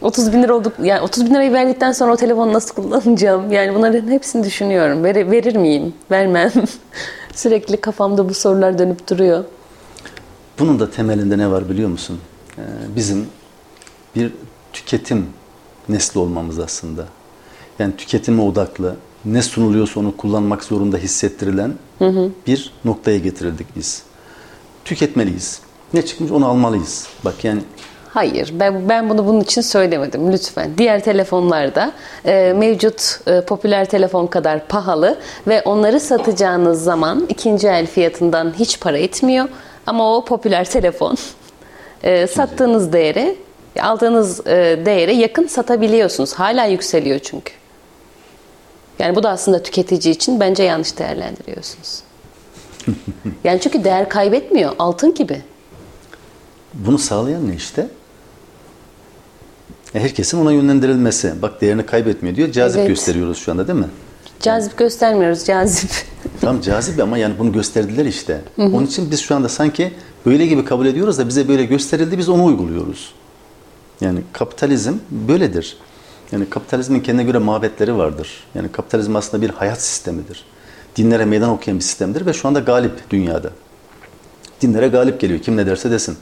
30 0.02 0.32
bin 0.32 0.42
lira 0.42 0.54
olduk, 0.54 0.72
yani 0.82 1.00
30 1.00 1.26
bin 1.26 1.34
lirayı 1.34 1.52
verdikten 1.52 1.92
sonra 1.92 2.12
o 2.12 2.16
telefonu 2.16 2.52
nasıl 2.52 2.74
kullanacağım? 2.74 3.52
Yani 3.52 3.74
bunların 3.74 4.08
hepsini 4.08 4.44
düşünüyorum. 4.44 5.04
Ver, 5.04 5.30
verir 5.30 5.56
miyim? 5.56 5.94
Vermem. 6.10 6.52
Sürekli 7.34 7.76
kafamda 7.76 8.28
bu 8.28 8.34
sorular 8.34 8.78
dönüp 8.78 9.10
duruyor. 9.10 9.44
Bunun 10.58 10.80
da 10.80 10.90
temelinde 10.90 11.38
ne 11.38 11.50
var 11.50 11.68
biliyor 11.68 11.88
musun? 11.88 12.18
Ee, 12.58 12.62
bizim 12.96 13.26
bir 14.16 14.32
tüketim 14.72 15.26
nesli 15.88 16.20
olmamız 16.20 16.58
aslında. 16.58 17.04
Yani 17.78 17.96
tüketime 17.96 18.42
odaklı, 18.42 18.96
ne 19.24 19.42
sunuluyorsa 19.42 20.00
onu 20.00 20.16
kullanmak 20.16 20.64
zorunda 20.64 20.96
hissettirilen 20.96 21.74
bir 22.46 22.72
noktaya 22.84 23.18
getirildik 23.18 23.76
biz. 23.76 24.02
Tüketmeliyiz. 24.84 25.60
Ne 25.94 26.06
çıkmış 26.06 26.30
onu 26.30 26.46
almalıyız. 26.46 27.06
Bak 27.24 27.44
yani 27.44 27.60
Hayır, 28.14 28.52
ben, 28.60 28.88
ben 28.88 29.10
bunu 29.10 29.26
bunun 29.26 29.40
için 29.40 29.60
söylemedim 29.60 30.32
lütfen. 30.32 30.70
Diğer 30.78 31.04
telefonlarda 31.04 31.92
e, 32.24 32.52
mevcut 32.56 33.20
e, 33.26 33.40
popüler 33.40 33.84
telefon 33.84 34.26
kadar 34.26 34.66
pahalı 34.66 35.18
ve 35.46 35.62
onları 35.62 36.00
satacağınız 36.00 36.84
zaman 36.84 37.26
ikinci 37.28 37.68
el 37.68 37.86
fiyatından 37.86 38.52
hiç 38.58 38.80
para 38.80 38.98
etmiyor. 38.98 39.48
Ama 39.86 40.16
o 40.16 40.24
popüler 40.24 40.70
telefon 40.70 41.16
e, 42.02 42.26
sattığınız 42.26 42.92
değere, 42.92 43.34
aldığınız 43.80 44.46
e, 44.46 44.82
değere 44.86 45.12
yakın 45.14 45.46
satabiliyorsunuz. 45.46 46.32
Hala 46.34 46.64
yükseliyor 46.64 47.18
çünkü. 47.18 47.52
Yani 48.98 49.16
bu 49.16 49.22
da 49.22 49.30
aslında 49.30 49.62
tüketici 49.62 50.14
için 50.14 50.40
bence 50.40 50.62
yanlış 50.62 50.98
değerlendiriyorsunuz. 50.98 52.00
Yani 53.44 53.60
çünkü 53.60 53.84
değer 53.84 54.08
kaybetmiyor, 54.08 54.72
altın 54.78 55.14
gibi. 55.14 55.42
bunu 56.74 56.98
sağlayan 56.98 57.48
ne 57.50 57.54
işte? 57.54 57.88
E, 59.94 60.00
Herkesin 60.00 60.38
ona 60.40 60.52
yönlendirilmesi. 60.52 61.42
Bak 61.42 61.60
değerini 61.60 61.86
kaybetmiyor 61.86 62.36
diyor. 62.36 62.52
Cazip 62.52 62.78
Evet. 62.78 62.88
gösteriyoruz 62.88 63.38
şu 63.38 63.52
anda 63.52 63.68
değil 63.68 63.78
mi? 63.78 63.88
Cazip 64.44 64.76
göstermiyoruz, 64.76 65.44
cazip. 65.44 65.90
Tamam 66.40 66.60
cazip 66.60 67.02
ama 67.02 67.18
yani 67.18 67.34
bunu 67.38 67.52
gösterdiler 67.52 68.04
işte. 68.04 68.40
Onun 68.58 68.86
için 68.86 69.10
biz 69.10 69.20
şu 69.20 69.34
anda 69.34 69.48
sanki 69.48 69.92
böyle 70.26 70.46
gibi 70.46 70.64
kabul 70.64 70.86
ediyoruz 70.86 71.18
da 71.18 71.28
bize 71.28 71.48
böyle 71.48 71.64
gösterildi 71.64 72.18
biz 72.18 72.28
onu 72.28 72.44
uyguluyoruz. 72.44 73.14
Yani 74.00 74.20
kapitalizm 74.32 74.94
böyledir. 75.10 75.76
Yani 76.32 76.50
kapitalizmin 76.50 77.00
kendine 77.00 77.24
göre 77.24 77.38
mabetleri 77.38 77.96
vardır. 77.96 78.44
Yani 78.54 78.72
kapitalizm 78.72 79.16
aslında 79.16 79.42
bir 79.42 79.50
hayat 79.50 79.82
sistemidir. 79.82 80.44
Dinlere 80.96 81.24
meydan 81.24 81.50
okuyan 81.50 81.78
bir 81.78 81.84
sistemdir 81.84 82.26
ve 82.26 82.32
şu 82.32 82.48
anda 82.48 82.60
galip 82.60 83.10
dünyada. 83.10 83.50
Dinlere 84.60 84.88
galip 84.88 85.20
geliyor 85.20 85.40
kim 85.40 85.56
ne 85.56 85.66
derse 85.66 85.90
desin. 85.90 86.16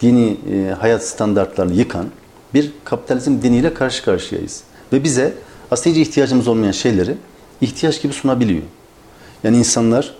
Dini 0.00 0.36
e, 0.52 0.74
hayat 0.80 1.04
standartlarını 1.06 1.74
yıkan 1.74 2.06
bir 2.54 2.72
kapitalizm 2.84 3.42
diniyle 3.42 3.74
karşı 3.74 4.04
karşıyayız. 4.04 4.60
Ve 4.92 5.04
bize 5.04 5.34
aslında 5.70 5.96
hiç 5.96 6.08
ihtiyacımız 6.08 6.48
olmayan 6.48 6.72
şeyleri 6.72 7.16
ihtiyaç 7.62 8.02
gibi 8.02 8.12
sunabiliyor. 8.12 8.62
Yani 9.44 9.56
insanlar 9.56 10.14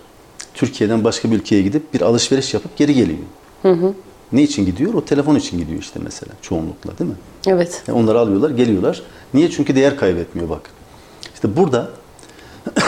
Türkiye'den 0.53 1.03
başka 1.03 1.31
bir 1.31 1.35
ülkeye 1.35 1.61
gidip 1.61 1.93
bir 1.93 2.01
alışveriş 2.01 2.53
yapıp 2.53 2.77
geri 2.77 2.93
geliyor. 2.93 3.19
Ne 4.31 4.43
için 4.43 4.65
gidiyor? 4.65 4.93
O 4.93 5.05
telefon 5.05 5.35
için 5.35 5.59
gidiyor 5.59 5.79
işte 5.79 5.99
mesela 6.03 6.33
çoğunlukla 6.41 6.97
değil 6.97 7.09
mi? 7.09 7.15
Evet. 7.47 7.83
Yani 7.87 7.99
onları 7.99 8.19
alıyorlar, 8.19 8.49
geliyorlar. 8.49 9.01
Niye? 9.33 9.51
Çünkü 9.51 9.75
değer 9.75 9.97
kaybetmiyor 9.97 10.49
bak. 10.49 10.69
İşte 11.33 11.57
burada 11.57 11.89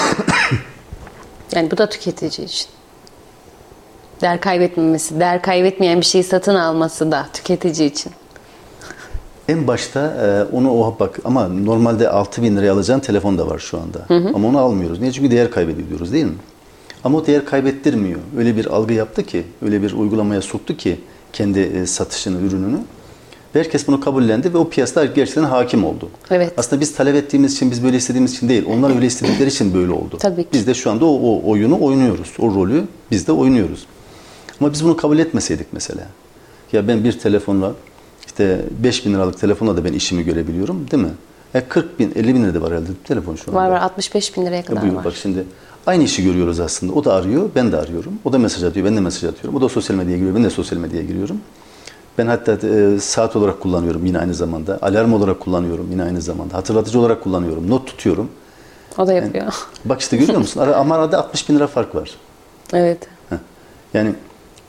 Yani 1.56 1.72
bu 1.72 1.78
da 1.78 1.90
tüketici 1.90 2.46
için. 2.48 2.68
Değer 4.22 4.42
kaybetmemesi, 4.42 5.20
değer 5.20 5.42
kaybetmeyen 5.42 6.02
bir 6.02 6.06
şeyi 6.06 6.24
satın 6.24 6.56
alması 6.56 7.12
da 7.12 7.28
tüketici 7.34 7.90
için. 7.90 8.12
En 9.50 9.68
başta 9.68 10.00
e, 10.00 10.56
onu 10.56 10.72
o 10.72 10.96
bak 11.00 11.20
ama 11.26 11.48
normalde 11.48 12.10
6000 12.10 12.52
bin 12.52 12.58
liraya 12.58 12.72
alacağın 12.72 13.00
telefon 13.00 13.38
da 13.38 13.48
var 13.48 13.60
şu 13.60 13.78
anda. 13.78 14.06
Ama 14.36 14.48
onu 14.48 14.60
almıyoruz. 14.60 15.00
Niye? 15.00 15.12
Çünkü 15.12 15.32
değer 15.32 15.52
kaybediyor 15.52 15.90
diyoruz 15.90 16.14
değil 16.14 16.26
mi? 16.26 16.36
Ama 17.04 17.18
o 17.18 17.26
değer 17.26 17.46
kaybettirmiyor. 17.46 18.20
Öyle 18.38 18.58
bir 18.58 18.66
algı 18.66 18.94
yaptı 18.94 19.24
ki, 19.24 19.44
öyle 19.62 19.82
bir 19.82 19.94
uygulamaya 19.94 20.42
soktu 20.42 20.78
ki 20.78 21.00
kendi 21.34 21.60
e, 21.60 21.86
satışını, 21.86 22.42
ürününü. 22.42 22.78
Ve 23.56 23.60
herkes 23.60 23.88
bunu 23.88 24.00
kabullendi 24.00 24.54
ve 24.54 24.58
o 24.58 24.70
piyasada 24.70 25.06
gerçekten 25.06 25.44
hakim 25.44 25.86
oldu. 25.86 26.10
Evet. 26.32 26.54
Aslında 26.58 26.82
biz 26.82 26.96
talep 26.96 27.16
ettiğimiz 27.16 27.54
için, 27.54 27.72
biz 27.72 27.84
böyle 27.84 27.98
istediğimiz 27.98 28.34
için 28.34 28.50
değil. 28.50 28.66
Onlar 28.70 28.96
öyle 28.96 29.06
istedikleri 29.06 29.50
için 29.50 29.74
böyle 29.74 29.92
oldu. 29.92 30.18
Tabii 30.20 30.44
ki. 30.44 30.50
Biz 30.54 30.68
de 30.68 30.74
şu 30.74 30.92
anda 30.92 31.06
o, 31.06 31.10
o 31.10 31.50
oyunu 31.50 31.82
oynuyoruz. 31.82 32.34
O 32.40 32.56
rolü 32.56 32.84
biz 33.12 33.28
de 33.28 33.32
oynuyoruz. 33.32 33.86
Ama 34.62 34.74
biz 34.74 34.84
bunu 34.84 34.98
kabul 34.98 35.20
etmeseydik 35.20 35.68
mesela. 35.72 36.04
Ya 36.74 36.88
ben 36.88 37.04
bir 37.04 37.20
telefonla 37.20 37.74
işte 38.26 38.66
5 38.84 39.06
bin 39.06 39.14
liralık 39.14 39.40
telefonla 39.40 39.78
da 39.78 39.86
ben 39.86 39.94
işimi 39.94 40.24
görebiliyorum 40.24 40.92
değil 40.92 41.04
mi? 41.04 41.12
E 41.54 41.62
40 41.62 42.00
bin, 42.00 42.12
50 42.16 42.36
bin 42.36 42.44
lira 42.44 42.54
da 42.54 42.62
var 42.62 42.72
herhalde 42.72 42.90
telefon 43.04 43.36
şu 43.36 43.52
anda. 43.52 43.60
Var 43.60 43.70
var 43.70 43.82
65 43.82 44.38
bin 44.38 44.46
liraya 44.46 44.56
Ya 44.56 44.66
kadar 44.66 44.82
buyur 44.84 44.94
var. 44.94 45.06
bak 45.06 45.14
şimdi 45.16 45.44
aynı 45.88 46.04
işi 46.04 46.24
görüyoruz 46.24 46.60
aslında. 46.60 46.94
O 46.94 47.06
da 47.06 47.14
arıyor, 47.14 47.50
ben 47.56 47.72
de 47.72 47.78
arıyorum. 47.78 48.14
O 48.26 48.34
da 48.34 48.38
mesaj 48.38 48.64
atıyor, 48.64 48.86
ben 48.86 48.96
de 48.96 49.00
mesaj 49.02 49.24
atıyorum. 49.30 49.56
O 49.60 49.62
da 49.62 49.70
sosyal 49.70 49.98
medyaya 49.98 50.18
giriyor, 50.18 50.36
ben 50.36 50.44
de 50.44 50.50
sosyal 50.50 50.80
medyaya 50.80 51.06
giriyorum. 51.06 51.38
Ben 52.18 52.28
hatta 52.28 52.68
e, 52.68 53.00
saat 53.00 53.36
olarak 53.36 53.60
kullanıyorum 53.62 54.06
yine 54.06 54.20
aynı 54.20 54.34
zamanda. 54.34 54.80
Alarm 54.82 55.14
olarak 55.14 55.40
kullanıyorum 55.40 55.88
yine 55.92 56.04
aynı 56.04 56.22
zamanda. 56.22 56.54
Hatırlatıcı 56.54 57.00
olarak 57.00 57.24
kullanıyorum, 57.24 57.70
not 57.70 57.88
tutuyorum. 57.88 58.30
O 58.98 59.08
da 59.08 59.14
yapıyor. 59.14 59.54
Bak 59.86 60.02
işte 60.02 60.18
görüyor 60.18 60.38
musun? 60.38 60.62
Ama 60.62 60.96
arada 60.96 61.18
60 61.20 61.50
bin 61.50 61.56
lira 61.56 61.68
fark 61.68 61.96
var. 61.96 62.12
evet. 62.74 63.08
Heh. 63.30 63.36
Yani 63.94 64.14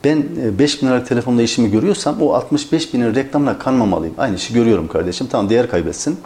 ben 0.07 0.25
e, 0.41 0.59
5 0.59 0.81
bin 0.81 0.87
liralık 0.87 1.07
telefonla 1.07 1.41
işimi 1.41 1.71
görüyorsam 1.71 2.21
o 2.21 2.33
65 2.33 2.93
binin 2.93 3.15
reklamına 3.15 3.59
kanmamalıyım. 3.59 4.15
Aynı 4.17 4.35
işi 4.35 4.53
görüyorum 4.53 4.87
kardeşim. 4.87 5.27
Tamam 5.31 5.49
değer 5.49 5.69
kaybetsin. 5.69 6.19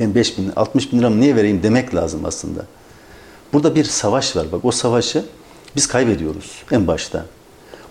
Ben 0.00 0.14
5 0.14 0.38
bin, 0.38 0.52
60 0.56 0.92
bin 0.92 0.98
liramı 0.98 1.20
niye 1.20 1.36
vereyim 1.36 1.62
demek 1.62 1.94
lazım 1.94 2.24
aslında. 2.24 2.60
Burada 3.52 3.74
bir 3.74 3.84
savaş 3.84 4.36
var. 4.36 4.46
Bak 4.52 4.64
o 4.64 4.70
savaşı 4.70 5.24
biz 5.76 5.86
kaybediyoruz 5.86 6.62
en 6.70 6.86
başta. 6.86 7.26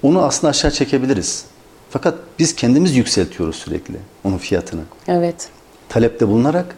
Onu 0.04 0.24
aslında 0.24 0.52
aşağı 0.52 0.72
çekebiliriz. 0.72 1.46
Fakat 1.90 2.16
biz 2.40 2.56
kendimiz 2.56 2.96
yükseltiyoruz 2.96 3.56
sürekli 3.56 3.96
onun 4.24 4.38
fiyatını. 4.38 4.82
Evet. 5.08 5.50
Talepte 5.90 6.28
bulunarak 6.28 6.76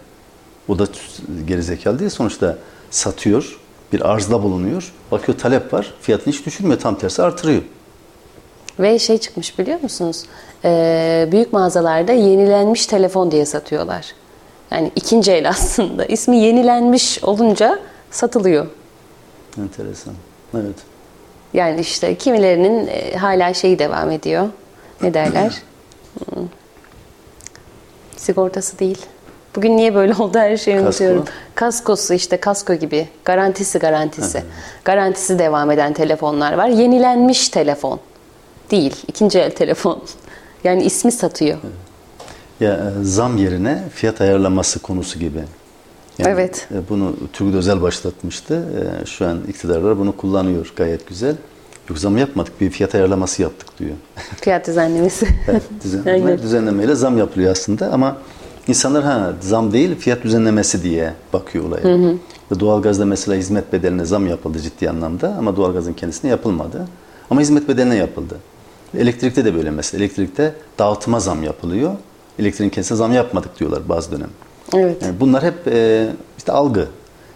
o 0.68 0.80
da 0.80 0.88
gerizekalı 1.48 2.00
değil 2.00 2.12
sonuçta 2.12 2.58
satıyor. 2.92 3.60
Bir 3.94 4.10
arzda 4.10 4.44
bulunuyor. 4.44 4.94
Bakıyor 5.12 5.38
talep 5.38 5.74
var. 5.74 5.94
Fiyatını 6.02 6.34
hiç 6.34 6.46
düşürmüyor. 6.46 6.80
Tam 6.80 6.98
tersi 6.98 7.24
artırıyor. 7.24 7.62
Ve 8.80 9.00
şey 9.00 9.18
çıkmış 9.18 9.60
biliyor 9.60 9.82
musunuz? 9.82 10.24
Ee, 10.66 11.28
büyük 11.32 11.54
mağazalarda 11.54 12.12
yenilenmiş 12.12 12.86
telefon 12.86 13.32
diye 13.32 13.46
satıyorlar. 13.46 14.06
Yani 14.72 14.92
ikinci 14.96 15.32
el 15.32 15.50
aslında. 15.50 16.06
İsmi 16.06 16.38
yenilenmiş 16.38 17.24
olunca 17.24 17.80
satılıyor. 18.12 18.68
Enteresan. 19.62 20.14
Evet. 20.54 20.76
Yani 21.54 21.80
işte 21.82 22.16
kimilerinin 22.16 22.88
e, 22.88 23.16
hala 23.16 23.54
şeyi 23.54 23.80
devam 23.80 24.12
ediyor. 24.12 24.48
Ne 25.02 25.14
derler? 25.14 25.62
Hmm. 26.26 26.48
Sigortası 28.18 28.80
değil. 28.80 29.06
Bugün 29.56 29.78
niye 29.78 29.96
böyle 29.96 30.14
oldu 30.14 30.38
her 30.40 30.58
şeyi 30.58 30.76
Kasko. 30.78 30.88
unutuyorum. 30.88 31.26
Kaskosu 31.56 32.14
işte 32.14 32.38
kasko 32.38 32.74
gibi. 32.74 33.08
Garantisi 33.26 33.80
garantisi. 33.80 34.44
Garantisi 34.86 35.40
devam 35.40 35.72
eden 35.72 35.94
telefonlar 35.94 36.54
var. 36.54 36.68
Yenilenmiş 36.68 37.50
telefon. 37.50 38.00
Değil. 38.72 38.96
ikinci 39.08 39.40
el 39.40 39.52
telefon. 39.52 40.04
Yani 40.64 40.84
ismi 40.84 41.12
satıyor. 41.12 41.58
Ya 42.60 42.74
e, 42.74 43.04
zam 43.04 43.38
yerine 43.38 43.84
fiyat 43.94 44.22
ayarlaması 44.22 44.80
konusu 44.80 45.20
gibi. 45.20 45.40
Evet. 46.20 46.68
e, 46.72 46.90
Bunu 46.90 47.16
Turgut 47.34 47.56
Özel 47.56 47.82
başlatmıştı. 47.82 48.66
E, 49.02 49.06
Şu 49.06 49.28
an 49.28 49.40
iktidarlar 49.48 50.00
bunu 50.00 50.18
kullanıyor 50.18 50.74
gayet 50.76 51.08
güzel. 51.08 51.36
Yok 51.90 52.00
zam 52.00 52.18
yapmadık 52.18 52.62
bir 52.62 52.70
fiyat 52.70 52.96
ayarlaması 52.96 53.42
yaptık 53.42 53.80
diyor. 53.80 53.92
Fiyat 54.42 54.68
düzenlemesi. 54.68 55.28
Evet, 55.48 55.62
düzenleme, 55.84 56.42
düzenlemeyle 56.42 56.96
zam 56.96 57.18
yapılıyor 57.18 57.52
aslında 57.52 57.92
ama 57.94 58.18
insanlar 58.68 59.04
ha 59.04 59.34
zam 59.42 59.74
değil 59.74 59.96
fiyat 59.96 60.24
düzenlemesi 60.24 60.84
diye 60.84 61.14
bakıyor 61.34 61.66
olaya. 61.66 61.84
Ve 62.52 62.60
doğalgazda 62.60 63.06
mesela 63.06 63.38
hizmet 63.38 63.74
bedeline 63.74 64.06
zam 64.06 64.28
yapıldı 64.28 64.60
ciddi 64.60 64.90
anlamda 64.90 65.36
ama 65.40 65.56
doğalgazın 65.56 65.94
kendisine 65.94 66.32
yapılmadı. 66.32 66.88
Ama 67.30 67.42
hizmet 67.42 67.68
bedeline 67.70 67.96
yapıldı. 67.96 68.36
Elektrikte 68.98 69.46
de 69.46 69.56
böyle 69.56 69.72
mesela. 69.72 70.04
Elektrikte 70.04 70.54
dağıtıma 70.80 71.20
zam 71.20 71.44
yapılıyor. 71.44 71.94
Elektriğin 72.40 72.70
kendisine 72.70 72.98
zam 72.98 73.14
yapmadık 73.14 73.60
diyorlar 73.60 73.90
bazı 73.90 74.12
dönem. 74.12 74.30
Evet. 74.76 75.02
Yani 75.02 75.20
bunlar 75.20 75.44
hep 75.44 75.68
e, 75.68 76.08
işte 76.38 76.52
algı. 76.52 76.88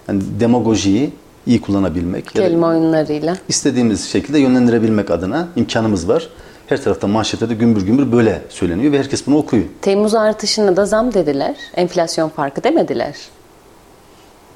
Yani 0.07 0.21
demagojiyi 0.39 1.13
iyi 1.47 1.61
kullanabilmek. 1.61 2.27
Kelime 2.27 2.65
oyunlarıyla. 2.65 3.37
istediğimiz 3.49 4.09
şekilde 4.09 4.39
yönlendirebilmek 4.39 5.11
adına 5.11 5.47
imkanımız 5.55 6.09
var. 6.09 6.29
Her 6.67 6.83
tarafta 6.83 7.07
manşette 7.07 7.49
de 7.49 7.53
gümbür 7.53 7.81
gümbür 7.81 8.11
böyle 8.11 8.41
söyleniyor 8.49 8.91
ve 8.91 8.99
herkes 8.99 9.27
bunu 9.27 9.37
okuyor. 9.37 9.63
Temmuz 9.81 10.15
artışına 10.15 10.75
da 10.75 10.85
zam 10.85 11.13
dediler. 11.13 11.55
Enflasyon 11.75 12.29
farkı 12.29 12.63
demediler. 12.63 13.15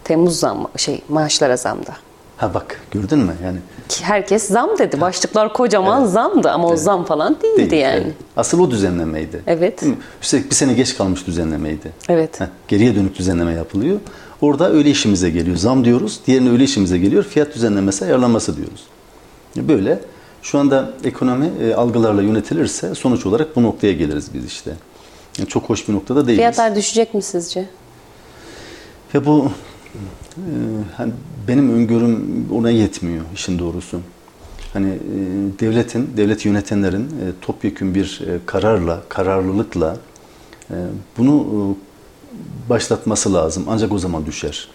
Temmuz 0.03 0.39
zam 0.39 0.67
şey 0.77 1.01
maaşlara 1.09 1.57
zamda. 1.57 1.93
Ha 2.37 2.53
bak 2.53 2.81
gördün 2.91 3.19
mü 3.19 3.33
yani 3.43 3.57
Ki 3.89 4.03
herkes 4.03 4.47
zam 4.47 4.77
dedi. 4.77 5.01
Başlıklar 5.01 5.53
kocaman 5.53 6.05
zamdı 6.05 6.51
ama 6.51 6.67
o 6.67 6.75
zam 6.75 7.05
falan 7.05 7.37
değildi 7.41 7.71
değil, 7.71 7.83
yani. 7.83 8.01
evet. 8.03 8.13
Asıl 8.37 8.59
o 8.59 8.71
düzenlemeydi. 8.71 9.41
Evet. 9.47 9.83
Üstelik 10.21 10.49
bir 10.49 10.55
sene 10.55 10.73
geç 10.73 10.97
kalmış 10.97 11.27
düzenlemeydi. 11.27 11.91
Evet. 12.09 12.41
Heh, 12.41 12.45
geriye 12.67 12.95
dönük 12.95 13.17
düzenleme 13.17 13.53
yapılıyor. 13.53 13.99
Orada 14.41 14.71
öyle 14.71 14.89
işimize 14.89 15.29
geliyor. 15.29 15.57
Zam 15.57 15.85
diyoruz. 15.85 16.19
Diğerine 16.27 16.49
öyle 16.49 16.63
işimize 16.63 16.97
geliyor. 16.97 17.23
Fiyat 17.23 17.55
düzenlemesi, 17.55 18.05
ayarlaması 18.05 18.57
diyoruz. 18.57 18.83
Böyle 19.55 19.99
şu 20.41 20.59
anda 20.59 20.89
ekonomi 21.03 21.51
e, 21.61 21.73
algılarla 21.73 22.21
yönetilirse 22.21 22.95
sonuç 22.95 23.25
olarak 23.25 23.55
bu 23.55 23.63
noktaya 23.63 23.93
geliriz 23.93 24.33
biz 24.33 24.45
işte. 24.45 24.71
Yani 25.37 25.49
çok 25.49 25.63
hoş 25.63 25.87
bir 25.87 25.93
noktada 25.93 26.27
değiliz. 26.27 26.37
Fiyatlar 26.37 26.75
düşecek 26.75 27.13
mi 27.13 27.21
sizce? 27.21 27.65
Ya 29.13 29.25
bu 29.25 29.51
hani 30.97 31.11
benim 31.47 31.73
öngörüm 31.73 32.45
ona 32.53 32.69
yetmiyor 32.69 33.25
işin 33.35 33.59
doğrusu. 33.59 33.99
Hani 34.73 34.89
e, 34.89 35.17
devletin, 35.59 36.09
devlet 36.17 36.45
yönetenlerin 36.45 37.03
e, 37.03 37.25
topyekün 37.41 37.95
bir 37.95 38.21
e, 38.27 38.39
kararla, 38.45 39.01
kararlılıkla 39.09 39.97
bunu 41.17 41.75
başlatması 42.69 43.33
lazım. 43.33 43.65
Ancak 43.67 43.91
o 43.91 43.99
zaman 43.99 44.25
düşer. 44.25 44.67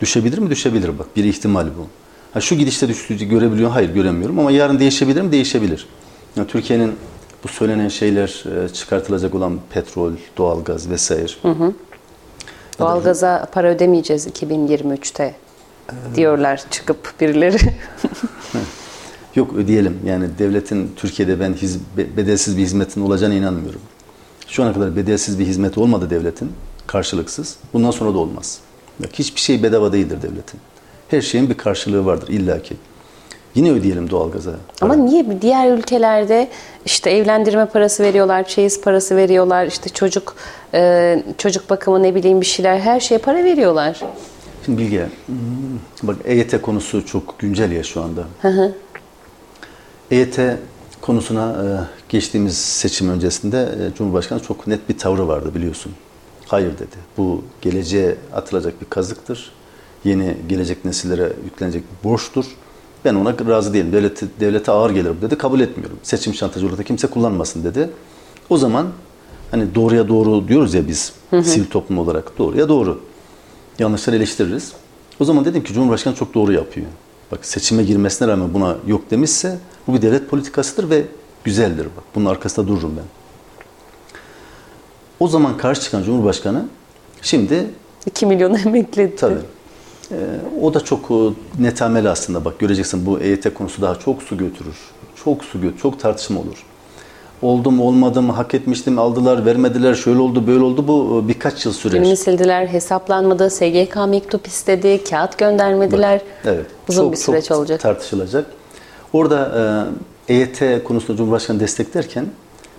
Düşebilir 0.00 0.38
mi? 0.38 0.50
Düşebilir 0.50 0.98
bak. 0.98 1.06
Bir 1.16 1.24
ihtimal 1.24 1.66
bu. 1.66 1.86
Ha, 2.32 2.40
şu 2.40 2.54
gidişte 2.54 2.88
düştüğü 2.88 3.24
görebiliyor 3.24 3.70
Hayır 3.70 3.94
göremiyorum 3.94 4.38
ama 4.38 4.50
yarın 4.50 4.78
değişebilir 4.78 5.22
mi? 5.22 5.32
Değişebilir. 5.32 5.86
Yani 6.36 6.48
Türkiye'nin 6.48 6.92
bu 7.44 7.48
söylenen 7.48 7.88
şeyler 7.88 8.44
çıkartılacak 8.72 9.34
olan 9.34 9.58
petrol, 9.70 10.12
doğalgaz 10.36 10.90
vesaire. 10.90 11.32
Hı 11.42 11.48
hı. 11.48 11.72
Doğalgaza 12.80 13.48
para 13.52 13.68
ödemeyeceğiz 13.68 14.26
2023'te 14.26 15.34
diyorlar 16.14 16.62
çıkıp 16.70 17.20
birileri. 17.20 17.56
Yok 19.34 19.54
ödeyelim. 19.54 19.98
Yani 20.06 20.28
devletin 20.38 20.92
Türkiye'de 20.96 21.40
ben 21.40 21.54
hiz, 21.54 21.78
bedelsiz 21.96 22.56
bir 22.56 22.62
hizmetin 22.62 23.00
olacağına 23.00 23.34
inanmıyorum. 23.34 23.80
Şu 24.46 24.62
ana 24.62 24.72
kadar 24.72 24.96
bedelsiz 24.96 25.38
bir 25.38 25.46
hizmet 25.46 25.78
olmadı 25.78 26.10
devletin. 26.10 26.52
Karşılıksız. 26.86 27.56
Bundan 27.72 27.90
sonra 27.90 28.14
da 28.14 28.18
olmaz. 28.18 28.58
Bak, 28.98 29.10
hiçbir 29.12 29.40
şey 29.40 29.62
bedava 29.62 29.92
değildir 29.92 30.22
devletin. 30.22 30.60
Her 31.08 31.20
şeyin 31.20 31.50
bir 31.50 31.56
karşılığı 31.56 32.06
vardır 32.06 32.28
illaki. 32.28 32.76
Yine 33.54 33.70
ödeyelim 33.72 34.10
doğalgaza. 34.10 34.52
Ama 34.80 34.94
niye 34.94 35.42
diğer 35.42 35.72
ülkelerde 35.72 36.48
işte 36.84 37.10
evlendirme 37.10 37.66
parası 37.66 38.02
veriyorlar, 38.02 38.48
çeyiz 38.48 38.80
parası 38.80 39.16
veriyorlar, 39.16 39.66
işte 39.66 39.88
çocuk 39.88 40.36
e, 40.74 41.22
çocuk 41.38 41.70
bakımı 41.70 42.02
ne 42.02 42.14
bileyim 42.14 42.40
bir 42.40 42.46
şeyler 42.46 42.78
her 42.78 43.00
şeye 43.00 43.18
para 43.18 43.44
veriyorlar. 43.44 44.00
Şimdi 44.64 44.82
Bilge, 44.82 45.08
hmm, 45.26 45.36
bak 46.02 46.16
EYT 46.24 46.62
konusu 46.62 47.06
çok 47.06 47.38
güncel 47.38 47.72
ya 47.72 47.82
şu 47.82 48.02
anda. 48.02 48.24
Hı 48.42 48.48
hı. 48.48 48.72
EYT 50.10 50.38
konusuna 51.00 51.50
e, 51.50 51.66
geçtiğimiz 52.08 52.58
seçim 52.58 53.08
öncesinde 53.08 53.58
e, 53.62 53.94
Cumhurbaşkanı 53.94 54.40
çok 54.40 54.66
net 54.66 54.88
bir 54.88 54.98
tavrı 54.98 55.28
vardı 55.28 55.54
biliyorsun. 55.54 55.92
Hayır 56.46 56.72
dedi. 56.72 56.96
Bu 57.16 57.44
geleceğe 57.62 58.16
atılacak 58.34 58.80
bir 58.80 58.86
kazıktır. 58.86 59.52
Yeni 60.04 60.36
gelecek 60.48 60.84
nesillere 60.84 61.32
yüklenecek 61.44 61.82
bir 61.82 62.08
borçtur. 62.08 62.44
Ben 63.04 63.14
ona 63.14 63.34
razı 63.48 63.74
değilim. 63.74 63.92
Devlete, 63.92 64.26
devlete 64.40 64.72
ağır 64.72 64.90
gelir 64.90 65.22
dedi. 65.22 65.38
Kabul 65.38 65.60
etmiyorum. 65.60 65.98
Seçim 66.02 66.34
şantajı 66.34 66.66
orada 66.66 66.82
kimse 66.82 67.06
kullanmasın 67.06 67.64
dedi. 67.64 67.90
O 68.50 68.56
zaman 68.56 68.86
hani 69.50 69.74
doğruya 69.74 70.08
doğru 70.08 70.48
diyoruz 70.48 70.74
ya 70.74 70.88
biz 70.88 71.12
hı 71.30 71.36
hı. 71.36 71.44
sivil 71.44 71.66
toplum 71.66 71.98
olarak 71.98 72.38
doğruya 72.38 72.68
doğru. 72.68 73.00
Yanlışları 73.78 74.16
eleştiririz. 74.16 74.72
O 75.20 75.24
zaman 75.24 75.44
dedim 75.44 75.64
ki 75.64 75.72
Cumhurbaşkanı 75.72 76.14
çok 76.14 76.34
doğru 76.34 76.52
yapıyor. 76.52 76.86
Bak 77.32 77.46
seçime 77.46 77.82
girmesine 77.82 78.28
rağmen 78.28 78.54
buna 78.54 78.76
yok 78.86 79.10
demişse 79.10 79.58
bu 79.86 79.94
bir 79.94 80.02
devlet 80.02 80.30
politikasıdır 80.30 80.90
ve 80.90 81.04
güzeldir. 81.44 81.84
Bak 81.84 82.04
bunun 82.14 82.26
arkasında 82.26 82.68
dururum 82.68 82.96
ben. 82.96 83.04
O 85.20 85.28
zaman 85.28 85.56
karşı 85.56 85.80
çıkan 85.80 86.02
Cumhurbaşkanı 86.02 86.64
şimdi 87.22 87.66
2 88.06 88.26
milyon 88.26 88.54
emekli. 88.66 89.16
Tabii. 89.16 89.38
Ee, 90.12 90.16
o 90.62 90.74
da 90.74 90.80
çok 90.80 91.10
netameli 91.58 92.08
aslında 92.08 92.44
bak 92.44 92.58
göreceksin 92.58 93.06
bu 93.06 93.20
EYT 93.20 93.54
konusu 93.54 93.82
daha 93.82 93.94
çok 93.94 94.22
su 94.22 94.38
götürür. 94.38 94.76
Çok 95.24 95.44
su 95.44 95.60
götürür, 95.60 95.80
çok 95.80 96.00
tartışma 96.00 96.40
olur. 96.40 96.64
Oldu 97.42 97.70
mu 97.70 97.84
olmadı 97.84 98.22
mı, 98.22 98.32
hak 98.32 98.54
etmiştim, 98.54 98.98
aldılar, 98.98 99.46
vermediler, 99.46 99.94
şöyle 99.94 100.20
oldu, 100.20 100.46
böyle 100.46 100.64
oldu 100.64 100.88
bu 100.88 101.22
e, 101.24 101.28
birkaç 101.28 101.66
yıl 101.66 101.72
sürer. 101.72 101.98
Günümü 101.98 102.16
sildiler, 102.16 102.66
hesaplanmadı, 102.66 103.50
SGK 103.50 103.96
mektup 104.08 104.46
istedi, 104.46 105.04
kağıt 105.10 105.38
göndermediler. 105.38 106.20
Bak, 106.20 106.26
evet. 106.44 106.66
Uzun 106.88 107.02
çok, 107.02 107.12
bir 107.12 107.16
süreç 107.16 107.44
çok 107.44 107.58
olacak. 107.58 107.80
tartışılacak. 107.80 108.46
Orada 109.12 109.52
e, 110.28 110.34
EYT 110.34 110.84
konusunda 110.84 111.16
Cumhurbaşkanı 111.16 111.60
desteklerken 111.60 112.26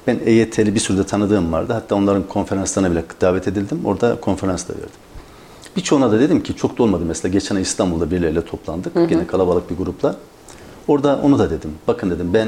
ben 0.07 0.19
EYT'li 0.25 0.75
bir 0.75 0.79
sürü 0.79 0.97
de 0.97 1.03
tanıdığım 1.03 1.53
vardı. 1.53 1.73
Hatta 1.73 1.95
onların 1.95 2.23
konferanslarına 2.27 2.91
bile 2.91 3.03
davet 3.21 3.47
edildim. 3.47 3.81
Orada 3.85 4.15
konferans 4.21 4.69
da 4.69 4.73
verdim. 4.73 4.89
Birçoğuna 5.75 6.11
da 6.11 6.19
dedim 6.19 6.43
ki 6.43 6.55
çok 6.55 6.77
da 6.77 6.83
olmadı 6.83 7.03
mesela. 7.07 7.31
Geçen 7.31 7.55
ay 7.55 7.61
İstanbul'da 7.61 8.11
birileriyle 8.11 8.45
toplandık. 8.45 8.95
Hı 8.95 8.99
hı. 8.99 9.07
Yine 9.11 9.27
kalabalık 9.27 9.71
bir 9.71 9.77
grupla. 9.77 10.15
Orada 10.87 11.19
onu 11.23 11.39
da 11.39 11.49
dedim. 11.49 11.71
Bakın 11.87 12.09
dedim 12.09 12.33
ben 12.33 12.47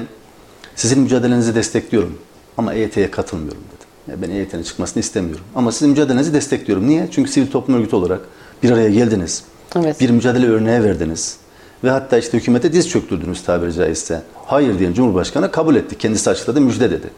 sizin 0.75 0.99
mücadelenizi 0.99 1.55
destekliyorum 1.55 2.17
ama 2.57 2.73
EYT'ye 2.73 3.11
katılmıyorum 3.11 3.61
dedim. 3.61 4.21
Ben 4.21 4.29
EYT'nin 4.29 4.63
çıkmasını 4.63 4.99
istemiyorum. 4.99 5.43
Ama 5.55 5.71
sizin 5.71 5.89
mücadelenizi 5.89 6.33
destekliyorum. 6.33 6.87
Niye? 6.87 7.07
Çünkü 7.11 7.31
sivil 7.31 7.51
toplum 7.51 7.75
örgütü 7.75 7.95
olarak 7.95 8.21
bir 8.63 8.71
araya 8.71 8.89
geldiniz. 8.89 9.43
Evet. 9.75 9.99
Bir 9.99 10.09
mücadele 10.09 10.47
örneği 10.47 10.83
verdiniz. 10.83 11.37
Ve 11.83 11.89
hatta 11.89 12.17
işte 12.17 12.37
hükümete 12.37 12.73
diz 12.73 12.89
çöktürdünüz 12.89 13.43
tabiri 13.43 13.73
caizse. 13.73 14.21
Hayır 14.45 14.79
diyen 14.79 14.93
Cumhurbaşkanı 14.93 15.51
kabul 15.51 15.75
etti. 15.75 15.97
Kendisi 15.97 16.29
açıkladı, 16.29 16.61
müjde 16.61 16.91
dedi. 16.91 17.09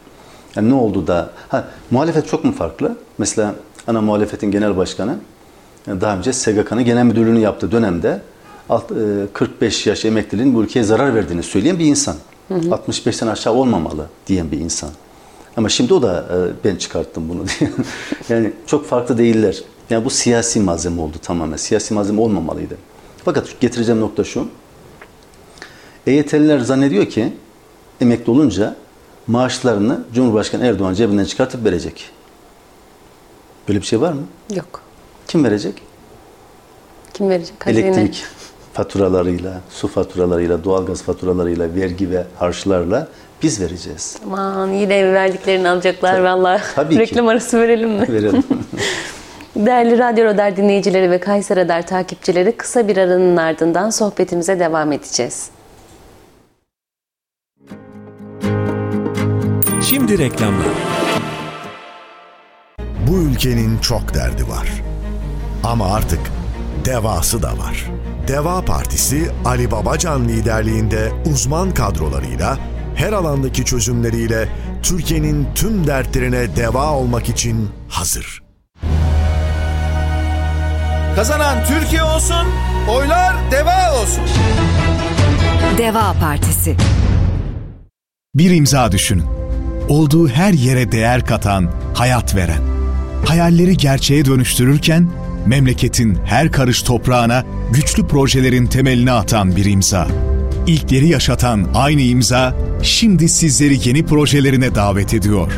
Yani 0.56 0.70
ne 0.70 0.74
oldu 0.74 1.06
da? 1.06 1.30
Ha, 1.48 1.68
muhalefet 1.90 2.28
çok 2.28 2.44
mu 2.44 2.52
farklı? 2.52 2.96
Mesela 3.18 3.54
ana 3.86 4.00
muhalefetin 4.00 4.50
genel 4.50 4.76
başkanı 4.76 5.16
daha 5.86 6.16
önce 6.16 6.32
SGK'nın 6.32 6.84
genel 6.84 7.04
müdürlüğünü 7.04 7.38
yaptığı 7.38 7.72
dönemde 7.72 8.20
45 9.32 9.86
e, 9.86 9.90
yaş 9.90 10.04
emekliliğin 10.04 10.54
bu 10.54 10.62
ülkeye 10.62 10.82
zarar 10.82 11.14
verdiğini 11.14 11.42
söyleyen 11.42 11.78
bir 11.78 11.84
insan. 11.84 12.16
Hı 12.48 12.54
hı. 12.54 12.58
65'ten 12.58 13.26
aşağı 13.26 13.52
olmamalı 13.52 14.06
diyen 14.26 14.50
bir 14.50 14.58
insan. 14.58 14.90
Ama 15.56 15.68
şimdi 15.68 15.94
o 15.94 16.02
da 16.02 16.26
e, 16.30 16.64
ben 16.64 16.76
çıkarttım 16.76 17.28
bunu 17.28 17.44
diye. 17.60 17.70
yani 18.28 18.52
çok 18.66 18.86
farklı 18.86 19.18
değiller. 19.18 19.62
Yani 19.90 20.04
bu 20.04 20.10
siyasi 20.10 20.60
malzeme 20.60 21.00
oldu 21.00 21.16
tamamen. 21.22 21.56
Siyasi 21.56 21.94
malzeme 21.94 22.20
olmamalıydı. 22.20 22.76
Fakat 23.24 23.60
getireceğim 23.60 24.00
nokta 24.00 24.24
şu. 24.24 24.48
EYT'liler 26.06 26.58
zannediyor 26.58 27.06
ki 27.06 27.32
emekli 28.00 28.30
olunca 28.30 28.76
maaşlarını 29.26 30.04
Cumhurbaşkanı 30.14 30.64
Erdoğan 30.64 30.94
cebinden 30.94 31.24
çıkartıp 31.24 31.64
verecek. 31.64 32.10
Böyle 33.68 33.80
bir 33.80 33.86
şey 33.86 34.00
var 34.00 34.12
mı? 34.12 34.22
Yok. 34.54 34.85
Kim 35.28 35.44
verecek? 35.44 35.82
Kim 37.14 37.30
verecek? 37.30 37.66
Hazine. 37.66 37.80
Elektrik 37.80 38.24
faturalarıyla, 38.72 39.60
su 39.70 39.88
faturalarıyla, 39.88 40.64
doğalgaz 40.64 41.02
faturalarıyla, 41.02 41.74
vergi 41.74 42.10
ve 42.10 42.24
harçlarla 42.38 43.08
biz 43.42 43.60
vereceğiz. 43.60 44.16
Aman 44.26 44.68
yine 44.68 45.12
verdiklerini 45.12 45.68
alacaklar 45.68 46.20
valla. 46.20 46.60
Tabii 46.74 46.98
Reklam 46.98 47.26
ki. 47.26 47.30
arası 47.30 47.60
verelim 47.60 47.90
mi? 47.90 48.06
Verelim. 48.08 48.44
Değerli 49.56 49.98
Radyo 49.98 50.24
Radar 50.24 50.56
dinleyicileri 50.56 51.10
ve 51.10 51.20
Kayser 51.20 51.56
Radar 51.56 51.86
takipçileri 51.86 52.52
kısa 52.52 52.88
bir 52.88 52.96
aranın 52.96 53.36
ardından 53.36 53.90
sohbetimize 53.90 54.60
devam 54.60 54.92
edeceğiz. 54.92 55.50
Şimdi 59.82 60.18
reklamlar. 60.18 60.66
Bu 63.08 63.18
ülkenin 63.18 63.78
çok 63.78 64.14
derdi 64.14 64.48
var. 64.48 64.82
Ama 65.66 65.94
artık 65.94 66.20
devası 66.84 67.42
da 67.42 67.58
var. 67.58 67.84
Deva 68.28 68.64
Partisi 68.64 69.30
Ali 69.44 69.70
Babacan 69.70 70.28
liderliğinde 70.28 71.12
uzman 71.32 71.74
kadrolarıyla 71.74 72.58
her 72.94 73.12
alandaki 73.12 73.64
çözümleriyle 73.64 74.48
Türkiye'nin 74.82 75.48
tüm 75.54 75.86
dertlerine 75.86 76.56
deva 76.56 76.92
olmak 76.92 77.28
için 77.28 77.70
hazır. 77.88 78.42
Kazanan 81.16 81.64
Türkiye 81.64 82.02
olsun, 82.02 82.46
oylar 82.90 83.34
deva 83.50 84.00
olsun. 84.02 84.24
Deva 85.78 86.12
Partisi. 86.20 86.76
Bir 88.34 88.50
imza 88.50 88.92
düşünün. 88.92 89.24
Olduğu 89.88 90.28
her 90.28 90.52
yere 90.52 90.92
değer 90.92 91.26
katan, 91.26 91.70
hayat 91.94 92.34
veren. 92.36 92.62
Hayalleri 93.24 93.76
gerçeğe 93.76 94.24
dönüştürürken 94.24 95.08
memleketin 95.46 96.18
her 96.24 96.52
karış 96.52 96.82
toprağına 96.82 97.44
güçlü 97.72 98.06
projelerin 98.06 98.66
temelini 98.66 99.12
atan 99.12 99.56
bir 99.56 99.64
imza. 99.64 100.08
İlkleri 100.66 101.08
yaşatan 101.08 101.68
aynı 101.74 102.00
imza, 102.00 102.56
şimdi 102.82 103.28
sizleri 103.28 103.88
yeni 103.88 104.06
projelerine 104.06 104.74
davet 104.74 105.14
ediyor. 105.14 105.52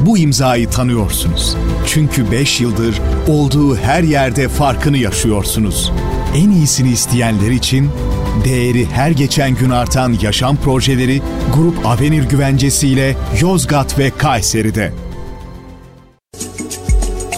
Bu 0.00 0.18
imzayı 0.18 0.70
tanıyorsunuz. 0.70 1.56
Çünkü 1.86 2.30
5 2.30 2.60
yıldır 2.60 3.00
olduğu 3.28 3.76
her 3.76 4.02
yerde 4.02 4.48
farkını 4.48 4.98
yaşıyorsunuz. 4.98 5.92
En 6.36 6.50
iyisini 6.50 6.90
isteyenler 6.90 7.50
için 7.50 7.90
değeri 8.44 8.86
her 8.86 9.10
geçen 9.10 9.54
gün 9.54 9.70
artan 9.70 10.16
yaşam 10.22 10.56
projeleri 10.56 11.22
Grup 11.54 11.86
Avenir 11.86 12.24
güvencesiyle 12.24 13.16
Yozgat 13.40 13.98
ve 13.98 14.10
Kayseri'de. 14.18 15.05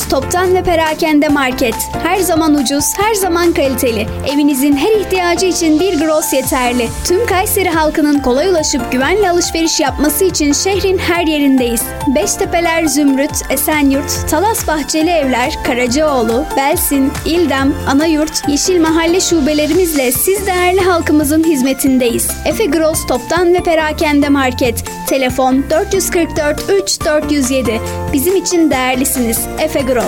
Toptan 0.09 0.55
ve 0.55 0.63
Perakende 0.63 1.29
Market. 1.29 1.75
Her 2.03 2.19
zaman 2.19 2.55
ucuz, 2.55 2.85
her 2.97 3.13
zaman 3.13 3.53
kaliteli. 3.53 4.07
Evinizin 4.33 4.77
her 4.77 4.91
ihtiyacı 4.91 5.45
için 5.45 5.79
bir 5.79 5.99
Gross 5.99 6.33
yeterli. 6.33 6.87
Tüm 7.07 7.25
Kayseri 7.25 7.69
halkının 7.69 8.19
kolay 8.19 8.49
ulaşıp 8.49 8.91
güvenle 8.91 9.29
alışveriş 9.29 9.79
yapması 9.79 10.25
için 10.25 10.53
şehrin 10.53 10.97
her 10.97 11.27
yerindeyiz. 11.27 11.81
Beştepeler 12.15 12.85
Zümrüt, 12.85 13.31
Esenyurt, 13.49 14.29
Talas 14.29 14.67
Bahçeli 14.67 15.09
Evler, 15.09 15.53
Karacaoğlu, 15.63 16.45
Belsin, 16.57 17.11
İldem, 17.25 17.73
Anayurt, 17.87 18.41
Yeşil 18.47 18.81
Mahalle 18.81 19.19
şubelerimizle 19.19 20.11
siz 20.11 20.47
değerli 20.47 20.81
halkımızın 20.81 21.43
hizmetindeyiz. 21.43 22.27
Efe 22.45 22.65
Gross 22.65 23.07
Toptan 23.07 23.53
ve 23.53 23.63
Perakende 23.63 24.29
Market. 24.29 24.83
Telefon 25.07 25.63
444 25.69 26.61
3 26.83 27.05
407. 27.05 27.81
Bizim 28.13 28.35
için 28.35 28.71
değerlisiniz. 28.71 29.39
Efe 29.59 29.79
Gross. 29.81 29.94
Sen 29.95 30.01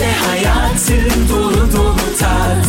de 0.00 0.12
hayatın 0.26 1.28
dolu 1.28 1.72
dolu 1.72 1.96
tat. 2.18 2.66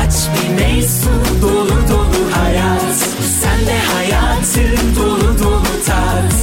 Aç 0.00 0.14
bir 0.34 0.62
meysu 0.62 1.10
dolu 1.42 1.68
dolu 1.90 2.30
hayat. 2.32 2.94
Sen 3.40 3.66
de 3.66 3.78
hayatın 3.94 4.96
dolu 4.96 5.38
dolu 5.38 5.84
tat. 5.86 6.34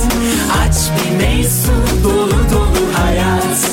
Aç 0.62 0.76
bir 0.98 1.26
meysu 1.26 1.72
dolu 2.04 2.40
dolu 2.54 2.94
hayat. 2.94 3.72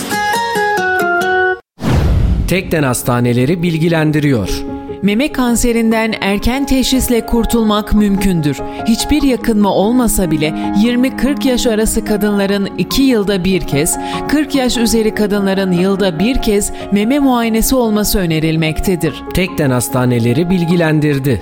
Tekden 2.48 2.82
Hastaneleri 2.82 3.62
bilgilendiriyor. 3.62 4.73
Meme 5.04 5.32
kanserinden 5.32 6.14
erken 6.20 6.66
teşhisle 6.66 7.26
kurtulmak 7.26 7.94
mümkündür. 7.94 8.60
Hiçbir 8.86 9.22
yakınma 9.22 9.70
olmasa 9.74 10.30
bile 10.30 10.48
20-40 10.48 11.48
yaş 11.48 11.66
arası 11.66 12.04
kadınların 12.04 12.66
2 12.78 13.02
yılda 13.02 13.44
bir 13.44 13.66
kez, 13.66 13.98
40 14.28 14.54
yaş 14.54 14.76
üzeri 14.76 15.14
kadınların 15.14 15.72
yılda 15.72 16.18
bir 16.18 16.42
kez 16.42 16.72
meme 16.92 17.18
muayenesi 17.18 17.76
olması 17.76 18.18
önerilmektedir. 18.18 19.22
Tekden 19.34 19.70
Hastaneleri 19.70 20.50
bilgilendirdi. 20.50 21.40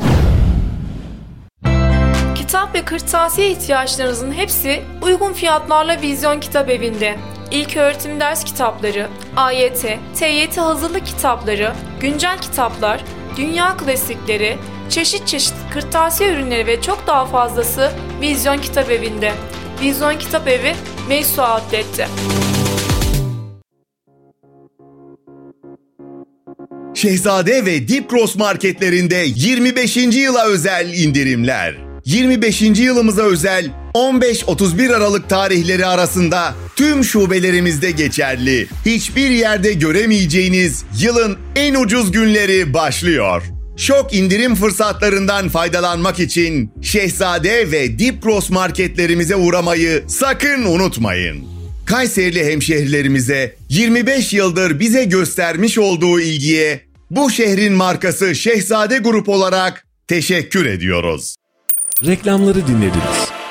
Kitap 2.34 2.74
ve 2.74 2.82
kırtasiye 2.82 3.50
ihtiyaçlarınızın 3.50 4.32
hepsi 4.32 4.82
uygun 5.02 5.32
fiyatlarla 5.32 6.02
Vizyon 6.02 6.40
Kitap 6.40 6.70
Evi'nde. 6.70 7.16
İlk 7.50 7.76
öğretim 7.76 8.20
ders 8.20 8.44
kitapları, 8.44 9.06
AYT, 9.36 9.98
TYT 10.14 10.58
hazırlık 10.58 11.06
kitapları, 11.06 11.72
güncel 12.00 12.38
kitaplar, 12.38 13.00
dünya 13.37 13.76
klasikleri, 13.76 14.59
çeşit 14.91 15.26
çeşit 15.26 15.55
kırtasiye 15.72 16.33
ürünleri 16.33 16.66
ve 16.66 16.83
çok 16.83 17.07
daha 17.07 17.26
fazlası 17.26 17.93
Vizyon 18.20 18.59
Kitap 18.59 18.91
Evi'nde. 18.91 19.33
Vizyon 19.83 20.18
Kitap 20.18 20.49
Evi, 20.49 20.74
Meysu 21.09 21.43
Outlet'te. 21.43 22.09
Şehzade 26.95 27.66
ve 27.66 27.89
Deep 27.89 28.11
Cross 28.11 28.37
marketlerinde 28.37 29.24
25. 29.26 29.97
yıla 29.97 30.47
özel 30.47 30.93
indirimler. 30.95 31.76
25. 32.05 32.62
yılımıza 32.62 33.22
özel 33.22 33.82
15-31 33.95 34.95
Aralık 34.95 35.28
tarihleri 35.28 35.86
arasında 35.86 36.55
tüm 36.76 37.05
şubelerimizde 37.05 37.90
geçerli. 37.90 38.68
Hiçbir 38.86 39.30
yerde 39.30 39.72
göremeyeceğiniz 39.72 40.84
yılın 41.01 41.38
en 41.57 41.74
ucuz 41.74 42.12
günleri 42.12 42.74
başlıyor. 42.74 43.43
Şok 43.76 44.14
indirim 44.14 44.55
fırsatlarından 44.55 45.49
faydalanmak 45.49 46.20
için 46.20 46.72
Şehzade 46.82 47.72
ve 47.72 47.99
Deep 47.99 48.22
Cross 48.22 48.51
marketlerimize 48.51 49.36
uğramayı 49.36 50.05
sakın 50.07 50.62
unutmayın. 50.62 51.45
Kayserili 51.86 52.45
hemşehrilerimize 52.45 53.57
25 53.68 54.32
yıldır 54.32 54.80
bize 54.80 55.05
göstermiş 55.05 55.78
olduğu 55.78 56.20
ilgiye 56.20 56.80
bu 57.11 57.30
şehrin 57.30 57.72
markası 57.72 58.34
Şehzade 58.34 58.99
Grup 58.99 59.28
olarak 59.28 59.86
teşekkür 60.09 60.66
ediyoruz. 60.66 61.36
Reklamları 62.07 62.66
dinlediniz. 62.66 63.41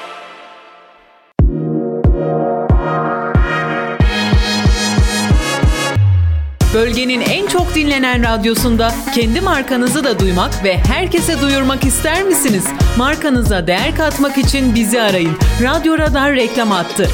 Bölgenin 6.73 7.21
en 7.21 7.47
çok 7.47 7.75
dinlenen 7.75 8.23
radyosunda 8.23 8.93
kendi 9.15 9.41
markanızı 9.41 10.03
da 10.03 10.19
duymak 10.19 10.63
ve 10.63 10.77
herkese 10.77 11.41
duyurmak 11.41 11.83
ister 11.83 12.23
misiniz? 12.23 12.67
Markanıza 12.97 13.67
değer 13.67 13.95
katmak 13.95 14.37
için 14.37 14.75
bizi 14.75 15.01
arayın. 15.01 15.31
Radyo 15.61 15.97
Radar 15.97 16.35
reklam 16.35 16.69
hattı 16.69 17.09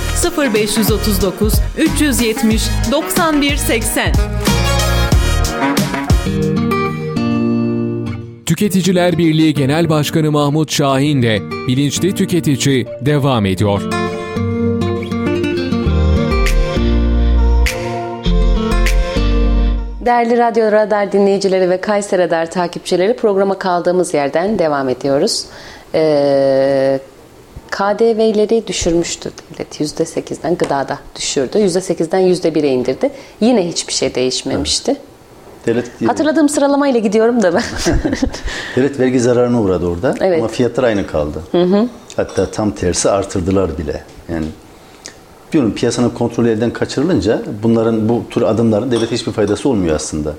0539 0.54 1.54
370 1.78 2.64
91 2.92 3.58
80. 3.58 4.14
Tüketiciler 8.46 9.18
Birliği 9.18 9.54
Genel 9.54 9.90
Başkanı 9.90 10.32
Mahmut 10.32 10.72
Şahin 10.72 11.22
de 11.22 11.42
Bilinçli 11.68 12.16
Tüketici 12.16 12.86
devam 13.02 13.46
ediyor. 13.46 13.82
Değerli 20.08 20.38
Radyo 20.38 20.72
Radar 20.72 21.12
dinleyicileri 21.12 21.70
ve 21.70 21.82
Kayseri 21.82 22.22
Radar 22.22 22.52
takipçileri 22.52 23.16
programa 23.16 23.60
kaldığımız 23.60 24.14
yerden 24.14 24.60
devam 24.60 24.90
ediyoruz. 24.90 25.46
Ee, 25.94 27.00
KDV'leri 27.72 28.68
düşürmüştü 28.68 29.32
devlet. 29.54 29.82
%8'den 29.82 30.56
gıdada 30.56 31.00
düşürdü. 31.16 31.58
%8'den 31.58 32.22
%1'e 32.22 32.68
indirdi. 32.68 33.10
Yine 33.42 33.68
hiçbir 33.68 33.94
şey 33.94 34.16
değişmemişti. 34.16 34.96
Devlet, 35.66 36.02
Hatırladığım 36.08 36.50
sıralamayla 36.50 37.00
gidiyorum 37.00 37.44
da 37.44 37.54
ben. 37.54 37.64
devlet 38.76 39.00
vergi 39.00 39.20
zararına 39.20 39.62
uğradı 39.62 39.88
orada 39.88 40.16
Evet. 40.22 40.40
ama 40.40 40.48
fiyatlar 40.48 40.84
aynı 40.84 41.08
kaldı. 41.08 41.44
Hı 41.52 41.64
hı. 41.64 41.88
Hatta 42.16 42.52
tam 42.52 42.72
tersi 42.72 43.10
artırdılar 43.10 43.78
bile. 43.78 44.04
Yani 44.30 44.46
diyorum 45.52 45.74
piyasanın 45.74 46.10
kontrolü 46.10 46.50
elden 46.50 46.74
kaçırılınca 46.74 47.42
bunların 47.64 48.10
bu 48.10 48.24
tür 48.30 48.42
adımların 48.42 48.92
devlete 48.92 49.16
hiçbir 49.16 49.32
faydası 49.32 49.70
olmuyor 49.70 49.96
aslında. 49.96 50.34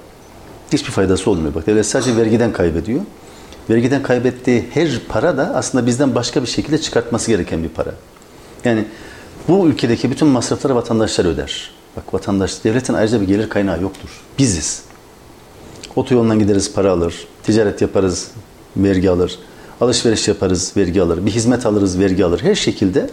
Hiçbir 0.72 0.90
faydası 0.90 1.30
olmuyor. 1.30 1.54
Bak 1.54 1.66
devlet 1.66 1.86
sadece 1.86 2.16
vergiden 2.16 2.52
kaybediyor. 2.52 3.00
Vergiden 3.70 4.02
kaybettiği 4.02 4.64
her 4.74 5.00
para 5.09 5.36
da 5.36 5.52
aslında 5.54 5.86
bizden 5.86 6.14
başka 6.14 6.42
bir 6.42 6.46
şekilde 6.46 6.78
çıkartması 6.78 7.30
gereken 7.30 7.62
bir 7.62 7.68
para. 7.68 7.94
Yani 8.64 8.84
bu 9.48 9.66
ülkedeki 9.68 10.11
bütün 10.11 10.28
masrafları 10.28 10.74
vatandaşlar 10.74 11.24
öder. 11.24 11.70
Bak 11.96 12.14
vatandaş, 12.14 12.64
devletin 12.64 12.94
ayrıca 12.94 13.20
bir 13.20 13.26
gelir 13.26 13.48
kaynağı 13.48 13.82
yoktur. 13.82 14.09
Biziz. 14.38 14.82
Otoyolundan 15.96 16.38
gideriz 16.38 16.72
para 16.72 16.90
alır, 16.92 17.26
ticaret 17.42 17.82
yaparız, 17.82 18.30
vergi 18.76 19.11
alır, 19.11 19.38
alışveriş 19.80 20.28
yaparız, 20.28 20.72
vergi 20.76 21.02
alır, 21.02 21.26
bir 21.26 21.30
hizmet 21.30 21.66
alırız, 21.66 21.98
vergi 21.98 22.24
alır. 22.24 22.40
Her 22.42 22.54
şekilde 22.54 23.11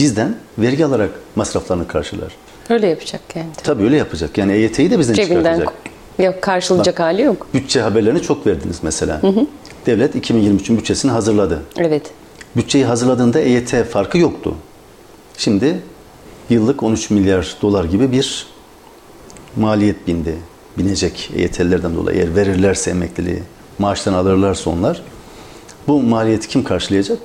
bizden 0.00 0.36
vergi 0.58 0.84
alarak 0.84 1.10
masraflarını 1.36 1.88
karşılar. 1.88 2.32
Öyle 2.70 2.86
yapacak 2.86 3.20
yani. 3.34 3.48
Tabii 3.62 3.82
öyle 3.82 3.96
yapacak. 3.96 4.38
Yani 4.38 4.52
EYT'yi 4.52 4.90
de 4.90 4.98
bizden 4.98 5.14
Cebinden 5.14 5.58
çıkartacak. 5.58 5.72
yok 6.18 6.42
karşılayacak 6.42 6.94
Bak. 6.94 7.00
hali 7.00 7.22
yok. 7.22 7.46
Bütçe 7.54 7.80
haberlerini 7.80 8.22
çok 8.22 8.46
verdiniz 8.46 8.78
mesela. 8.82 9.22
Hı 9.22 9.26
hı. 9.26 9.46
Devlet 9.86 10.14
2023'ün 10.14 10.78
bütçesini 10.78 11.10
hazırladı. 11.10 11.62
Evet. 11.78 12.10
Bütçeyi 12.56 12.84
hazırladığında 12.84 13.40
EYT 13.40 13.84
farkı 13.84 14.18
yoktu. 14.18 14.54
Şimdi 15.36 15.80
yıllık 16.50 16.82
13 16.82 17.10
milyar 17.10 17.56
dolar 17.62 17.84
gibi 17.84 18.12
bir 18.12 18.46
maliyet 19.56 20.06
bindi. 20.06 20.34
Binecek 20.78 21.30
EYT'lilerden 21.36 21.94
dolayı 21.94 22.18
eğer 22.18 22.36
verirlerse 22.36 22.90
emekliliği, 22.90 23.42
maaştan 23.78 24.12
alırlarsa 24.12 24.70
onlar 24.70 25.02
bu 25.88 26.02
maliyeti 26.02 26.48
kim 26.48 26.64
karşılayacak? 26.64 27.18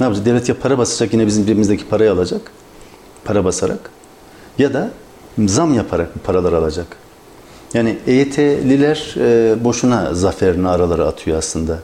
Ne 0.00 0.04
yapacak? 0.04 0.26
Devlet 0.26 0.48
ya 0.48 0.58
para 0.58 0.78
basacak 0.78 1.12
yine 1.12 1.26
bizim 1.26 1.46
cebimizdeki 1.46 1.88
parayı 1.88 2.12
alacak. 2.12 2.52
Para 3.24 3.44
basarak. 3.44 3.90
Ya 4.58 4.74
da 4.74 4.90
zam 5.38 5.74
yaparak 5.74 6.16
bu 6.16 6.18
paraları 6.18 6.56
alacak. 6.56 6.96
Yani 7.74 7.98
EYT'liler 8.06 9.14
e, 9.16 9.64
boşuna 9.64 10.14
zaferini 10.14 10.68
aralara 10.68 11.06
atıyor 11.06 11.38
aslında. 11.38 11.78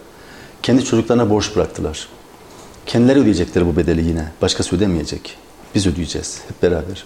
Kendi 0.63 0.85
çocuklarına 0.85 1.31
borç 1.31 1.57
bıraktılar. 1.57 2.09
Kendileri 2.87 3.19
ödeyecekler 3.19 3.67
bu 3.67 3.77
bedeli 3.77 4.09
yine. 4.09 4.33
Başkası 4.43 4.77
ödemeyecek. 4.77 5.37
Biz 5.75 5.87
ödeyeceğiz 5.87 6.41
hep 6.49 6.63
beraber. 6.63 7.05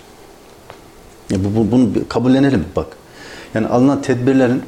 Ya 1.30 1.44
bu, 1.44 1.56
bu, 1.56 1.70
bunu 1.70 2.08
kabullenelim 2.08 2.64
bak. 2.76 2.86
Yani 3.54 3.66
alınan 3.66 4.02
tedbirlerin 4.02 4.62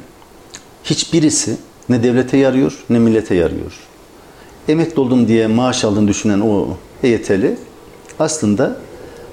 hiçbirisi 0.83 1.57
ne 1.89 2.03
devlete 2.03 2.37
yarıyor 2.37 2.83
ne 2.89 2.99
millete 2.99 3.35
yarıyor. 3.35 3.71
Emekli 4.67 4.99
oldum 4.99 5.27
diye 5.27 5.47
maaş 5.47 5.83
aldığını 5.85 6.07
düşünen 6.07 6.39
o 6.39 6.67
EYT'li 7.03 7.57
aslında 8.19 8.77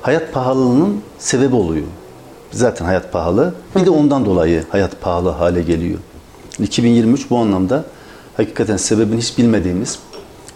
hayat 0.02 0.32
pahalılığının 0.32 1.00
sebebi 1.18 1.54
oluyor. 1.54 1.86
Zaten 2.52 2.84
hayat 2.84 3.12
pahalı. 3.12 3.54
Bir 3.76 3.86
de 3.86 3.90
ondan 3.90 4.24
dolayı 4.24 4.64
hayat 4.68 5.00
pahalı 5.00 5.28
hale 5.28 5.62
geliyor. 5.62 5.98
2023 6.58 7.30
bu 7.30 7.38
anlamda 7.38 7.84
hakikaten 8.36 8.76
sebebini 8.76 9.20
hiç 9.20 9.38
bilmediğimiz 9.38 9.98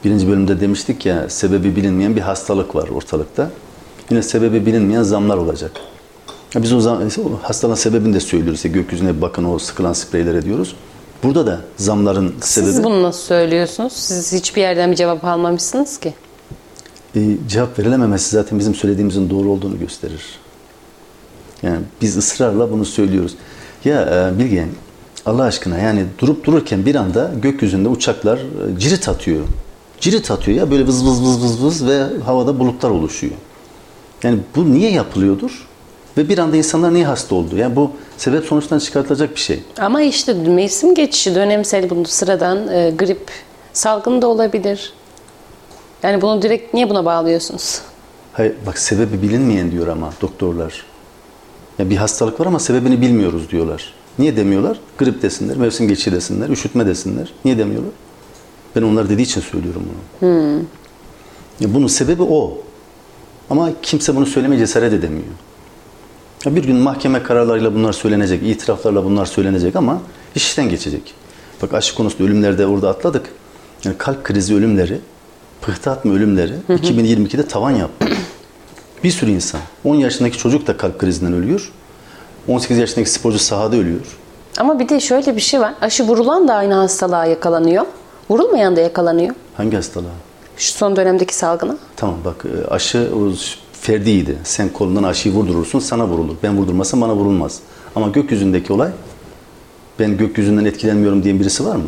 birinci 0.05 0.29
bölümde 0.29 0.61
demiştik 0.61 1.07
ya 1.07 1.31
sebebi 1.31 1.77
bilinmeyen 1.77 2.17
bir 2.17 2.21
hastalık 2.21 2.75
var 2.75 2.89
ortalıkta. 2.89 3.51
Yine 4.11 4.23
sebebi 4.23 4.67
bilinmeyen 4.67 5.03
zamlar 5.03 5.37
olacak. 5.37 5.73
Biz 6.57 6.73
o, 6.73 6.81
zam, 6.81 7.03
o 7.03 7.39
hastalığın 7.43 7.75
sebebini 7.75 8.15
de 8.15 8.21
söylüyoruz. 8.21 8.59
İşte 8.59 8.69
gökyüzüne 8.69 9.21
bakın 9.21 9.45
o 9.45 9.59
sıkılan 9.59 9.93
spreylere 9.93 10.43
diyoruz. 10.43 10.77
Burada 11.25 11.47
da 11.47 11.61
zamların 11.77 12.35
sebebi... 12.41 12.73
Siz 12.73 12.85
bunu 12.85 13.03
nasıl 13.03 13.21
söylüyorsunuz? 13.21 13.93
Siz 13.93 14.33
hiçbir 14.33 14.61
yerden 14.61 14.91
bir 14.91 14.97
cevap 14.97 15.25
almamışsınız 15.25 15.99
ki. 15.99 16.15
E, 17.17 17.21
cevap 17.49 17.79
verilememesi 17.79 18.31
zaten 18.31 18.59
bizim 18.59 18.75
söylediğimizin 18.75 19.31
doğru 19.31 19.51
olduğunu 19.51 19.79
gösterir. 19.79 20.23
Yani 21.63 21.81
biz 22.03 22.17
ısrarla 22.17 22.71
bunu 22.71 22.85
söylüyoruz. 22.85 23.35
Ya 23.85 24.31
e, 24.35 24.39
Bilgehan, 24.39 24.69
Allah 25.27 25.43
aşkına 25.43 25.79
yani 25.79 26.05
durup 26.19 26.45
dururken 26.45 26.87
bir 26.87 26.95
anda 26.95 27.31
gökyüzünde 27.43 27.89
uçaklar 27.89 28.39
e, 28.39 28.79
cirit 28.79 29.09
atıyor. 29.09 29.45
Cirit 30.01 30.31
atıyor 30.31 30.59
ya 30.59 30.71
böyle 30.71 30.87
vız 30.87 31.07
vız 31.07 31.23
vız 31.23 31.43
vız 31.43 31.65
vız 31.65 31.87
ve 31.87 32.05
havada 32.25 32.59
bulutlar 32.59 32.91
oluşuyor. 32.91 33.35
Yani 34.23 34.39
bu 34.57 34.73
niye 34.73 34.91
yapılıyordur? 34.91 35.67
Ve 36.17 36.29
bir 36.29 36.39
anda 36.39 36.57
insanlar 36.57 36.95
niye 36.95 37.07
hasta 37.07 37.35
oldu? 37.35 37.57
Yani 37.57 37.77
bu 37.77 37.91
sebep 38.17 38.45
sonuçtan 38.45 38.79
çıkartılacak 38.79 39.35
bir 39.35 39.41
şey. 39.41 39.63
Ama 39.79 40.03
işte 40.03 40.35
mevsim 40.35 40.95
geçişi 40.95 41.35
dönemsel 41.35 41.91
bunu 41.91 42.07
sıradan 42.07 42.69
e, 42.69 42.91
grip 42.91 43.31
salgını 43.73 44.23
da 44.23 44.27
olabilir. 44.27 44.93
Yani 46.03 46.23
bunu 46.23 46.43
direkt 46.43 46.75
niye 46.75 46.91
buna 46.91 47.05
bağlıyorsunuz? 47.05 47.81
Hayır, 48.33 48.55
bak 48.67 48.79
sebebi 48.79 49.23
bilinmeyen 49.23 49.71
diyor 49.71 49.87
ama 49.87 50.13
doktorlar. 50.23 50.85
Ya 51.79 51.91
bir 51.91 51.97
hastalık 51.97 52.41
var 52.41 52.47
ama 52.47 52.59
sebebini 52.59 53.01
bilmiyoruz 53.01 53.51
diyorlar. 53.51 53.95
Niye 54.19 54.37
demiyorlar? 54.37 54.81
Grip 54.99 55.23
desinler, 55.23 55.57
mevsim 55.57 55.89
geçişi 55.89 56.13
desinler, 56.13 56.49
üşütme 56.49 56.87
desinler. 56.87 57.33
Niye 57.45 57.59
demiyorlar? 57.59 57.93
Ben 58.77 58.83
onlar 58.83 59.09
dediği 59.11 59.23
için 59.23 59.41
söylüyorum 59.41 59.83
bunu. 59.89 60.29
Hmm. 60.29 60.59
Ya 61.61 61.75
bunun 61.75 61.87
sebebi 61.87 62.23
o. 62.23 62.59
Ama 63.51 63.71
kimse 63.83 64.17
bunu 64.17 64.27
söylemeye 64.27 64.59
cesaret 64.59 64.93
edemiyor. 64.93 65.25
Bir 66.47 66.65
gün 66.65 66.77
mahkeme 66.77 67.23
kararlarıyla 67.23 67.75
bunlar 67.75 67.93
söylenecek, 67.93 68.43
itiraflarla 68.43 69.05
bunlar 69.05 69.27
söylenecek 69.27 69.77
ama 69.77 70.01
iş 70.35 70.47
işten 70.47 70.69
geçecek. 70.69 71.15
Bak 71.63 71.75
aşı 71.75 71.95
konusunda 71.95 72.25
ölümlerde 72.25 72.67
orada 72.67 72.89
atladık. 72.89 73.27
Yani 73.85 73.99
kalp 73.99 74.25
krizi 74.25 74.55
ölümleri, 74.55 75.01
pıhtı 75.61 75.91
atma 75.91 76.13
ölümleri 76.13 76.53
2022'de 76.69 77.47
tavan 77.47 77.71
yaptı. 77.71 78.07
Bir 79.05 79.11
sürü 79.11 79.31
insan. 79.31 79.61
10 79.85 79.95
yaşındaki 79.95 80.39
çocuk 80.39 80.67
da 80.67 80.77
kalp 80.77 80.99
krizinden 80.99 81.33
ölüyor. 81.33 81.73
18 82.49 82.79
yaşındaki 82.79 83.11
sporcu 83.11 83.39
sahada 83.39 83.77
ölüyor. 83.77 84.19
Ama 84.59 84.79
bir 84.79 84.89
de 84.89 85.01
şöyle 85.01 85.37
bir 85.37 85.41
şey 85.41 85.61
var. 85.61 85.75
Aşı 85.81 86.05
vurulan 86.05 86.49
da 86.49 86.55
aynı 86.55 86.75
hastalığa 86.75 87.27
yakalanıyor. 87.27 87.87
Vurulmayan 88.31 88.77
da 88.77 88.81
yakalanıyor. 88.81 89.35
Hangi 89.57 89.77
hastalığa? 89.77 90.11
Şu 90.57 90.73
son 90.73 90.97
dönemdeki 90.97 91.35
salgına. 91.35 91.77
Tamam 91.97 92.17
bak 92.25 92.45
e, 92.45 92.69
aşı 92.69 93.11
ferdiydi. 93.85 94.39
Sen 94.45 94.69
kolundan 94.69 95.03
aşıyı 95.03 95.35
vurdurursun 95.35 95.79
sana 95.79 96.07
vurulur. 96.09 96.35
Ben 96.43 96.57
vurdurmasam 96.57 97.01
bana 97.01 97.15
vurulmaz. 97.17 97.61
Ama 97.95 98.09
gökyüzündeki 98.09 98.73
olay 98.73 98.91
ben 99.99 100.17
gökyüzünden 100.17 100.65
etkilenmiyorum 100.65 101.25
diyen 101.25 101.41
birisi 101.41 101.65
var 101.65 101.77
mı? 101.77 101.85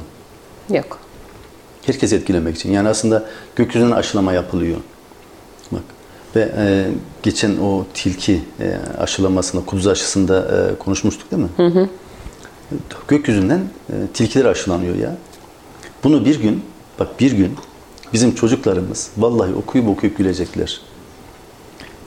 Yok. 0.70 0.99
Herkes 1.86 2.12
etkilemek 2.12 2.57
için. 2.57 2.72
Yani 2.72 2.88
aslında 2.88 3.24
gökyüzünden 3.57 3.97
aşılama 3.97 4.32
yapılıyor. 4.32 4.76
Bak 5.72 5.82
ve 6.36 6.53
e, 6.57 6.86
geçen 7.22 7.57
o 7.57 7.84
tilki 7.94 8.40
e, 8.61 8.76
aşılamasında, 8.99 9.64
kuduz 9.64 9.86
aşısında 9.86 10.38
e, 10.38 10.78
konuşmuştuk 10.78 11.30
değil 11.30 11.42
mi? 11.42 11.49
Hı 11.57 11.66
hı. 11.66 11.88
Gökyüzünden 13.09 13.61
e, 13.90 13.94
tilkiler 14.14 14.44
aşılanıyor 14.44 14.97
ya. 14.97 15.16
Bunu 16.05 16.24
bir 16.24 16.40
gün, 16.40 16.62
bak 16.99 17.20
bir 17.20 17.32
gün 17.32 17.57
bizim 18.12 18.34
çocuklarımız 18.34 19.11
vallahi 19.18 19.55
okuyup 19.55 19.88
okuyup 19.88 20.18
gülecekler. 20.18 20.80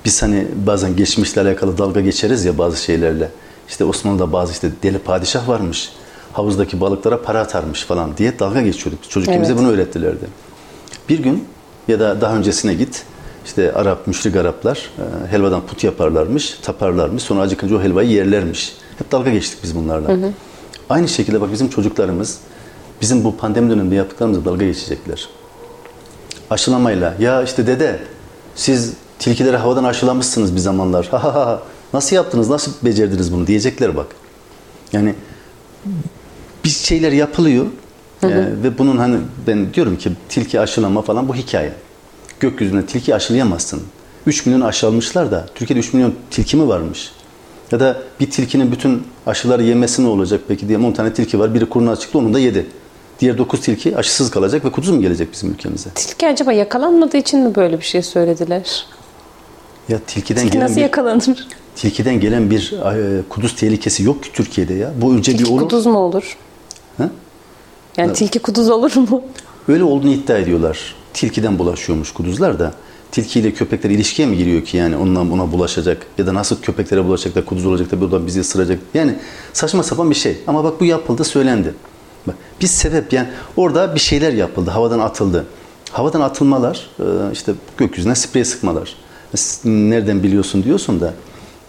Biz 0.06 0.22
hani 0.22 0.48
bazen 0.66 0.96
geçmişle 0.96 1.42
alakalı 1.42 1.78
dalga 1.78 2.02
geçeriz 2.02 2.46
ya 2.46 2.58
bazı 2.58 2.84
şeylerle. 2.84 3.32
İşte 3.70 3.86
Osmanlı'da 3.86 4.34
bazı 4.34 4.52
işte 4.52 4.72
deli 4.84 5.00
padişah 5.00 5.48
varmış. 5.48 5.90
Havuzdaki 6.34 6.82
balıklara 6.82 7.22
para 7.22 7.40
atarmış 7.40 7.84
falan 7.84 8.18
diye 8.18 8.40
dalga 8.40 8.62
geçiyorduk. 8.62 9.10
Çocuk 9.10 9.30
Evet. 9.30 9.42
bize 9.42 9.58
bunu 9.58 9.72
öğrettilerdi. 9.72 10.26
Bir 11.10 11.20
gün 11.20 11.46
ya 11.88 12.00
da 12.00 12.22
daha 12.22 12.36
öncesine 12.36 12.74
git. 12.74 13.04
İşte 13.46 13.74
Arap, 13.74 14.08
müşrik 14.08 14.36
Araplar 14.36 14.78
e, 14.78 15.32
helvadan 15.32 15.62
put 15.62 15.84
yaparlarmış, 15.84 16.58
taparlarmış. 16.62 17.24
Sonra 17.24 17.42
acıkınca 17.42 17.76
o 17.76 17.82
helvayı 17.82 18.10
yerlermiş. 18.10 18.74
Hep 18.98 19.12
dalga 19.12 19.30
geçtik 19.30 19.60
biz 19.64 19.76
bunlarla. 19.76 20.10
Hı 20.10 20.14
hı. 20.14 20.32
Aynı 20.90 21.08
şekilde 21.08 21.42
bak 21.42 21.52
bizim 21.52 21.70
çocuklarımız 21.70 22.38
bizim 23.02 23.24
bu 23.24 23.38
pandemi 23.38 23.70
döneminde 23.70 23.96
yaptıklarımızla 23.96 24.46
dalga 24.46 24.66
geçecekler. 24.66 25.30
Aşılamayla 26.50 27.16
ya 27.20 27.44
işte 27.44 27.68
dede 27.68 28.00
siz 28.56 28.94
tilkileri 29.20 29.58
havadan 29.58 29.84
aşılamışsınız 29.84 30.56
bir 30.56 30.60
zamanlar. 30.60 31.08
Ha 31.12 31.24
ha 31.24 31.36
ha. 31.36 31.62
Nasıl 31.94 32.16
yaptınız? 32.16 32.50
Nasıl 32.50 32.72
becerdiniz 32.82 33.34
bunu 33.34 33.48
diyecekler 33.48 33.98
bak. 33.98 34.08
Yani 34.94 35.16
bir 36.64 36.70
şeyler 36.70 37.12
yapılıyor. 37.12 37.66
Hı 38.22 38.28
hı. 38.28 38.32
Ee, 38.32 38.64
ve 38.64 38.78
bunun 38.78 38.98
hani 38.98 39.18
ben 39.48 39.74
diyorum 39.74 39.98
ki 39.98 40.12
tilki 40.30 40.60
aşılama 40.60 41.02
falan 41.02 41.28
bu 41.28 41.36
hikaye. 41.36 41.74
Gökyüzünde 42.40 42.86
tilki 42.86 43.16
aşılayamazsın. 43.16 43.82
3 44.26 44.46
milyon 44.46 44.62
aşı 44.62 44.88
almışlar 44.88 45.32
da 45.32 45.46
Türkiye'de 45.56 45.80
3 45.80 45.94
milyon 45.94 46.14
tilki 46.32 46.58
mi 46.58 46.68
varmış? 46.68 47.12
Ya 47.72 47.80
da 47.80 48.02
bir 48.20 48.32
tilkinin 48.32 48.72
bütün 48.72 49.04
aşıları 49.26 49.64
yemesi 49.64 50.04
ne 50.04 50.08
olacak 50.08 50.42
peki 50.48 50.68
diye 50.68 50.78
10 50.78 50.92
tane 50.92 51.14
tilki 51.14 51.40
var. 51.40 51.54
Biri 51.54 51.70
kuruna 51.70 51.96
çıktı 51.96 52.18
onu 52.18 52.34
da 52.34 52.40
yedi. 52.40 52.66
Diğer 53.20 53.38
9 53.38 53.62
tilki 53.62 53.98
aşısız 53.98 54.32
kalacak 54.32 54.66
ve 54.66 54.72
kuduz 54.72 54.90
mu 54.90 55.02
gelecek 55.02 55.34
bizim 55.34 55.52
ülkemize? 55.52 55.90
Tilki 55.90 56.28
acaba 56.28 56.54
yakalanmadığı 56.54 57.18
için 57.18 57.40
mi 57.40 57.56
böyle 57.56 57.80
bir 57.80 57.86
şey 57.86 58.02
söylediler? 58.02 58.86
Ya 59.90 60.00
tilkiden 60.08 60.42
Tilki 60.42 60.54
gelen 60.54 60.66
nasıl 60.66 60.76
bir, 60.76 60.82
yakalanır? 60.82 61.48
tilkiden 61.76 62.20
gelen 62.20 62.50
bir 62.52 62.74
e, 62.74 63.22
kuduz 63.30 63.56
tehlikesi 63.56 64.04
yok 64.04 64.24
ki 64.24 64.30
Türkiye'de 64.34 64.74
ya. 64.74 64.92
Bu 65.02 65.14
önce 65.14 65.32
Tilki 65.32 65.46
bir 65.46 65.50
olur. 65.50 65.62
kuduz 65.62 65.86
mu 65.86 65.98
olur? 65.98 66.38
Ha? 66.98 67.10
Yani 67.98 68.08
Evet. 68.08 68.16
tilki 68.18 68.40
kuduz 68.40 68.70
olur 68.70 68.96
mu? 68.96 69.22
Öyle 69.68 69.84
olduğunu 69.84 70.12
iddia 70.12 70.38
ediyorlar. 70.38 70.96
Tilkiden 71.14 71.60
bulaşıyormuş 71.60 72.12
kuduzlar 72.12 72.60
da. 72.60 72.74
Tilkiyle 73.12 73.54
köpekler 73.54 73.90
ilişkiye 73.90 74.28
mi 74.28 74.38
giriyor 74.38 74.66
ki 74.66 74.78
yani 74.78 74.98
ondan 74.98 75.32
buna 75.32 75.52
bulaşacak 75.52 76.08
ya 76.18 76.28
da 76.28 76.34
nasıl 76.34 76.62
köpeklere 76.62 77.06
bulaşacak 77.06 77.36
da 77.36 77.46
kuduz 77.46 77.66
olacak 77.66 77.92
da 77.92 78.02
bu 78.02 78.12
da 78.12 78.26
bizi 78.28 78.40
ısıracak. 78.40 78.80
Yani 78.94 79.16
saçma 79.54 79.84
sapan 79.84 80.10
bir 80.10 80.16
şey. 80.16 80.38
Ama 80.48 80.64
bak 80.64 80.80
bu 80.82 80.86
yapıldı 80.86 81.24
söylendi. 81.24 81.74
Bak 82.28 82.36
bir 82.62 82.68
sebep 82.68 83.14
yani 83.14 83.28
orada 83.58 83.96
bir 83.96 84.00
şeyler 84.00 84.34
yapıldı. 84.34 84.70
Havadan 84.70 85.00
atıldı. 85.00 85.46
Havadan 85.92 86.22
atılmalar 86.22 86.90
e, 87.00 87.04
işte 87.34 87.54
gökyüzüne 87.78 88.16
sprey 88.16 88.46
sıkmalar. 88.46 88.96
Nereden 89.66 90.24
biliyorsun 90.24 90.64
diyorsun 90.64 91.02
da 91.02 91.14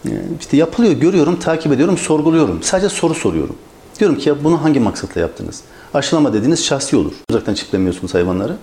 e, 0.06 0.10
işte 0.40 0.56
yapılıyor 0.56 0.92
görüyorum 0.92 1.38
takip 1.38 1.72
ediyorum 1.72 1.98
sorguluyorum. 1.98 2.62
Sadece 2.62 2.88
soru 2.88 3.14
soruyorum. 3.14 3.56
Diyorum 4.00 4.18
ki 4.18 4.28
ya 4.28 4.44
bunu 4.44 4.62
hangi 4.64 4.80
maksatla 4.80 5.20
yaptınız? 5.20 5.60
Aşılama 5.94 6.32
dediğiniz 6.32 6.64
şahsi 6.64 6.96
olur. 6.96 7.12
Uzaktan 7.30 7.54
çiplemiyorsunuz 7.54 8.14
hayvanları. 8.14 8.56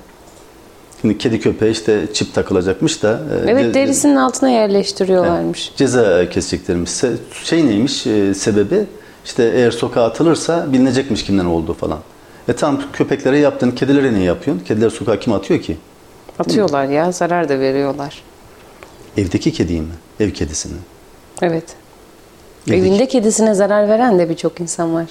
Şimdi 1.01 1.17
kedi 1.17 1.39
köpeğe 1.39 1.71
işte 1.71 2.07
çip 2.13 2.33
takılacakmış 2.33 3.03
da. 3.03 3.21
e, 3.45 3.51
Evet 3.51 3.73
derisinin 3.75 4.15
altına 4.15 4.49
yerleştiriyorlarmış. 4.49 5.71
Ceza 5.75 6.29
keseceklermiş. 6.29 6.89
Se- 6.89 7.15
Şey 7.43 7.65
neymiş 7.67 8.07
e, 8.07 8.33
sebebi? 8.33 8.85
İşte 9.25 9.51
eğer 9.55 9.71
sokağa 9.71 10.03
atılırsa 10.03 10.73
bilinecekmiş 10.73 11.23
kimden 11.23 11.45
olduğu 11.45 11.73
falan. 11.73 11.99
E 12.47 12.53
tamam 12.53 12.81
köpeklere 12.93 13.37
yaptın, 13.37 13.71
kedilere 13.71 14.13
niye 14.13 14.23
yapıyorsun? 14.23 14.63
Kediler 14.65 14.89
sokağa 14.89 15.19
kim 15.19 15.33
atıyor 15.33 15.61
ki? 15.61 15.77
Atıyorlar 16.39 16.85
ya 16.85 17.11
zarar 17.11 17.49
da 17.49 17.59
veriyorlar. 17.59 18.23
Evdeki 19.17 19.51
kediyi 19.53 19.81
mi? 19.81 19.93
Ev 20.19 20.31
kedisini. 20.31 20.73
Evet. 21.41 21.63
Evinde 22.67 23.07
kedisine 23.07 23.53
zarar 23.53 23.89
veren 23.89 24.19
de 24.19 24.29
birçok 24.29 24.61
insan 24.61 24.93
var. 24.93 25.05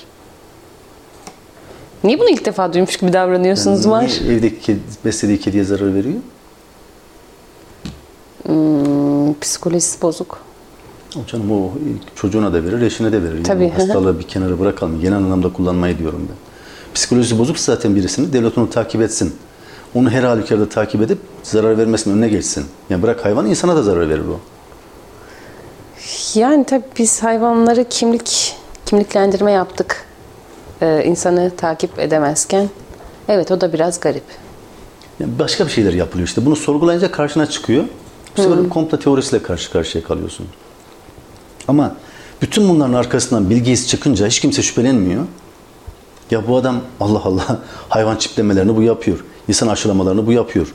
Niye 2.04 2.18
bunu 2.18 2.30
ilk 2.30 2.44
defa 2.44 2.72
duymuş 2.72 2.96
gibi 2.96 3.12
davranıyorsunuz 3.12 3.84
Yani 3.84 3.92
var? 3.92 4.20
evdeki 4.28 4.60
kedi, 4.60 4.78
beslediği 5.04 5.40
kediye 5.40 5.64
zarar 5.64 5.94
veriyor? 5.94 6.14
Hmm, 8.46 9.40
psikolojisi 9.40 10.02
bozuk. 10.02 10.38
O 11.16 11.26
canım 11.26 11.52
o 11.52 11.70
çocuğuna 12.14 12.52
da 12.52 12.64
verir, 12.64 12.82
eşine 12.82 13.12
de 13.12 13.22
verir. 13.22 13.34
Yani 13.34 13.42
Tabii, 13.42 13.72
o 13.76 13.78
hastalığı 13.78 14.18
bir 14.18 14.24
kenara 14.24 14.60
bırakalım. 14.60 15.00
Genel 15.00 15.16
anlamda 15.16 15.52
kullanmayı 15.52 15.98
diyorum 15.98 16.28
ben. 16.30 16.36
Psikolojisi 16.94 17.38
bozuksa 17.38 17.74
zaten 17.74 17.96
birisini 17.96 18.32
devlet 18.32 18.58
onu 18.58 18.70
takip 18.70 19.02
etsin. 19.02 19.34
Onu 19.96 20.10
her 20.10 20.22
halükarda 20.22 20.68
takip 20.68 21.02
edip 21.02 21.18
zarar 21.42 21.78
vermesinin 21.78 22.14
önüne 22.14 22.28
geçsin. 22.28 22.64
Yani 22.90 23.02
bırak 23.02 23.24
hayvan 23.24 23.46
insana 23.46 23.76
da 23.76 23.82
zarar 23.82 24.08
verir 24.08 24.22
o. 24.28 24.40
Yani 26.34 26.66
tabii 26.66 26.84
biz 26.98 27.22
hayvanları 27.22 27.84
kimlik 27.88 28.56
kimliklendirme 28.86 29.52
yaptık. 29.52 30.04
Ee, 30.82 31.04
insanı 31.04 31.52
takip 31.56 31.98
edemezken. 31.98 32.68
Evet 33.28 33.50
o 33.50 33.60
da 33.60 33.72
biraz 33.72 34.00
garip. 34.00 34.22
Yani 35.20 35.38
başka 35.38 35.66
bir 35.66 35.70
şeyler 35.70 35.92
yapılıyor 35.92 36.28
işte. 36.28 36.46
Bunu 36.46 36.56
sorgulayınca 36.56 37.10
karşına 37.10 37.46
çıkıyor. 37.46 37.84
Bu 38.36 38.42
sefer 38.42 38.68
komplo 38.68 38.98
teorisiyle 38.98 39.42
karşı 39.42 39.72
karşıya 39.72 40.04
kalıyorsun. 40.04 40.46
Ama 41.68 41.96
bütün 42.42 42.68
bunların 42.68 42.94
arkasından 42.94 43.48
Gates 43.48 43.86
çıkınca 43.86 44.26
hiç 44.26 44.40
kimse 44.40 44.62
şüphelenmiyor. 44.62 45.24
Ya 46.30 46.48
bu 46.48 46.56
adam 46.56 46.80
Allah 47.00 47.22
Allah 47.24 47.60
hayvan 47.88 48.16
çiplemelerini 48.16 48.76
bu 48.76 48.82
yapıyor. 48.82 49.24
İnsan 49.48 49.68
aşılamalarını 49.68 50.26
bu 50.26 50.32
yapıyor. 50.32 50.66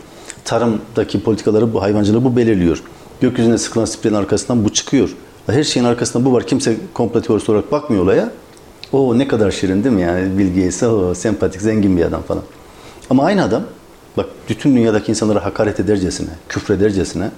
Tarımdaki 0.45 1.23
politikaları 1.23 1.73
bu 1.73 1.81
hayvancılığı 1.81 2.23
bu 2.23 2.35
belirliyor. 2.35 2.83
Gökyüzüne 3.21 3.57
sıkılan 3.57 3.85
spreyin 3.85 4.15
arkasından 4.15 4.65
bu 4.65 4.73
çıkıyor. 4.73 5.09
Her 5.47 5.63
şeyin 5.63 5.85
arkasında 5.85 6.25
bu 6.25 6.33
var. 6.33 6.47
Kimse 6.47 6.77
komplo 6.93 7.21
teorisi 7.21 7.51
olarak 7.51 7.71
bakmıyor 7.71 8.03
olaya. 8.03 8.31
O 8.91 9.19
ne 9.19 9.27
kadar 9.27 9.51
şirin 9.51 9.83
değil 9.83 9.95
mi 9.95 10.01
yani 10.01 10.37
Bill 10.37 10.47
Gates, 10.47 10.83
o 10.83 11.13
sempatik, 11.13 11.61
zengin 11.61 11.97
bir 11.97 12.05
adam 12.05 12.21
falan. 12.21 12.43
Ama 13.09 13.23
aynı 13.23 13.43
adam 13.43 13.63
bak 14.17 14.25
bütün 14.49 14.75
dünyadaki 14.75 15.09
insanlara 15.09 15.45
hakaret 15.45 15.79
edercesine, 15.79 16.29
küfredercesine, 16.49 17.31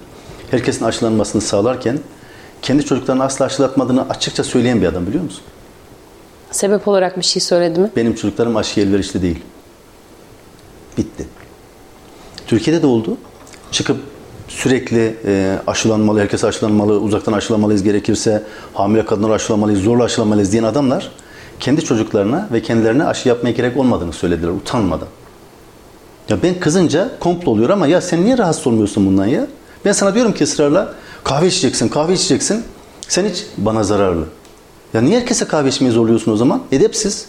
herkesin 0.50 0.84
aşılanmasını 0.84 1.42
sağlarken 1.42 1.98
kendi 2.62 2.84
çocuklarını 2.84 3.24
asla 3.24 3.44
aşılatmadığını 3.44 4.08
açıkça 4.08 4.44
söyleyen 4.44 4.82
bir 4.82 4.86
adam 4.86 5.06
biliyor 5.06 5.24
musun? 5.24 5.42
Sebep 6.50 6.88
olarak 6.88 7.16
bir 7.16 7.22
şey 7.22 7.42
söyledi 7.42 7.80
mi? 7.80 7.90
Benim 7.96 8.14
çocuklarım 8.14 8.56
aşıya 8.56 8.86
elverişli 8.86 9.22
değil. 9.22 9.38
Bitti. 10.98 11.26
Türkiye'de 12.46 12.82
de 12.82 12.86
oldu. 12.86 13.16
Çıkıp 13.72 13.96
sürekli 14.48 15.16
e, 15.26 15.58
aşılanmalı, 15.66 16.20
herkes 16.20 16.44
aşılanmalı, 16.44 17.00
uzaktan 17.00 17.32
aşılamalıyız 17.32 17.82
gerekirse, 17.82 18.42
hamile 18.74 19.04
kadınları 19.04 19.32
aşılamalıyız, 19.32 19.82
zorla 19.82 20.04
aşılamalıyız 20.04 20.52
diyen 20.52 20.64
adamlar 20.64 21.10
kendi 21.60 21.84
çocuklarına 21.84 22.48
ve 22.52 22.62
kendilerine 22.62 23.04
aşı 23.04 23.28
yapmaya 23.28 23.50
gerek 23.50 23.76
olmadığını 23.76 24.12
söylediler 24.12 24.48
utanmadan. 24.48 25.08
Ya 26.28 26.42
ben 26.42 26.60
kızınca 26.60 27.18
komplo 27.20 27.50
oluyor 27.50 27.70
ama 27.70 27.86
ya 27.86 28.00
sen 28.00 28.24
niye 28.24 28.38
rahatsız 28.38 28.66
olmuyorsun 28.66 29.06
bundan 29.06 29.26
ya? 29.26 29.46
Ben 29.84 29.92
sana 29.92 30.14
diyorum 30.14 30.34
ki 30.34 30.44
ısrarla 30.44 30.94
kahve 31.24 31.46
içeceksin, 31.46 31.88
kahve 31.88 32.12
içeceksin. 32.12 32.64
Sen 33.08 33.24
hiç 33.24 33.46
bana 33.56 33.82
zararlı. 33.84 34.24
Ya 34.94 35.00
niye 35.00 35.20
herkese 35.20 35.44
kahve 35.44 35.68
içmeyi 35.68 35.92
zorluyorsun 35.92 36.32
o 36.32 36.36
zaman? 36.36 36.62
Edepsiz. 36.72 37.26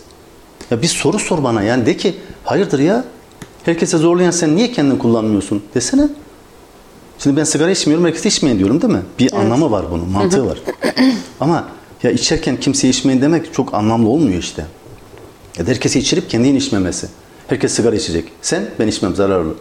Ya 0.71 0.81
bir 0.81 0.87
soru 0.87 1.19
sor 1.19 1.43
bana 1.43 1.63
yani 1.63 1.85
de 1.85 1.97
ki 1.97 2.15
hayırdır 2.43 2.79
ya? 2.79 3.03
Herkese 3.65 3.97
zorlayan 3.97 4.31
sen 4.31 4.55
niye 4.55 4.71
kendin 4.71 4.97
kullanmıyorsun 4.97 5.63
desene. 5.75 6.07
Şimdi 7.19 7.37
ben 7.37 7.43
sigara 7.43 7.71
içmiyorum, 7.71 8.05
herkes 8.05 8.25
içmeyin 8.25 8.59
diyorum 8.59 8.81
değil 8.81 8.93
mi? 8.93 9.01
Bir 9.19 9.33
anlamı 9.33 9.71
var 9.71 9.85
bunun, 9.91 10.09
mantığı 10.09 10.45
var. 10.45 10.59
Ama 11.39 11.67
ya 12.03 12.11
içerken 12.11 12.59
kimseye 12.59 12.89
içmeyin 12.89 13.21
demek 13.21 13.53
çok 13.53 13.73
anlamlı 13.73 14.09
olmuyor 14.09 14.39
işte. 14.39 14.65
Ya 15.57 15.67
da 15.67 15.71
herkese 15.71 15.99
içirip 15.99 16.29
kendinin 16.29 16.55
içmemesi. 16.55 17.07
Herkes 17.47 17.73
sigara 17.73 17.95
içecek. 17.95 18.25
Sen, 18.41 18.65
ben 18.79 18.87
içmem 18.87 19.15
zararlı. 19.15 19.53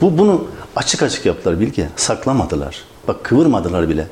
Bu 0.00 0.18
bunu 0.18 0.44
açık 0.76 1.02
açık 1.02 1.26
yaptılar 1.26 1.60
Bilge. 1.60 1.88
Saklamadılar. 1.96 2.84
Bak 3.08 3.24
kıvırmadılar 3.24 3.88
bile. 3.88 4.06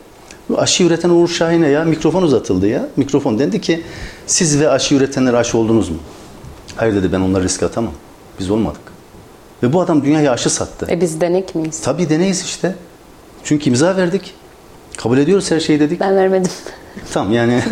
Bu 0.49 0.59
aşı 0.59 0.85
üreten 0.85 1.11
Uğur 1.11 1.29
Şahin'e 1.29 1.69
ya 1.69 1.85
mikrofon 1.85 2.23
uzatıldı 2.23 2.67
ya. 2.67 2.89
Mikrofon 2.97 3.39
dendi 3.39 3.61
ki 3.61 3.83
siz 4.27 4.61
ve 4.61 4.71
aşı 4.71 4.95
üretenler 4.95 5.35
aşı 5.35 5.59
oldunuz 5.59 5.89
mu? 5.89 5.97
Hayır 6.77 6.95
dedi 6.95 7.12
ben 7.12 7.21
onları 7.21 7.45
riske 7.45 7.67
atamam. 7.67 7.93
Biz 8.41 8.51
olmadık. 8.51 8.95
Ve 9.62 9.72
bu 9.72 9.80
adam 9.80 10.04
dünyaya 10.04 10.32
aşı 10.32 10.50
sattı. 10.50 10.86
E 10.90 11.00
biz 11.00 11.20
denek 11.20 11.54
miyiz? 11.54 11.80
Tabii 11.80 12.09
deneyiz 12.09 12.42
işte. 12.42 12.74
Çünkü 13.44 13.70
imza 13.70 13.96
verdik. 13.96 14.34
Kabul 14.96 15.18
ediyoruz 15.18 15.50
her 15.50 15.61
şeyi 15.61 15.80
dedik. 15.80 16.00
Ben 16.00 16.16
vermedim. 16.16 16.50
Tamam 17.12 17.32
yani. 17.32 17.62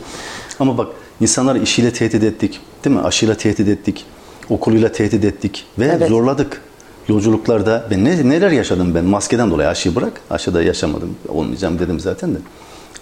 Ama 0.60 0.78
bak 0.78 0.88
insanları 1.20 1.58
işiyle 1.58 1.92
tehdit 1.92 2.24
ettik. 2.24 2.60
Değil 2.84 2.96
mi? 2.96 3.02
Aşıyla 3.02 3.34
tehdit 3.34 3.68
ettik. 3.68 4.04
Okuluyla 4.50 4.92
tehdit 4.92 5.24
ettik. 5.24 5.66
Ve 5.78 5.84
Evet. 5.96 6.08
zorladık. 6.08 6.62
Yolculuklarda 7.08 7.86
ben 7.90 8.04
ne, 8.04 8.28
neler 8.28 8.50
yaşadım 8.50 8.94
ben 8.94 9.04
maskeden 9.04 9.50
dolayı 9.50 9.68
aşıyı 9.68 9.94
bırak. 9.94 10.12
Aşıda 10.30 10.62
yaşamadım. 10.62 11.16
Olmayacağım 11.28 11.78
dedim 11.78 12.00
zaten 12.00 12.34
de. 12.34 12.38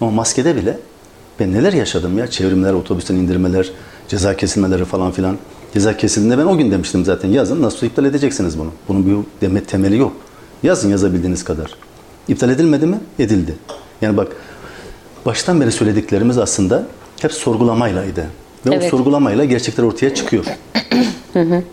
Ama 0.01 0.11
maskede 0.11 0.55
bile 0.55 0.77
ben 1.39 1.53
neler 1.53 1.73
yaşadım 1.73 2.17
ya. 2.17 2.27
Çevrimler, 2.27 2.73
otobüsten 2.73 3.15
indirmeler, 3.15 3.71
ceza 4.07 4.35
kesilmeleri 4.37 4.85
falan 4.85 5.11
filan. 5.11 5.37
Ceza 5.77 5.97
kesildiğinde 5.97 6.37
ben 6.37 6.45
o 6.45 6.57
gün 6.57 6.71
demiştim 6.71 7.05
zaten 7.05 7.29
yazın 7.29 7.61
nasıl 7.61 7.87
iptal 7.87 8.05
edeceksiniz 8.05 8.59
bunu. 8.59 8.71
Bunun 8.87 9.05
bir 9.05 9.41
demet 9.41 9.67
temeli 9.67 9.97
yok. 9.97 10.13
Yazın 10.63 10.89
yazabildiğiniz 10.89 11.43
kadar. 11.43 11.75
İptal 12.27 12.49
edilmedi 12.49 12.85
mi? 12.85 12.99
Edildi. 13.19 13.55
Yani 14.01 14.17
bak 14.17 14.27
baştan 15.25 15.61
beri 15.61 15.71
söylediklerimiz 15.71 16.37
aslında 16.37 16.87
hep 17.21 17.33
sorgulamaylaydı. 17.33 18.21
Ve 18.65 18.75
Evet. 18.75 18.83
o 18.93 18.97
sorgulamayla 18.97 19.45
gerçekler 19.45 19.83
ortaya 19.83 20.15
çıkıyor. 20.15 20.45
Hı 21.33 21.41
hı. 21.41 21.63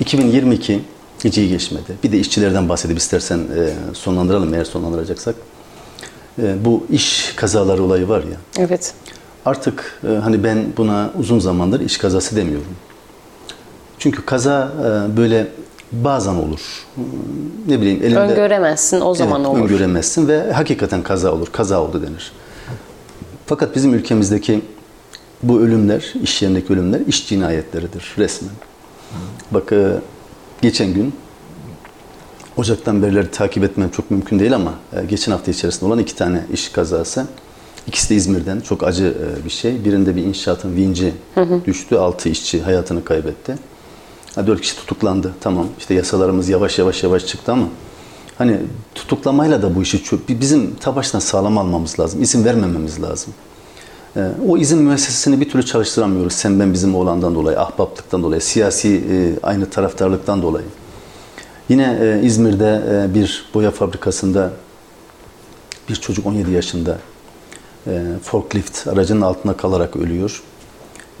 2022 0.00 0.80
hiç 1.24 1.38
iyi 1.38 1.48
geçmedi. 1.48 1.92
Bir 2.04 2.12
de 2.12 2.18
işçilerden 2.18 2.68
bahsedip 2.68 2.98
istersen 2.98 3.38
e, 3.38 3.70
sonlandıralım 3.94 4.54
eğer 4.54 4.64
sonlandıracaksak. 4.64 5.34
E, 6.42 6.64
bu 6.64 6.86
iş 6.90 7.32
kazaları 7.36 7.82
olayı 7.82 8.08
var 8.08 8.20
ya. 8.20 8.64
Evet. 8.64 8.94
Artık 9.44 10.00
e, 10.08 10.14
hani 10.14 10.44
ben 10.44 10.66
buna 10.76 11.10
uzun 11.18 11.38
zamandır 11.38 11.80
iş 11.80 11.98
kazası 11.98 12.36
demiyorum. 12.36 12.66
Çünkü 13.98 14.24
kaza 14.24 14.72
e, 14.80 15.16
böyle 15.16 15.46
bazen 15.92 16.34
olur. 16.34 16.86
Ne 17.68 17.80
bileyim 17.80 18.02
elinde... 18.02 18.18
Öngöremezsin 18.18 19.00
o 19.00 19.14
zaman 19.14 19.40
Evet, 19.40 19.50
olur. 19.50 19.60
Öngöremezsin 19.60 20.28
ve 20.28 20.52
hakikaten 20.52 21.02
kaza 21.02 21.32
olur. 21.32 21.48
Kaza 21.52 21.82
oldu 21.82 22.02
denir. 22.02 22.32
Fakat 23.46 23.76
bizim 23.76 23.94
ülkemizdeki 23.94 24.60
bu 25.42 25.60
ölümler, 25.60 26.14
iş 26.22 26.42
yerindeki 26.42 26.72
ölümler 26.72 27.00
iş 27.06 27.28
cinayetleridir 27.28 28.14
resmen. 28.18 28.50
Bak 29.50 29.72
e, 29.72 29.92
geçen 30.62 30.94
gün 30.94 31.14
Ocak'tan 32.56 33.02
berileri 33.02 33.30
takip 33.30 33.64
etmem 33.64 33.90
çok 33.90 34.10
mümkün 34.10 34.38
değil 34.38 34.54
ama 34.54 34.74
e, 34.92 35.04
geçen 35.04 35.32
hafta 35.32 35.50
içerisinde 35.50 35.84
olan 35.86 35.98
iki 35.98 36.16
tane 36.16 36.44
iş 36.52 36.68
kazası. 36.68 37.26
İkisi 37.86 38.10
de 38.10 38.14
İzmir'den. 38.14 38.60
Çok 38.60 38.82
acı 38.82 39.14
bir 39.44 39.50
şey. 39.50 39.84
Birinde 39.84 40.16
bir 40.16 40.22
inşaatın 40.22 40.76
vinci 40.76 41.14
Hı 41.34 41.40
hı. 41.40 41.64
düştü. 41.64 41.96
Altı 41.96 42.28
işçi 42.28 42.62
hayatını 42.62 43.04
kaybetti. 43.04 43.54
Ha, 44.36 44.46
dört 44.46 44.60
kişi 44.60 44.76
tutuklandı. 44.76 45.34
Tamam 45.40 45.66
işte 45.78 45.94
yasalarımız 45.94 46.48
yavaş 46.48 46.78
yavaş 46.78 47.02
yavaş 47.02 47.26
çıktı 47.26 47.52
ama 47.52 47.66
hani 48.38 48.58
tutuklamayla 48.94 49.62
da 49.62 49.74
bu 49.74 49.82
işi 49.82 50.02
çok, 50.02 50.28
bizim 50.28 50.74
ta 50.74 50.96
baştan 50.96 51.18
sağlam 51.18 51.58
almamız 51.58 52.00
lazım. 52.00 52.22
İzin 52.22 52.44
vermememiz 52.44 53.02
lazım. 53.02 53.34
Ee, 54.16 54.28
O 54.48 54.58
izin 54.58 54.78
müessesesini 54.78 55.40
bir 55.40 55.50
türlü 55.50 55.64
çalıştıramıyoruz. 55.64 56.32
Sen 56.32 56.60
ben 56.60 56.72
bizim 56.72 56.94
oğlandan 56.94 57.34
dolayı, 57.34 57.60
ahbaplıktan 57.60 58.22
dolayı, 58.22 58.40
siyasi 58.40 58.88
e, 59.10 59.46
aynı 59.46 59.70
taraftarlıktan 59.70 60.42
dolayı. 60.42 60.66
Yine 61.68 61.98
e, 62.02 62.26
İzmir'de 62.26 62.82
e, 62.90 63.14
bir 63.14 63.44
boya 63.54 63.70
fabrikasında 63.70 64.50
bir 65.88 65.94
çocuk 65.94 66.26
17 66.26 66.50
yaşında 66.50 66.98
e, 67.86 68.02
forklift 68.22 68.86
aracının 68.86 69.20
altına 69.20 69.56
kalarak 69.56 69.96
ölüyor. 69.96 70.42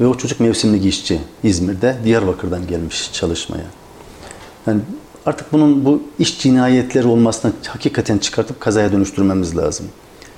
Ve 0.00 0.06
o 0.06 0.14
çocuk 0.14 0.40
mevsimlik 0.40 0.86
işçi 0.86 1.20
İzmir'de 1.42 1.96
Diyarbakır'dan 2.04 2.66
gelmiş 2.66 3.12
çalışmaya. 3.12 3.64
Yani 4.66 4.80
artık 5.26 5.52
bunun 5.52 5.84
bu 5.84 6.02
iş 6.18 6.40
cinayetleri 6.40 7.06
olmasına 7.06 7.52
hakikaten 7.66 8.18
çıkartıp 8.18 8.60
kazaya 8.60 8.92
dönüştürmemiz 8.92 9.56
lazım. 9.56 9.86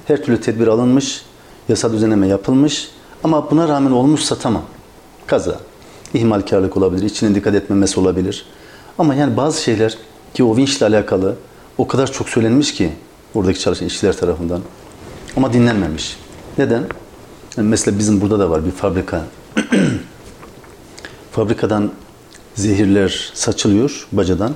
Her 0.06 0.22
türlü 0.22 0.40
tedbir 0.40 0.66
alınmış, 0.66 1.22
yasa 1.68 1.92
düzenleme 1.92 2.26
yapılmış 2.26 2.88
ama 3.24 3.50
buna 3.50 3.68
rağmen 3.68 3.90
olmuşsa 3.90 4.34
tamam. 4.34 4.62
Kaza. 5.26 5.60
İhmalkarlık 6.14 6.76
olabilir, 6.76 7.02
içine 7.02 7.34
dikkat 7.34 7.54
etmemesi 7.54 8.00
olabilir. 8.00 8.46
Ama 8.98 9.14
yani 9.14 9.36
bazı 9.36 9.62
şeyler 9.62 9.98
ki 10.34 10.44
o 10.44 10.56
vinçle 10.56 10.86
alakalı 10.86 11.36
o 11.78 11.86
kadar 11.86 12.12
çok 12.12 12.28
söylenmiş 12.28 12.74
ki 12.74 12.90
oradaki 13.34 13.60
çalışan 13.60 13.86
işçiler 13.86 14.16
tarafından 14.16 14.60
ama 15.36 15.52
dinlenmemiş. 15.52 16.16
Neden? 16.58 16.82
Yani 17.56 17.68
mesela 17.68 17.98
bizim 17.98 18.20
burada 18.20 18.38
da 18.38 18.50
var 18.50 18.66
bir 18.66 18.70
fabrika. 18.70 19.24
Fabrikadan 21.32 21.90
zehirler 22.54 23.30
saçılıyor 23.34 24.08
bacadan. 24.12 24.54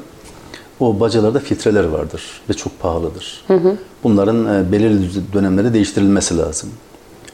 O 0.80 1.00
bacalarda 1.00 1.40
filtreler 1.40 1.84
vardır 1.84 2.22
ve 2.48 2.54
çok 2.54 2.80
pahalıdır. 2.80 3.44
Hı 3.46 3.54
hı. 3.54 3.76
Bunların 4.04 4.46
e, 4.54 4.72
belirli 4.72 5.10
dönemlerde 5.32 5.74
değiştirilmesi 5.74 6.38
lazım. 6.38 6.70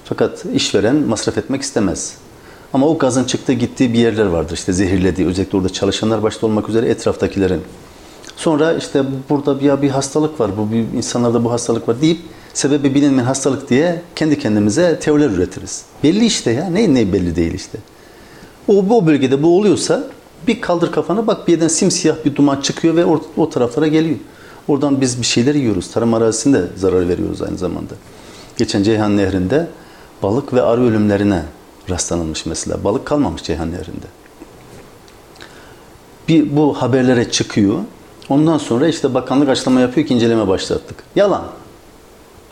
Fakat 0.05 0.45
işveren 0.55 0.97
masraf 0.97 1.39
etmek 1.39 1.63
istemez. 1.63 2.15
Ama 2.73 2.87
o 2.89 2.99
gazın 2.99 3.25
çıktığı 3.25 3.53
gittiği 3.53 3.93
bir 3.93 3.99
yerler 3.99 4.27
vardır. 4.27 4.55
İşte 4.55 4.73
zehirlediği, 4.73 5.29
özellikle 5.29 5.59
orada 5.59 5.69
çalışanlar 5.69 6.23
başta 6.23 6.47
olmak 6.47 6.69
üzere 6.69 6.89
etraftakilerin. 6.89 7.61
Sonra 8.37 8.73
işte 8.73 9.05
burada 9.31 9.61
bir, 9.61 9.83
bir 9.83 9.91
hastalık 9.91 10.41
var, 10.41 10.51
bu 10.59 10.73
bir, 10.73 10.79
insanlarda 10.97 11.45
bu 11.45 11.53
hastalık 11.53 11.89
var 11.89 12.01
deyip 12.01 12.21
sebebi 12.55 12.95
bilinmeyen 12.95 13.25
hastalık 13.25 13.71
diye 13.71 14.03
kendi 14.17 14.39
kendimize 14.39 14.99
teoriler 15.01 15.31
üretiriz. 15.31 15.85
Belli 16.05 16.27
işte 16.27 16.51
ya, 16.51 16.71
ne 16.71 16.95
ne 16.95 17.13
belli 17.13 17.37
değil 17.37 17.55
işte. 17.55 17.79
O, 18.69 18.77
o 18.77 19.07
bölgede 19.07 19.43
bu 19.43 19.59
oluyorsa 19.59 20.05
bir 20.47 20.61
kaldır 20.61 20.93
kafanı 20.93 21.27
bak 21.27 21.49
bir 21.49 21.53
yerden 21.53 21.69
simsiyah 21.69 22.17
bir 22.25 22.35
duman 22.37 22.61
çıkıyor 22.61 22.97
ve 22.97 23.05
o, 23.05 23.23
o 23.37 23.51
taraflara 23.51 23.87
geliyor. 23.87 24.19
Oradan 24.69 25.01
biz 25.01 25.21
bir 25.21 25.27
şeyler 25.27 25.55
yiyoruz. 25.55 25.91
Tarım 25.91 26.15
arazisinde 26.15 26.65
zarar 26.77 27.09
veriyoruz 27.09 27.43
aynı 27.43 27.59
zamanda. 27.59 27.95
Geçen 28.57 28.83
Ceyhan 28.83 29.17
Nehri'nde 29.17 29.69
balık 30.23 30.55
ve 30.55 30.63
arı 30.63 30.81
ölümlerine 30.81 31.43
rastlanılmış 31.91 32.47
mesela. 32.47 32.85
Balık 32.85 33.07
kalmamış 33.07 33.43
Ceyhan 33.43 33.73
Nehri'nde. 33.73 34.07
Bir, 36.29 36.57
bu 36.57 36.83
haberlere 36.83 37.31
çıkıyor. 37.31 37.79
Ondan 38.29 38.59
sonra 38.59 38.89
işte 38.89 39.15
bakanlık 39.15 39.49
açıklama 39.49 39.81
yapıyor 39.81 40.07
ki 40.07 40.15
inceleme 40.15 40.49
başlattık. 40.49 40.97
Yalan. 41.17 41.45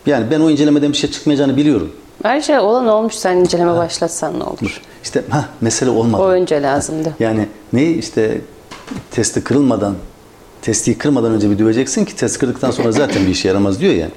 Yani 0.06 0.30
ben 0.30 0.40
o 0.40 0.50
incelemeden 0.50 0.92
bir 0.92 0.96
şey 0.96 1.10
çıkmayacağını 1.10 1.56
biliyorum. 1.56 1.92
Her 2.22 2.40
şey 2.40 2.58
olan 2.58 2.86
olmuş. 2.86 3.14
Sen 3.14 3.36
inceleme 3.36 3.76
başlatsan 3.76 4.38
ne 4.38 4.44
olur? 4.44 4.80
İşte 5.02 5.24
ha 5.30 5.48
mesele 5.60 5.90
olmadı. 5.90 6.22
O 6.22 6.28
önce 6.28 6.62
lazımdı. 6.62 7.14
Yani 7.20 7.48
ne 7.72 7.90
işte 7.90 8.40
testi 9.10 9.44
kırılmadan 9.44 9.94
testiyi 10.62 10.98
kırmadan 10.98 11.32
önce 11.32 11.50
bir 11.50 11.58
döveceksin 11.58 12.04
ki 12.04 12.16
test 12.16 12.38
kırdıktan 12.38 12.70
sonra 12.70 12.92
zaten 12.92 13.26
bir 13.26 13.30
işe 13.30 13.48
yaramaz 13.48 13.80
diyor 13.80 13.94
ya. 13.94 14.08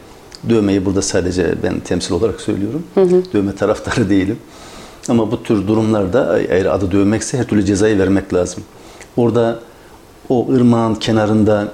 Dövmeyi 0.49 0.85
burada 0.85 1.01
sadece 1.01 1.55
ben 1.63 1.79
temsil 1.79 2.13
olarak 2.13 2.41
söylüyorum. 2.41 2.83
Hı 2.95 3.01
hı. 3.01 3.23
Dövme 3.33 3.55
taraftarı 3.55 4.09
değilim. 4.09 4.37
Ama 5.09 5.31
bu 5.31 5.43
tür 5.43 5.67
durumlarda 5.67 6.39
eğer 6.39 6.65
adı 6.65 6.91
dövmekse 6.91 7.37
her 7.37 7.43
türlü 7.43 7.65
cezayı 7.65 7.99
vermek 7.99 8.33
lazım. 8.33 8.63
Orada 9.17 9.59
o 10.29 10.47
ırmağın 10.53 10.95
kenarında 10.95 11.67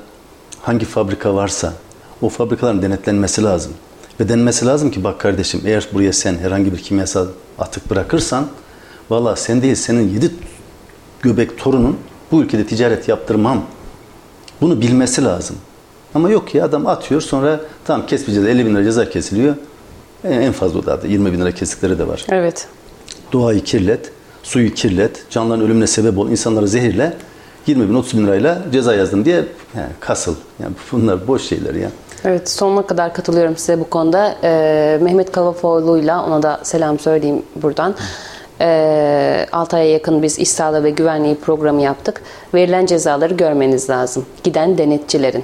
hangi 0.61 0.86
fabrika 0.86 1.36
varsa 1.36 1.74
o 2.22 2.30
fabrikaların 2.30 2.82
denetlenmesi 2.82 3.43
lazım. 3.43 3.72
Ve 4.20 4.30
denmesi 4.30 4.66
lazım 4.66 4.91
ki 4.91 5.03
bak 5.03 5.20
kardeşim 5.20 5.61
eğer 5.66 5.88
buraya 5.93 6.13
sen 6.13 6.38
herhangi 6.38 6.74
bir 6.74 6.78
kimyasal 6.78 7.28
atık 7.59 7.89
bırakırsan 7.89 8.47
valla 9.09 9.36
sen 9.36 9.61
değil 9.61 9.76
senin 9.76 10.09
yedi 10.13 10.32
göbek 11.22 11.57
torunun 11.57 11.97
bu 12.32 12.41
ülkede 12.41 12.68
ticaret 12.68 13.07
yaptırmam. 13.07 13.61
Bunu 14.61 14.82
bilmesi 14.82 15.24
lazım. 15.24 15.55
Ama 16.13 16.30
yok 16.30 16.55
ya 16.55 16.66
adam 16.66 16.88
atıyor 16.88 17.22
sonra 17.22 17.59
tamam 17.86 18.07
kesmeyeceğiz 18.07 18.49
50 18.49 18.66
bin 18.66 18.76
lira 18.76 18.84
ceza 18.84 19.09
kesiliyor. 19.09 19.55
En 20.24 20.41
en 20.41 20.51
fazla 20.51 20.80
o 20.80 20.86
da 20.86 20.99
20 21.07 21.34
bin 21.34 21.41
lira 21.41 21.51
kestikleri 21.51 21.99
de 21.99 22.07
var. 22.07 22.26
Evet. 22.30 22.68
Doğayı 23.34 23.63
kirlet, 23.63 24.11
suyu 24.43 24.74
kirlet, 24.74 25.26
canlıların 25.30 25.66
ölümüne 25.66 25.88
sebep 25.88 26.18
ol, 26.18 26.30
insanları 26.30 26.68
zehirle 26.68 27.13
20 27.68 27.89
bin 27.89 27.93
30 27.93 28.18
bin 28.18 28.28
lirayla 28.28 28.61
ceza 28.72 28.95
yazdım 28.95 29.26
diye 29.26 29.36
yani 29.78 29.91
kasıl. 29.99 30.36
Yani 30.59 30.74
bunlar 30.91 31.28
boş 31.28 31.41
şeyler 31.41 31.76
ya. 31.76 31.91
Evet 32.26 32.49
sonuna 32.49 32.82
kadar 32.82 33.13
katılıyorum 33.13 33.57
size 33.57 33.80
bu 33.80 33.89
konuda. 33.89 34.36
Ee, 34.43 34.99
Mehmet 35.01 35.32
Kavafoğlu'yla 35.32 36.26
ona 36.26 36.43
da 36.43 36.59
selam 36.63 36.99
söyleyeyim 36.99 37.43
buradan. 37.55 37.95
Ee, 38.61 39.45
6 39.51 39.76
aya 39.76 39.91
yakın 39.91 40.23
biz 40.23 40.39
iş 40.39 40.49
sağlığı 40.49 40.84
ve 40.84 40.89
güvenliği 40.89 41.36
programı 41.36 41.82
yaptık. 41.82 42.21
Verilen 42.53 42.86
cezaları 42.86 43.34
görmeniz 43.34 43.89
lazım. 43.89 44.26
Giden 44.43 44.78
denetçilerin. 44.78 45.43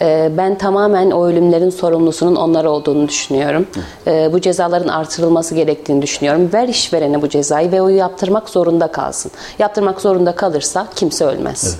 Ee, 0.00 0.30
ben 0.36 0.58
tamamen 0.58 1.10
o 1.10 1.26
ölümlerin 1.26 1.70
sorumlusunun 1.70 2.36
onlar 2.36 2.64
olduğunu 2.64 3.08
düşünüyorum. 3.08 3.66
Ee, 4.06 4.30
bu 4.32 4.40
cezaların 4.40 4.88
artırılması 4.88 5.54
gerektiğini 5.54 6.02
düşünüyorum. 6.02 6.50
Ver 6.52 6.68
işverene 6.68 7.22
bu 7.22 7.28
cezayı 7.28 7.72
ve 7.72 7.82
o 7.82 7.88
yaptırmak 7.88 8.48
zorunda 8.48 8.86
kalsın. 8.92 9.30
Yaptırmak 9.58 10.00
zorunda 10.00 10.34
kalırsa 10.34 10.86
kimse 10.94 11.24
ölmez. 11.24 11.78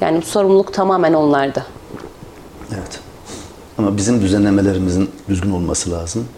Yani 0.00 0.18
bu 0.18 0.26
sorumluluk 0.26 0.72
tamamen 0.72 1.12
onlarda. 1.12 1.62
Evet. 2.74 3.03
Ama 3.78 3.96
bizim 3.96 4.20
düzenlemelerimizin 4.20 5.10
düzgün 5.28 5.50
olması 5.50 5.90
lazım. 5.90 6.28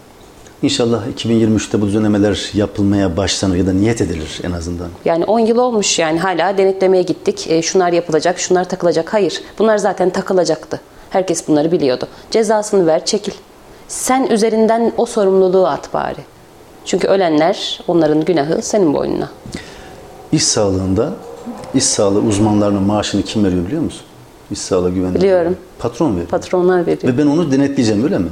İnşallah 0.63 1.03
2023'te 1.17 1.81
bu 1.81 1.87
düzenlemeler 1.87 2.51
yapılmaya 2.55 3.17
başlanır 3.17 3.57
ya 3.57 3.67
da 3.67 3.73
niyet 3.73 4.01
edilir 4.01 4.41
en 4.45 4.53
azından. 4.53 4.89
Yani 5.05 5.25
10 5.25 5.39
yıl 5.39 5.59
olmuş 5.59 5.99
yani 5.99 6.19
hala 6.19 6.59
denetlemeye 6.59 7.03
gittik. 7.03 7.47
E, 7.51 7.63
şunlar 7.63 7.93
yapılacak, 7.93 8.39
şunlar 8.39 8.69
takılacak. 8.69 9.13
Hayır, 9.15 9.43
bunlar 9.59 9.79
zaten 9.79 10.11
takılacaktı. 10.11 10.81
Herkes 11.11 11.49
bunları 11.49 11.73
biliyordu. 11.73 12.09
Cezasını 12.31 12.87
ver, 12.87 13.05
çekil. 13.05 13.33
Sen 13.89 14.27
üzerinden 14.27 14.93
o 14.97 15.07
sorumluluğu 15.07 15.67
at 15.67 15.95
bari. 15.95 16.21
Çünkü 16.85 17.09
ölenler, 17.09 17.81
onların 17.89 18.25
günahı 18.25 18.63
senin 18.63 18.95
boynuna. 18.95 19.31
İş 20.33 20.45
sağlığında 20.45 21.13
iş 21.75 21.85
sağlığı 21.85 22.21
uzmanlarının 22.21 22.83
maaşını 22.83 23.23
kim 23.23 23.45
veriyor 23.45 23.67
biliyor 23.67 23.83
musun? 23.83 24.03
İş 24.51 24.59
sağlığı 24.59 24.91
güvenliği. 24.91 25.15
Biliyorum. 25.15 25.57
Patron 25.79 26.13
veriyor. 26.13 26.29
Patronlar 26.29 26.87
veriyor. 26.87 27.13
Ve 27.15 27.19
ben 27.19 27.27
onu 27.27 27.53
denetleyeceğim 27.53 28.05
öyle 28.05 28.19
mi? 28.19 28.29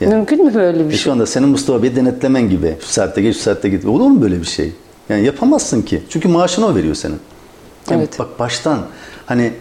Mümkün 0.00 0.44
mü 0.44 0.54
böyle 0.54 0.78
bir 0.80 0.86
E 0.88 0.90
şey? 0.90 0.98
şu 0.98 1.12
anda 1.12 1.26
senin 1.26 1.48
Mustafa 1.48 1.82
Bey 1.82 1.96
denetlemen 1.96 2.50
gibi. 2.50 2.76
Şu 2.80 2.86
saatte 2.86 3.22
geç, 3.22 3.36
şu 3.36 3.42
saatte 3.42 3.68
git. 3.68 3.84
Olur 3.84 4.06
mu 4.08 4.22
böyle 4.22 4.40
bir 4.40 4.46
şey? 4.46 4.72
Yani 5.08 5.24
yapamazsın 5.24 5.82
ki. 5.82 6.02
Çünkü 6.08 6.28
maaşını 6.28 6.66
o 6.66 6.74
veriyor 6.74 6.94
senin. 6.94 7.20
Yani 7.90 7.98
Evet. 8.00 8.18
Bak 8.18 8.38
baştan 8.38 8.78
hani 9.26 9.52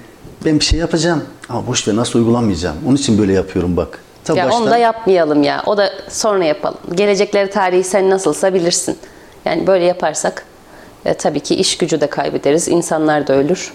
ben 0.45 0.59
bir 0.59 0.65
şey 0.65 0.79
yapacağım 0.79 1.23
ama 1.49 1.67
boş 1.67 1.87
ver 1.87 1.95
nasıl 1.95 2.19
uygulamayacağım. 2.19 2.75
Onun 2.87 2.95
için 2.95 3.17
böyle 3.17 3.33
yapıyorum 3.33 3.77
bak. 3.77 3.99
Ta 4.23 4.35
ya 4.37 4.45
baştan- 4.45 4.61
onu 4.61 4.71
da 4.71 4.77
yapmayalım 4.77 5.43
ya. 5.43 5.63
O 5.65 5.77
da 5.77 5.89
sonra 6.09 6.45
yapalım. 6.45 6.77
Gelecekleri 6.95 7.49
tarihi 7.49 7.83
sen 7.83 8.09
nasılsa 8.09 8.53
bilirsin. 8.53 8.97
Yani 9.45 9.67
böyle 9.67 9.85
yaparsak 9.85 10.45
e, 11.05 11.13
tabii 11.13 11.39
ki 11.39 11.55
iş 11.55 11.77
gücü 11.77 12.01
de 12.01 12.07
kaybederiz. 12.07 12.67
İnsanlar 12.67 13.27
da 13.27 13.33
ölür. 13.33 13.73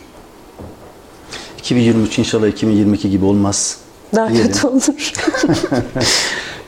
2023 1.60 2.18
inşallah 2.18 2.46
2022 2.46 3.10
gibi 3.10 3.24
olmaz. 3.24 3.78
Daha 4.14 4.28
diyelim. 4.28 4.52
kötü 4.52 4.66
olur. 4.66 4.82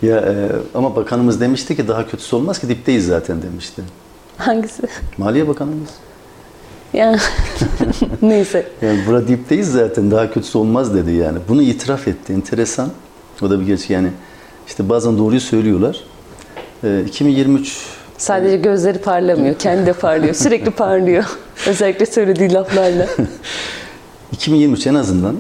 Ya 0.03 0.17
e, 0.17 0.49
ama 0.75 0.97
bakanımız 0.97 1.41
demişti 1.41 1.77
ki 1.77 1.89
daha 1.89 2.09
kötüsü 2.09 2.37
olmaz 2.37 2.59
ki 2.59 2.69
dipteyiz 2.69 3.07
zaten 3.07 3.43
demişti. 3.43 3.83
Hangisi? 4.37 4.83
Maliye 5.19 5.49
Bakanımız. 5.49 5.89
Ya 6.93 7.19
neyse. 8.23 8.67
Yani 8.83 9.01
burada 9.07 9.29
dipteyiz 9.29 9.73
zaten 9.73 10.11
daha 10.11 10.31
kötüsü 10.31 10.59
olmaz 10.59 10.95
dedi 10.95 11.13
yani. 11.13 11.39
Bunu 11.49 11.63
itiraf 11.63 12.09
etti. 12.09 12.33
Enteresan. 12.33 12.89
O 13.43 13.51
da 13.51 13.61
bir 13.61 13.67
gerçek 13.67 13.91
yani. 13.91 14.09
işte 14.67 14.89
bazen 14.89 15.19
doğruyu 15.19 15.41
söylüyorlar. 15.41 16.01
E, 16.85 17.05
2023 17.07 17.87
Sadece 18.19 18.57
gözleri 18.57 18.99
parlamıyor. 18.99 19.55
Kendi 19.59 19.87
de 19.87 19.93
parlıyor. 19.93 20.35
Sürekli 20.35 20.71
parlıyor. 20.71 21.25
Özellikle 21.67 22.07
söylediği 22.07 22.53
laflarla. 22.53 23.07
2023 24.33 24.87
en 24.87 24.95
azından 24.95 25.37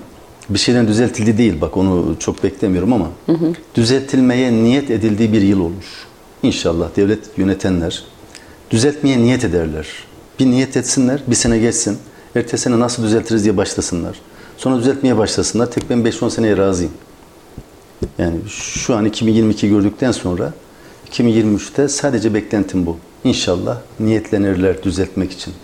bir 0.48 0.58
şeyden 0.58 0.88
düzeltildi 0.88 1.38
değil. 1.38 1.60
Bak 1.60 1.76
onu 1.76 2.16
çok 2.18 2.44
beklemiyorum 2.44 2.92
ama 2.92 3.08
Hı 3.26 3.32
hı. 3.32 3.52
düzeltilmeye 3.74 4.52
niyet 4.52 4.90
edildiği 4.90 5.32
bir 5.32 5.42
yıl 5.42 5.60
olur. 5.60 6.06
İnşallah 6.42 6.96
devlet 6.96 7.38
yönetenler 7.38 8.04
düzeltmeye 8.70 9.18
niyet 9.18 9.44
ederler. 9.44 9.86
Bir 10.40 10.46
niyet 10.46 10.76
etsinler, 10.76 11.22
bir 11.26 11.34
sene 11.34 11.58
geçsin. 11.58 11.98
Ertesi 12.36 12.62
sene 12.62 12.80
nasıl 12.80 13.02
düzeltiriz 13.02 13.44
diye 13.44 13.56
başlasınlar. 13.56 14.20
Sonra 14.56 14.78
düzeltmeye 14.78 15.18
başlasınlar. 15.18 15.70
Tek 15.70 15.90
ben 15.90 15.98
5-10 15.98 16.30
seneye 16.30 16.56
razıyım. 16.56 16.92
Yani 18.18 18.36
şu 18.48 18.96
an 18.96 19.04
2022 19.04 19.68
gördükten 19.68 20.12
sonra 20.12 20.52
2023'te 21.10 21.88
sadece 21.88 22.34
beklentim 22.34 22.86
bu. 22.86 22.96
İnşallah 23.24 23.78
niyetlenirler 24.00 24.82
düzeltmek 24.82 25.32
için. 25.32 25.54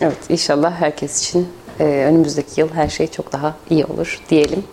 Evet 0.00 0.16
inşallah 0.28 0.72
herkes 0.72 1.28
için 1.28 1.48
önümüzdeki 1.84 2.60
yıl 2.60 2.68
her 2.74 2.88
şey 2.88 3.06
çok 3.06 3.32
daha 3.32 3.54
iyi 3.70 3.84
olur 3.84 4.20
diyelim. 4.30 4.64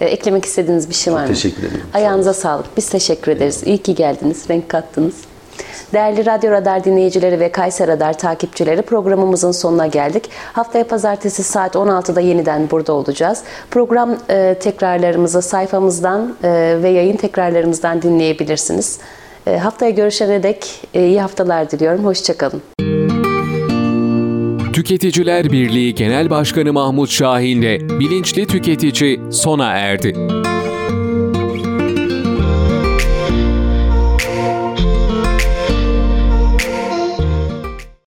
E, 0.00 0.04
eklemek 0.04 0.44
istediğiniz 0.44 0.88
bir 0.88 0.94
şey 0.94 1.12
var 1.12 1.22
mı? 1.22 1.28
Teşekkür 1.28 1.62
ederim. 1.62 1.82
Ayağınıza 1.94 2.34
sağlık. 2.34 2.76
Biz 2.76 2.88
teşekkür 2.88 3.32
ederiz. 3.32 3.62
İyi 3.66 3.78
ki 3.78 3.94
geldiniz. 3.94 4.50
Renk 4.50 4.68
kattınız. 4.68 5.14
Değerli 5.92 6.26
Radyo 6.26 6.50
Radar 6.50 6.84
dinleyicileri 6.84 7.40
ve 7.40 7.52
Kayser 7.52 7.88
Radar 7.88 8.18
takipçileri 8.18 8.82
programımızın 8.82 9.52
sonuna 9.52 9.86
geldik. 9.86 10.30
Haftaya 10.52 10.86
pazartesi 10.86 11.42
saat 11.42 11.74
16'da 11.74 12.20
yeniden 12.20 12.70
burada 12.70 12.92
olacağız. 12.92 13.42
Program 13.70 14.16
e, 14.30 14.56
tekrarlarımızı 14.60 15.42
sayfamızdan 15.42 16.36
e, 16.42 16.78
ve 16.82 16.88
yayın 16.88 17.16
tekrarlarımızdan 17.16 18.02
dinleyebilirsiniz. 18.02 18.98
E, 19.46 19.56
haftaya 19.56 19.90
görüşene 19.90 20.42
dek 20.42 20.88
e, 20.94 21.06
iyi 21.06 21.20
haftalar 21.20 21.70
diliyorum. 21.70 22.04
Hoşçakalın. 22.04 22.62
Tüketiciler 24.78 25.52
Birliği 25.52 25.94
Genel 25.94 26.30
Başkanı 26.30 26.72
Mahmut 26.72 27.10
Şahin'le 27.10 28.00
Bilinçli 28.00 28.46
Tüketici 28.46 29.20
sona 29.32 29.72
erdi. 29.72 30.14